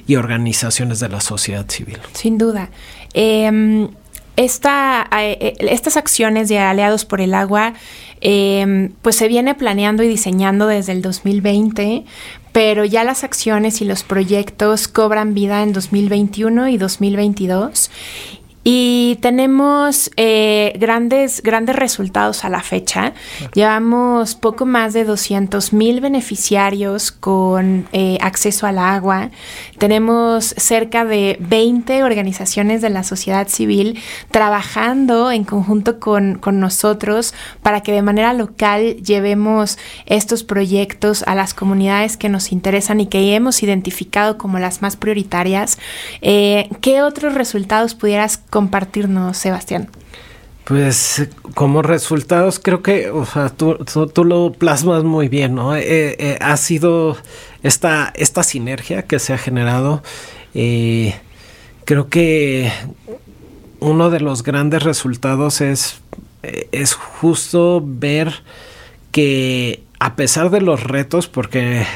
y 0.07 0.17
organizaciones 0.17 1.01
de 1.01 1.09
la 1.09 1.21
sociedad 1.21 1.69
civil. 1.69 1.99
Sin 2.13 2.37
duda. 2.37 2.71
Em, 3.15 3.89
esta, 4.37 5.09
eh, 5.21 5.55
estas 5.61 5.97
acciones 5.97 6.49
de 6.49 6.59
Aliados 6.59 7.05
por 7.05 7.21
el 7.21 7.35
Agua, 7.35 7.75
em, 8.21 8.91
pues 9.01 9.15
se 9.15 9.29
viene 9.29 9.55
planeando 9.55 10.03
y 10.03 10.09
diseñando 10.09 10.67
desde 10.67 10.93
el 10.93 11.03
2020, 11.03 12.05
pero 12.53 12.85
ya 12.85 13.05
las 13.05 13.23
acciones 13.23 13.81
y 13.81 13.85
los 13.85 14.03
proyectos 14.03 14.89
cobran 14.89 15.35
vida 15.35 15.63
en 15.63 15.73
2021 15.73 16.69
y 16.69 16.79
2022. 16.79 17.91
Y 18.65 19.19
tenemos 19.21 20.11
eh, 20.17 20.73
grandes, 20.79 21.43
grandes 21.43 21.77
resultados 21.77 22.47
a 22.47 22.49
la 22.49 22.63
fecha. 22.63 23.13
Llevamos 23.53 24.35
poco 24.35 24.65
más 24.65 24.95
de 24.95 25.05
200 25.05 25.75
mil 25.75 26.01
beneficiarios 26.01 27.13
con 27.13 27.87
eh, 27.93 28.17
acceso 28.23 28.67
al 28.67 28.79
agua. 28.79 29.31
Tenemos 29.77 30.47
cerca 30.57 31.05
de 31.05 31.37
20 31.41 32.05
organizaciones 32.05 32.81
de 32.81 32.89
la 32.89 33.05
sociedad 33.05 33.49
civil 33.49 34.01
trabajando 34.31 35.31
en 35.31 35.45
conjunto 35.45 36.01
con, 36.01 36.39
con 36.39 36.59
nosotros 36.59 37.35
para 37.63 37.83
que 37.83 37.93
de 37.93 38.01
manera 38.01 38.33
local 38.33 38.97
llevemos 38.97 39.79
estos 40.07 40.43
proyectos 40.43 41.23
a 41.27 41.35
las 41.35 41.53
comunidades 41.53 42.17
que 42.17 42.31
nos 42.31 42.51
interesan 42.51 43.01
y 43.01 43.07
que 43.09 43.35
hemos 43.35 43.63
identificado 43.63 44.39
como 44.39 44.59
las 44.59 44.81
más 44.81 44.97
prioritarias. 44.97 45.79
Eh, 46.23 46.71
¿Qué 46.81 47.03
otros 47.03 47.35
resultados 47.35 47.95
pudieras 47.95 48.39
compartirnos, 48.55 49.37
Sebastián? 49.37 49.89
Pues 50.63 51.29
como 51.55 51.83
resultados 51.83 52.61
creo 52.61 52.85
que, 52.85 53.11
o 53.11 53.27
sea, 53.27 53.49
tú, 53.49 53.77
lo 54.25 54.53
plasmas 54.53 55.03
muy 55.03 55.27
bien, 55.29 55.57
¿no? 55.57 55.75
Eh, 55.75 55.83
eh, 56.21 56.39
ha 56.41 56.57
sido 56.57 57.17
esta, 57.65 58.13
esta 58.15 58.45
sinergia 58.45 59.03
que 59.03 59.19
se 59.19 59.33
ha 59.33 59.39
generado. 59.39 60.05
Eh, 60.55 61.17
creo 61.85 62.09
que 62.09 62.71
uno 63.81 64.09
de 64.09 64.21
los 64.21 64.45
grandes 64.45 64.85
resultados 64.85 65.61
es, 65.61 66.01
es 66.71 66.95
justo 66.95 67.83
ver 67.85 68.45
que 69.11 69.83
a 70.05 70.17
pesar 70.17 70.51
de 70.51 70.61
los 70.61 70.83
retos, 70.85 71.29
porque 71.29 71.87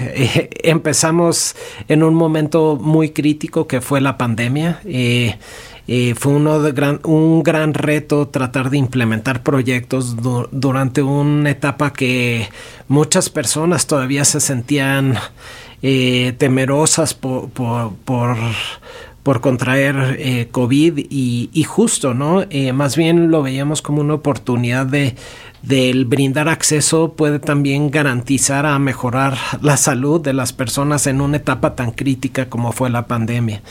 empezamos 0.63 1.55
en 1.89 2.03
un 2.03 2.15
momento 2.15 2.79
muy 2.81 3.11
crítico 3.11 3.69
que 3.69 3.83
fue 3.83 4.01
la 4.01 4.17
pandemia, 4.17 4.81
eh, 4.87 5.37
fue 6.17 6.33
uno 6.33 6.59
de 6.63 6.99
un 7.05 7.43
gran 7.43 7.75
reto 7.75 8.29
tratar 8.29 8.71
de 8.71 8.79
implementar 8.79 9.43
proyectos 9.43 10.17
durante 10.51 11.03
una 11.03 11.51
etapa 11.51 11.93
que 11.93 12.49
muchas 12.89 13.29
personas 13.29 13.87
todavía 13.87 14.25
se 14.25 14.41
sentían 14.41 15.19
eh, 15.83 16.33
temerosas 16.39 17.13
por, 17.13 17.51
contraer 19.43 20.17
eh, 20.19 20.49
COVID 20.51 20.99
y, 21.11 21.65
justo, 21.65 22.15
¿no? 22.15 22.47
más 22.73 22.97
bien 22.97 23.31
lo 23.31 23.43
veíamos 23.43 23.83
como 23.83 24.01
una 24.01 24.15
oportunidad 24.15 24.87
de 24.87 25.15
del 25.63 26.05
brindar 26.05 26.49
acceso 26.49 27.15
puede 27.15 27.39
también 27.39 27.91
garantizar 27.91 28.67
a 28.67 28.79
mejorar 28.79 29.37
la 29.61 29.77
salud 29.77 30.21
de 30.21 30.33
las 30.33 30.53
personas 30.53 31.07
en 31.07 31.21
una 31.21 31.39
etapa 31.39 31.75
tan 31.75 31.91
crítica 31.91 32.49
como 32.49 32.73
fue 32.73 32.91
la 32.91 33.07
pandemia 33.07 33.63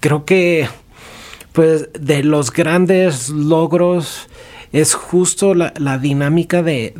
creo 0.00 0.24
que 0.24 0.68
pues 1.52 1.88
de 1.98 2.22
los 2.22 2.52
grandes 2.52 3.30
logros 3.30 4.28
es 4.72 4.94
justo 4.94 5.54
la, 5.54 5.98
dinámica 5.98 6.62
de, 6.62 6.92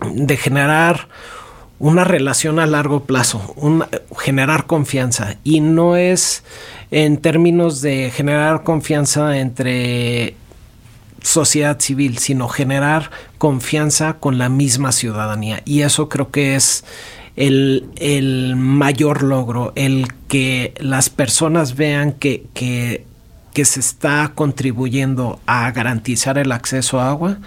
de, 0.00 0.36
generar 0.36 1.08
una 1.78 2.02
relación 2.04 2.58
a 2.58 2.66
largo 2.66 3.04
plazo, 3.04 3.54
generar 4.16 4.66
confianza. 4.66 5.36
Y 5.44 5.60
no 5.60 5.96
es 5.96 6.42
en 6.90 7.18
términos 7.18 7.82
de 7.82 8.10
generar 8.10 8.64
confianza 8.64 9.38
entre 9.38 10.34
sociedad 11.22 11.80
civil, 11.80 12.18
sino 12.18 12.48
generar 12.48 13.10
confianza 13.38 14.14
con 14.14 14.38
la 14.38 14.48
misma 14.48 14.92
ciudadanía. 14.92 15.62
Y 15.64 15.82
eso 15.82 16.08
creo 16.08 16.30
que 16.30 16.54
es 16.54 16.84
el, 17.38 18.54
mayor 18.56 19.22
logro, 19.22 19.72
el 19.76 20.08
que 20.28 20.74
las 20.80 21.10
personas 21.10 21.76
vean 21.76 22.12
que, 22.12 22.46
que, 22.54 23.04
se 23.64 23.80
está 23.80 24.32
contribuyendo 24.36 25.40
a 25.46 25.68
garantizar 25.72 26.38
el 26.38 26.52
acceso 26.52 27.00
a 27.00 27.10
agua, 27.10 27.38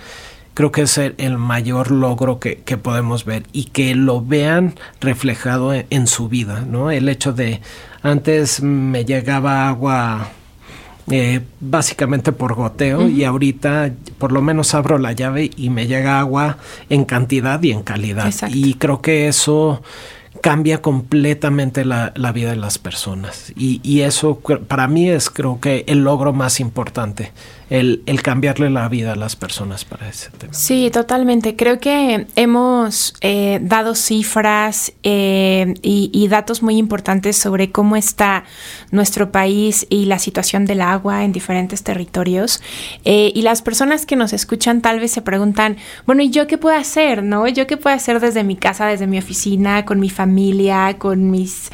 creo 0.54 0.72
que 0.72 0.82
es 0.82 0.98
el, 0.98 1.38
mayor 1.38 1.92
logro 1.92 2.40
que, 2.40 2.58
podemos 2.78 3.24
ver 3.24 3.44
y 3.54 3.66
que 3.66 3.96
lo 3.96 4.22
vean 4.22 4.76
reflejado 5.00 5.74
en, 5.74 6.08
su 6.08 6.28
vida, 6.28 6.66
¿no? 6.68 6.92
El 6.92 7.08
hecho 7.08 7.32
de 7.32 7.62
antes 8.04 8.62
me 8.62 9.06
llegaba 9.06 9.70
agua 9.70 10.32
eh, 11.12 11.42
básicamente 11.60 12.32
por 12.32 12.56
goteo 12.56 13.08
y 13.08 13.24
ahorita 13.24 13.92
por 14.18 14.32
lo 14.32 14.42
menos 14.42 14.74
abro 14.74 14.98
la 14.98 15.12
llave 15.12 15.52
y 15.56 15.70
me 15.70 15.88
llega 15.88 16.20
agua 16.20 16.58
en 16.90 17.06
cantidad 17.06 17.62
y 17.62 17.72
en 17.72 17.84
calidad. 17.84 18.34
Y 18.50 18.76
creo 18.76 19.02
que 19.02 19.28
eso 19.28 19.82
cambia 20.42 20.82
completamente 20.82 21.86
la, 21.86 22.12
vida 22.34 22.52
de 22.52 22.56
las 22.56 22.78
personas. 22.78 23.52
Y, 23.56 23.82
y, 23.84 24.02
eso 24.02 24.40
para 24.68 24.88
mí 24.88 25.10
es 25.10 25.30
creo 25.30 25.60
que 25.60 25.84
el 25.88 26.04
logro 26.04 26.34
más 26.34 26.60
importante 26.60 27.32
el, 27.72 28.22
cambiarle 28.22 28.70
la 28.70 28.90
vida 28.90 29.14
a 29.14 29.16
las 29.16 29.38
personas 29.38 29.86
para 29.86 30.10
ese 30.10 30.30
tema. 30.32 30.54
Sí, 30.54 30.90
totalmente. 30.92 31.56
Creo 31.56 31.80
que 31.80 32.28
hemos 32.36 33.14
eh, 33.22 33.60
dado 33.62 33.96
cifras 33.96 34.92
eh, 35.04 35.74
y, 35.82 36.28
datos 36.28 36.64
muy 36.64 36.78
importantes 36.78 37.38
sobre 37.38 37.72
cómo 37.72 37.96
está 37.96 38.44
nuestro 38.92 39.32
país 39.32 39.86
y 39.90 40.06
la 40.06 40.20
situación 40.20 40.66
del 40.66 40.82
agua 40.82 41.24
en 41.24 41.32
diferentes 41.32 41.82
territorios. 41.84 42.62
Eh, 43.06 43.32
y 43.34 43.42
las 43.42 43.62
personas 43.62 44.06
que 44.06 44.18
nos 44.18 44.34
escuchan 44.34 44.82
tal 44.82 45.00
vez 45.00 45.12
se 45.12 45.22
preguntan, 45.22 45.78
bueno, 46.06 46.24
¿y 46.24 46.30
yo 46.30 46.48
qué 46.48 46.58
puedo 46.58 46.76
hacer? 46.76 47.24
¿No? 47.24 47.48
¿Yo 47.48 47.68
qué 47.68 47.78
puedo 47.78 47.96
hacer 47.96 48.20
desde 48.20 48.44
mi 48.44 48.58
casa, 48.58 48.86
desde 48.86 49.08
mi 49.08 49.18
oficina, 49.18 49.86
con 49.86 50.00
mi 50.00 50.10
familia, 50.10 50.98
con 50.98 51.32
mis 51.32 51.72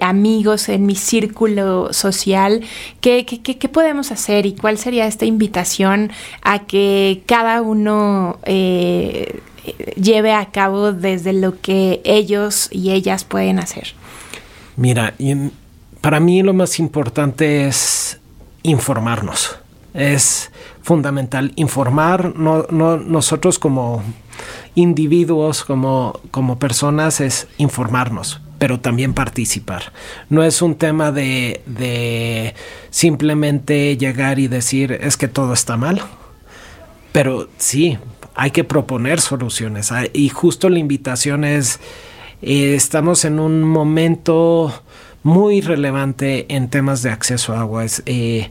amigos, 0.00 0.68
en 0.68 0.84
mi 0.84 0.96
círculo 0.96 1.94
social? 1.94 2.60
¿Qué, 3.00 3.24
qué, 3.24 3.40
qué, 3.40 3.56
qué 3.56 3.68
podemos 3.70 4.12
hacer 4.12 4.44
y 4.44 4.54
cuál 4.54 4.76
sería 4.76 5.06
este 5.06 5.29
invitación 5.30 6.10
a 6.42 6.60
que 6.60 7.22
cada 7.26 7.62
uno 7.62 8.38
eh, 8.44 9.40
lleve 10.00 10.32
a 10.32 10.46
cabo 10.46 10.92
desde 10.92 11.32
lo 11.32 11.60
que 11.60 12.00
ellos 12.04 12.68
y 12.70 12.90
ellas 12.90 13.24
pueden 13.24 13.58
hacer? 13.58 13.94
Mira, 14.76 15.14
para 16.00 16.20
mí 16.20 16.42
lo 16.42 16.52
más 16.52 16.78
importante 16.78 17.66
es 17.66 18.20
informarnos. 18.62 19.56
Es 19.92 20.52
fundamental 20.82 21.52
informar, 21.56 22.34
no, 22.36 22.66
nosotros 22.70 23.58
como 23.58 24.02
individuos, 24.74 25.64
como, 25.64 26.20
como 26.30 26.58
personas, 26.58 27.20
es 27.20 27.48
informarnos 27.58 28.40
pero 28.60 28.78
también 28.78 29.14
participar. 29.14 29.90
No 30.28 30.42
es 30.44 30.60
un 30.60 30.74
tema 30.74 31.10
de, 31.12 32.54
simplemente 32.90 33.96
llegar 33.96 34.38
y 34.38 34.48
decir 34.48 34.92
es 34.92 35.16
que 35.16 35.28
todo 35.28 35.54
está 35.54 35.78
mal, 35.78 36.02
pero 37.10 37.48
sí, 37.56 37.96
hay 38.34 38.50
que 38.50 38.62
proponer 38.62 39.22
soluciones. 39.22 39.90
Ah, 39.92 40.04
y 40.12 40.28
justo 40.28 40.68
la 40.68 40.78
invitación 40.78 41.44
es, 41.44 41.80
eh, 42.42 42.74
estamos 42.74 43.24
en 43.24 43.40
un 43.40 43.62
momento 43.62 44.70
muy 45.22 45.62
relevante 45.62 46.44
en 46.54 46.68
temas 46.68 47.02
de 47.02 47.12
acceso 47.12 47.54
a 47.54 47.60
agua. 47.60 47.86
Eh, 48.04 48.50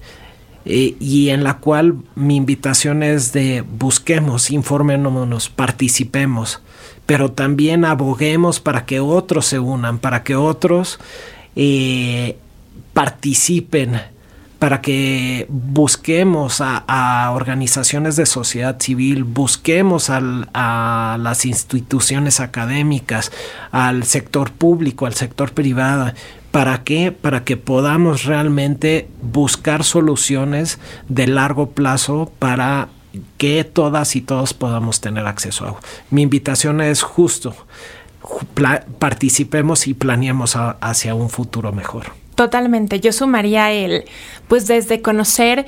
eh, 0.70 0.96
y 1.00 1.30
en 1.30 1.44
la 1.44 1.58
cual 1.58 1.96
mi 2.16 2.36
invitación 2.36 3.04
es 3.04 3.34
de 3.34 3.62
busquemos, 3.62 4.52
informémonos, 4.52 5.50
participemos 5.50 6.62
pero 7.10 7.32
también 7.32 7.86
aboguemos 7.86 8.60
para 8.60 8.86
que 8.86 9.00
otros 9.00 9.48
se 9.48 9.58
unan, 9.58 9.98
para 9.98 10.22
que 10.22 10.36
otros 10.36 11.00
eh, 11.56 12.38
participen 12.94 14.00
para 14.60 14.82
que 14.82 15.46
busquemos 15.50 16.62
a, 16.62 17.32
organizaciones 17.34 18.18
de 18.18 18.26
sociedad 18.26 18.80
civil, 18.80 19.24
busquemos 19.24 20.10
a 20.10 21.18
las 21.18 21.46
instituciones 21.46 22.42
académicas, 22.42 23.32
al 23.72 24.04
sector 24.04 24.52
público, 24.52 25.06
al 25.06 25.14
sector 25.14 25.54
privado. 25.54 26.12
¿Para 26.52 26.84
qué? 26.84 27.12
Para 27.12 27.44
que 27.46 27.56
podamos 27.58 28.26
realmente 28.26 29.08
buscar 29.22 29.84
soluciones 29.84 30.80
de 31.08 31.28
largo 31.28 31.72
plazo 31.72 32.32
para 32.40 32.90
que 33.38 33.64
todas 33.64 34.16
y 34.16 34.22
todos 34.22 34.54
podamos 34.54 35.00
tener 35.00 35.26
acceso 35.26 35.64
a 35.64 35.68
agua. 35.70 35.80
Mi 36.10 36.24
invitación 36.24 36.82
es 36.82 37.02
justo, 37.02 37.56
participemos 39.00 39.88
y 39.88 39.94
planeemos 39.94 40.56
hacia 40.56 41.16
un 41.16 41.30
futuro 41.30 41.72
mejor. 41.72 42.19
Totalmente, 42.40 43.02
yo 43.02 43.12
sumaría 43.12 43.70
el, 43.74 44.06
pues 44.48 44.66
desde 44.66 45.02
conocer 45.02 45.66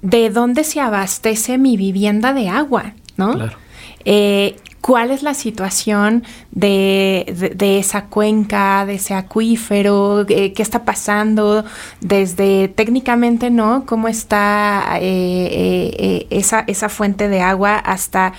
de 0.00 0.30
dónde 0.30 0.64
se 0.64 0.80
abastece 0.80 1.58
mi 1.58 1.76
vivienda 1.76 2.32
de 2.32 2.48
agua, 2.48 2.94
¿no? 3.18 3.34
Claro. 3.34 3.58
Eh, 4.06 4.56
cuál 4.80 5.10
es 5.10 5.22
la 5.22 5.34
situación 5.34 6.24
de, 6.50 7.52
de, 7.54 7.78
esa 7.78 8.06
cuenca, 8.06 8.86
de 8.86 8.94
ese 8.94 9.12
acuífero, 9.12 10.24
eh, 10.30 10.54
qué 10.54 10.62
está 10.62 10.86
pasando 10.86 11.66
desde 12.00 12.68
técnicamente, 12.68 13.50
¿no? 13.50 13.84
Cómo 13.84 14.08
está 14.08 14.96
eh, 15.02 15.90
eh, 15.92 16.26
esa, 16.30 16.64
esa 16.66 16.88
fuente 16.88 17.28
de 17.28 17.42
agua 17.42 17.76
hasta 17.76 18.32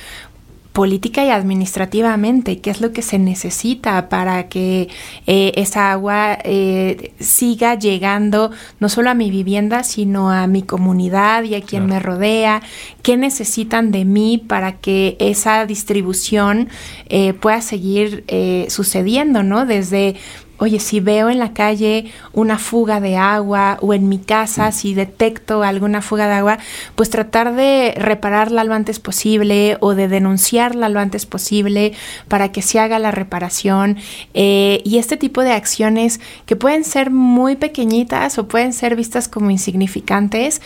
política 0.76 1.24
y 1.24 1.30
administrativamente, 1.30 2.60
qué 2.60 2.70
es 2.70 2.82
lo 2.82 2.92
que 2.92 3.02
se 3.02 3.18
necesita 3.18 4.10
para 4.10 4.50
que 4.50 4.90
eh, 5.26 5.54
esa 5.56 5.94
agua 5.94 6.38
eh, 6.44 7.14
siga 7.18 7.76
llegando 7.76 8.52
no 8.82 8.90
solo 8.90 9.10
a 9.10 9.14
mi 9.14 9.32
vivienda, 9.32 9.84
sino 9.84 10.32
a 10.32 10.48
mi 10.48 10.64
comunidad 10.64 11.44
y 11.44 11.56
a 11.56 11.62
quien 11.62 11.86
me 11.86 12.02
rodea, 12.02 12.62
qué 13.04 13.16
necesitan 13.16 13.92
de 13.92 14.04
mí 14.04 14.38
para 14.38 14.74
que 14.74 15.16
esa 15.22 15.66
distribución 15.66 16.68
eh, 17.08 17.32
pueda 17.32 17.62
seguir 17.62 18.26
sucediendo, 18.68 19.44
¿no? 19.44 19.66
Desde 19.66 20.18
oye, 20.58 20.80
si 20.80 21.00
veo 21.00 21.30
en 21.30 21.40
la 21.40 21.54
calle 21.54 22.12
una 22.34 22.58
fuga 22.58 23.00
de 23.00 23.18
agua 23.18 23.78
o 23.82 23.94
en 23.94 24.10
mi 24.10 24.20
casa, 24.20 24.72
si 24.72 24.94
detecto 24.94 25.64
alguna 25.64 26.02
fuga 26.02 26.28
de 26.28 26.34
agua, 26.36 26.60
pues 26.96 27.10
tratar 27.10 27.56
de 27.56 27.94
repararla 27.98 28.64
lo 28.64 28.74
antes 28.74 29.00
posible 29.00 29.78
o 29.80 29.96
de 29.96 30.08
denunciarla 30.08 30.90
lo 30.90 31.00
antes 31.00 31.26
posible 31.26 31.94
para 32.28 32.52
que 32.52 32.62
se 32.62 32.80
haga 32.80 33.00
la 33.00 33.12
reparación. 33.12 33.98
Eh, 34.34 34.82
y 34.84 34.98
este 34.98 35.18
tipo 35.18 35.42
de 35.42 35.52
acciones 35.52 36.20
que 36.46 36.56
pueden 36.56 36.84
ser 36.84 37.12
muy 37.12 37.56
pequeñitas 37.56 38.38
o 38.38 38.48
pueden 38.48 38.74
ser 38.74 38.96
vistas 38.96 39.28
como 39.28 39.52
insignificantes, 39.52 40.62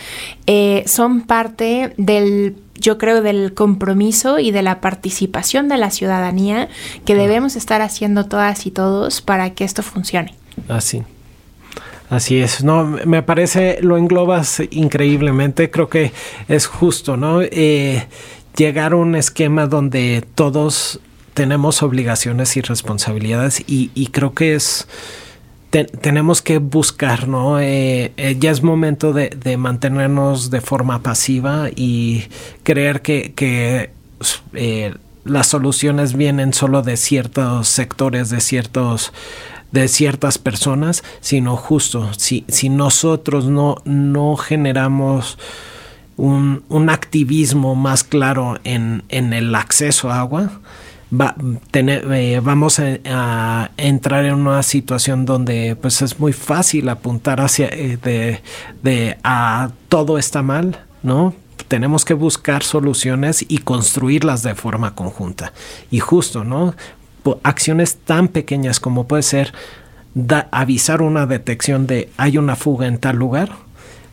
eh, 0.46 0.84
son 0.86 1.22
parte 1.22 1.94
del 1.96 2.56
yo 2.80 2.98
creo, 2.98 3.22
del 3.22 3.54
compromiso 3.54 4.38
y 4.38 4.50
de 4.50 4.62
la 4.62 4.80
participación 4.80 5.68
de 5.68 5.76
la 5.76 5.90
ciudadanía 5.90 6.68
que 7.04 7.14
debemos 7.14 7.56
estar 7.56 7.82
haciendo 7.82 8.26
todas 8.26 8.66
y 8.66 8.70
todos 8.70 9.20
para 9.20 9.50
que 9.50 9.64
esto 9.64 9.82
funcione. 9.82 10.34
Así. 10.68 11.02
Así 12.08 12.40
es, 12.40 12.64
no, 12.64 12.84
me 12.84 13.22
parece, 13.22 13.78
lo 13.82 13.96
englobas 13.96 14.60
increíblemente, 14.72 15.70
creo 15.70 15.88
que 15.88 16.10
es 16.48 16.66
justo, 16.66 17.16
¿no? 17.16 17.40
Eh, 17.40 18.04
llegar 18.56 18.94
a 18.94 18.96
un 18.96 19.14
esquema 19.14 19.68
donde 19.68 20.24
todos 20.34 20.98
tenemos 21.34 21.84
obligaciones 21.84 22.56
y 22.56 22.62
responsabilidades 22.62 23.60
y, 23.68 23.92
y 23.94 24.08
creo 24.08 24.34
que 24.34 24.56
es 24.56 24.88
tenemos 25.70 26.42
que 26.42 26.58
buscar, 26.58 27.28
¿no? 27.28 27.60
Eh, 27.60 28.12
eh, 28.16 28.36
ya 28.38 28.50
es 28.50 28.62
momento 28.62 29.12
de, 29.12 29.56
mantenernos 29.56 30.50
de 30.50 30.60
forma 30.60 31.02
pasiva 31.02 31.68
y 31.74 32.24
creer 32.64 33.02
que, 33.02 33.90
eh, 34.54 34.94
las 35.24 35.46
soluciones 35.46 36.14
vienen 36.14 36.52
solo 36.52 36.82
de 36.82 36.96
ciertos 36.96 37.68
sectores, 37.68 38.30
de 38.30 38.40
ciertos 38.40 39.12
de 39.70 39.86
ciertas 39.86 40.36
personas, 40.36 41.04
sino 41.20 41.56
justo 41.56 42.12
si, 42.14 42.44
si 42.48 42.68
nosotros 42.68 43.44
no, 43.44 43.76
no 43.84 44.34
generamos 44.34 45.38
un, 46.16 46.64
un 46.68 46.90
activismo 46.90 47.76
más 47.76 48.02
claro 48.02 48.58
en, 48.64 49.04
en 49.10 49.32
el 49.32 49.54
acceso 49.54 50.10
a 50.10 50.18
agua, 50.18 50.50
eh, 51.72 52.40
vamos 52.42 52.80
a, 52.80 53.70
entrar 53.76 54.24
en 54.24 54.34
una 54.34 54.62
situación 54.62 55.24
donde 55.26 55.76
pues 55.80 56.02
es 56.02 56.20
muy 56.20 56.32
fácil 56.32 56.88
apuntar 56.88 57.40
hacia 57.40 57.68
eh, 57.68 58.40
de, 58.82 59.18
a 59.24 59.70
todo 59.88 60.18
está 60.18 60.42
mal, 60.42 60.84
¿no? 61.02 61.34
Tenemos 61.68 62.04
que 62.04 62.14
buscar 62.14 62.62
soluciones 62.62 63.44
y 63.46 63.58
construirlas 63.58 64.42
de 64.42 64.54
forma 64.54 64.94
conjunta. 64.94 65.52
Y 65.90 66.00
justo, 66.00 66.44
¿no? 66.44 66.74
Acciones 67.42 67.98
tan 67.98 68.28
pequeñas 68.28 68.80
como 68.80 69.06
puede 69.06 69.22
ser 69.22 69.52
avisar 70.50 71.02
una 71.02 71.26
detección 71.26 71.86
de 71.86 72.08
hay 72.16 72.38
una 72.38 72.56
fuga 72.56 72.86
en 72.86 72.98
tal 72.98 73.16
lugar, 73.16 73.52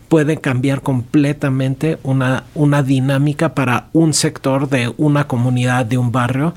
puede 0.07 0.37
cambiar 0.37 0.81
completamente 0.81 1.97
una, 2.03 2.43
una 2.55 2.83
dinámica 2.83 3.53
para 3.53 3.87
un 3.93 4.13
sector 4.13 4.69
de 4.69 4.93
una 4.97 5.27
comunidad, 5.27 5.85
de 5.85 5.97
un 5.97 6.11
barrio. 6.11 6.53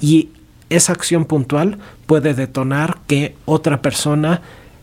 Y 0.00 0.30
esa 0.70 0.92
acción 0.92 1.24
puntual 1.24 1.78
puede 2.06 2.34
detonar 2.34 2.98
que 3.06 3.34
otra 3.44 3.82
persona 3.82 4.42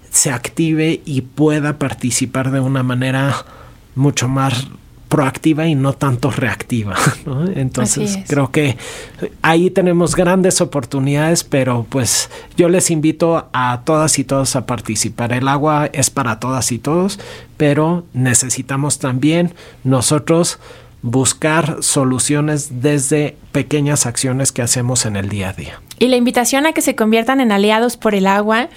se 0.10 0.32
active 0.32 1.02
y 1.06 1.22
pueda 1.22 1.78
participar 1.78 2.52
de 2.52 2.62
una 2.62 2.84
manera 2.84 3.46
mucho 3.96 4.28
más 4.28 4.68
proactiva 5.08 5.68
y 5.68 5.76
no 5.76 5.94
tanto 5.94 6.32
reactiva. 6.32 6.96
Entonces 7.56 8.20
creo 8.28 8.52
que 8.52 8.78
ahí 9.42 9.70
tenemos 9.70 10.16
grandes 10.16 10.62
oportunidades, 10.62 11.44
pero 11.44 11.86
pues 11.90 12.30
yo 12.58 12.70
les 12.70 12.92
invito 12.92 13.50
a 13.54 13.82
todas 13.86 14.20
y 14.20 14.24
todos 14.24 14.56
a 14.56 14.66
participar. 14.66 15.34
El 15.34 15.48
agua 15.48 15.90
es 15.94 16.10
para 16.10 16.40
todas 16.40 16.72
y 16.72 16.80
todos, 16.80 17.20
pero 17.58 18.06
necesitamos 18.14 19.00
también 19.00 19.54
nosotros 19.84 20.60
buscar 21.02 21.78
soluciones 21.82 22.82
desde 22.82 23.38
pequeñas 23.52 24.08
acciones 24.08 24.52
que 24.52 24.64
hacemos 24.64 25.06
en 25.06 25.16
el 25.16 25.30
día 25.30 25.50
a 25.50 25.54
día. 25.54 25.82
Y 26.00 26.08
la 26.10 26.18
invitación 26.18 26.66
a 26.66 26.74
que 26.74 26.82
se 26.82 26.96
conviertan 26.96 27.40
en 27.40 27.52
aliados 27.52 27.96
por 27.98 28.16
el 28.16 28.28
agua, 28.28 28.70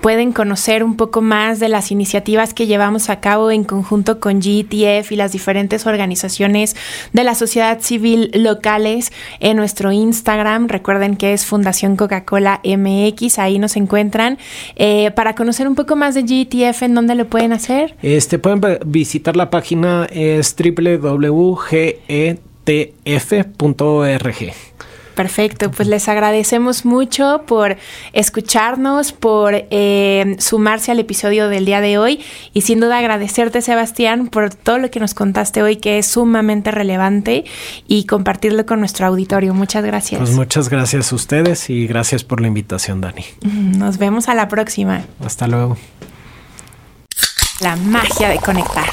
pueden 0.00 0.32
conocer 0.32 0.82
un 0.82 0.96
poco 0.96 1.22
más 1.22 1.60
de 1.60 1.68
las 1.68 1.90
iniciativas 1.90 2.52
que 2.52 2.66
llevamos 2.66 3.10
a 3.10 3.20
cabo 3.20 3.50
en 3.50 3.64
conjunto 3.64 4.18
con 4.20 4.40
GTF 4.40 5.12
y 5.12 5.16
las 5.16 5.32
diferentes 5.32 5.86
organizaciones 5.86 6.74
de 7.12 7.24
la 7.24 7.34
sociedad 7.34 7.80
civil 7.80 8.30
locales 8.34 9.12
en 9.40 9.56
nuestro 9.56 9.92
Instagram. 9.92 10.68
Recuerden 10.68 11.16
que 11.16 11.32
es 11.32 11.46
Fundación 11.46 11.96
Coca-Cola 11.96 12.60
MX, 12.64 13.38
ahí 13.38 13.58
nos 13.58 13.76
encuentran. 13.76 14.38
Eh, 14.76 15.10
para 15.12 15.34
conocer 15.34 15.68
un 15.68 15.74
poco 15.74 15.96
más 15.96 16.14
de 16.14 16.22
GTF, 16.22 16.82
¿en 16.82 16.94
dónde 16.94 17.14
lo 17.14 17.26
pueden 17.26 17.52
hacer? 17.52 17.96
Este, 18.02 18.38
pueden 18.38 18.60
visitar 18.84 19.36
la 19.36 19.50
página, 19.50 20.06
es 20.10 20.56
www.getf.org. 20.56 21.64
Perfecto, 25.14 25.70
pues 25.70 25.88
les 25.88 26.08
agradecemos 26.08 26.84
mucho 26.84 27.42
por 27.46 27.76
escucharnos, 28.12 29.12
por 29.12 29.54
eh, 29.54 30.36
sumarse 30.38 30.90
al 30.90 30.98
episodio 30.98 31.48
del 31.48 31.64
día 31.64 31.80
de 31.80 31.98
hoy 31.98 32.20
y 32.52 32.62
sin 32.62 32.80
duda 32.80 32.98
agradecerte 32.98 33.62
Sebastián 33.62 34.26
por 34.26 34.54
todo 34.54 34.78
lo 34.78 34.90
que 34.90 35.00
nos 35.00 35.14
contaste 35.14 35.62
hoy 35.62 35.76
que 35.76 35.98
es 35.98 36.06
sumamente 36.06 36.70
relevante 36.70 37.44
y 37.86 38.06
compartirlo 38.06 38.66
con 38.66 38.80
nuestro 38.80 39.06
auditorio. 39.06 39.54
Muchas 39.54 39.84
gracias. 39.84 40.20
Pues 40.20 40.32
muchas 40.32 40.68
gracias 40.68 41.12
a 41.12 41.14
ustedes 41.14 41.70
y 41.70 41.86
gracias 41.86 42.24
por 42.24 42.40
la 42.40 42.48
invitación 42.48 43.00
Dani. 43.00 43.24
Nos 43.42 43.98
vemos 43.98 44.28
a 44.28 44.34
la 44.34 44.48
próxima. 44.48 45.02
Hasta 45.24 45.46
luego. 45.46 45.76
La 47.60 47.76
magia 47.76 48.28
de 48.28 48.38
conectar. 48.38 48.90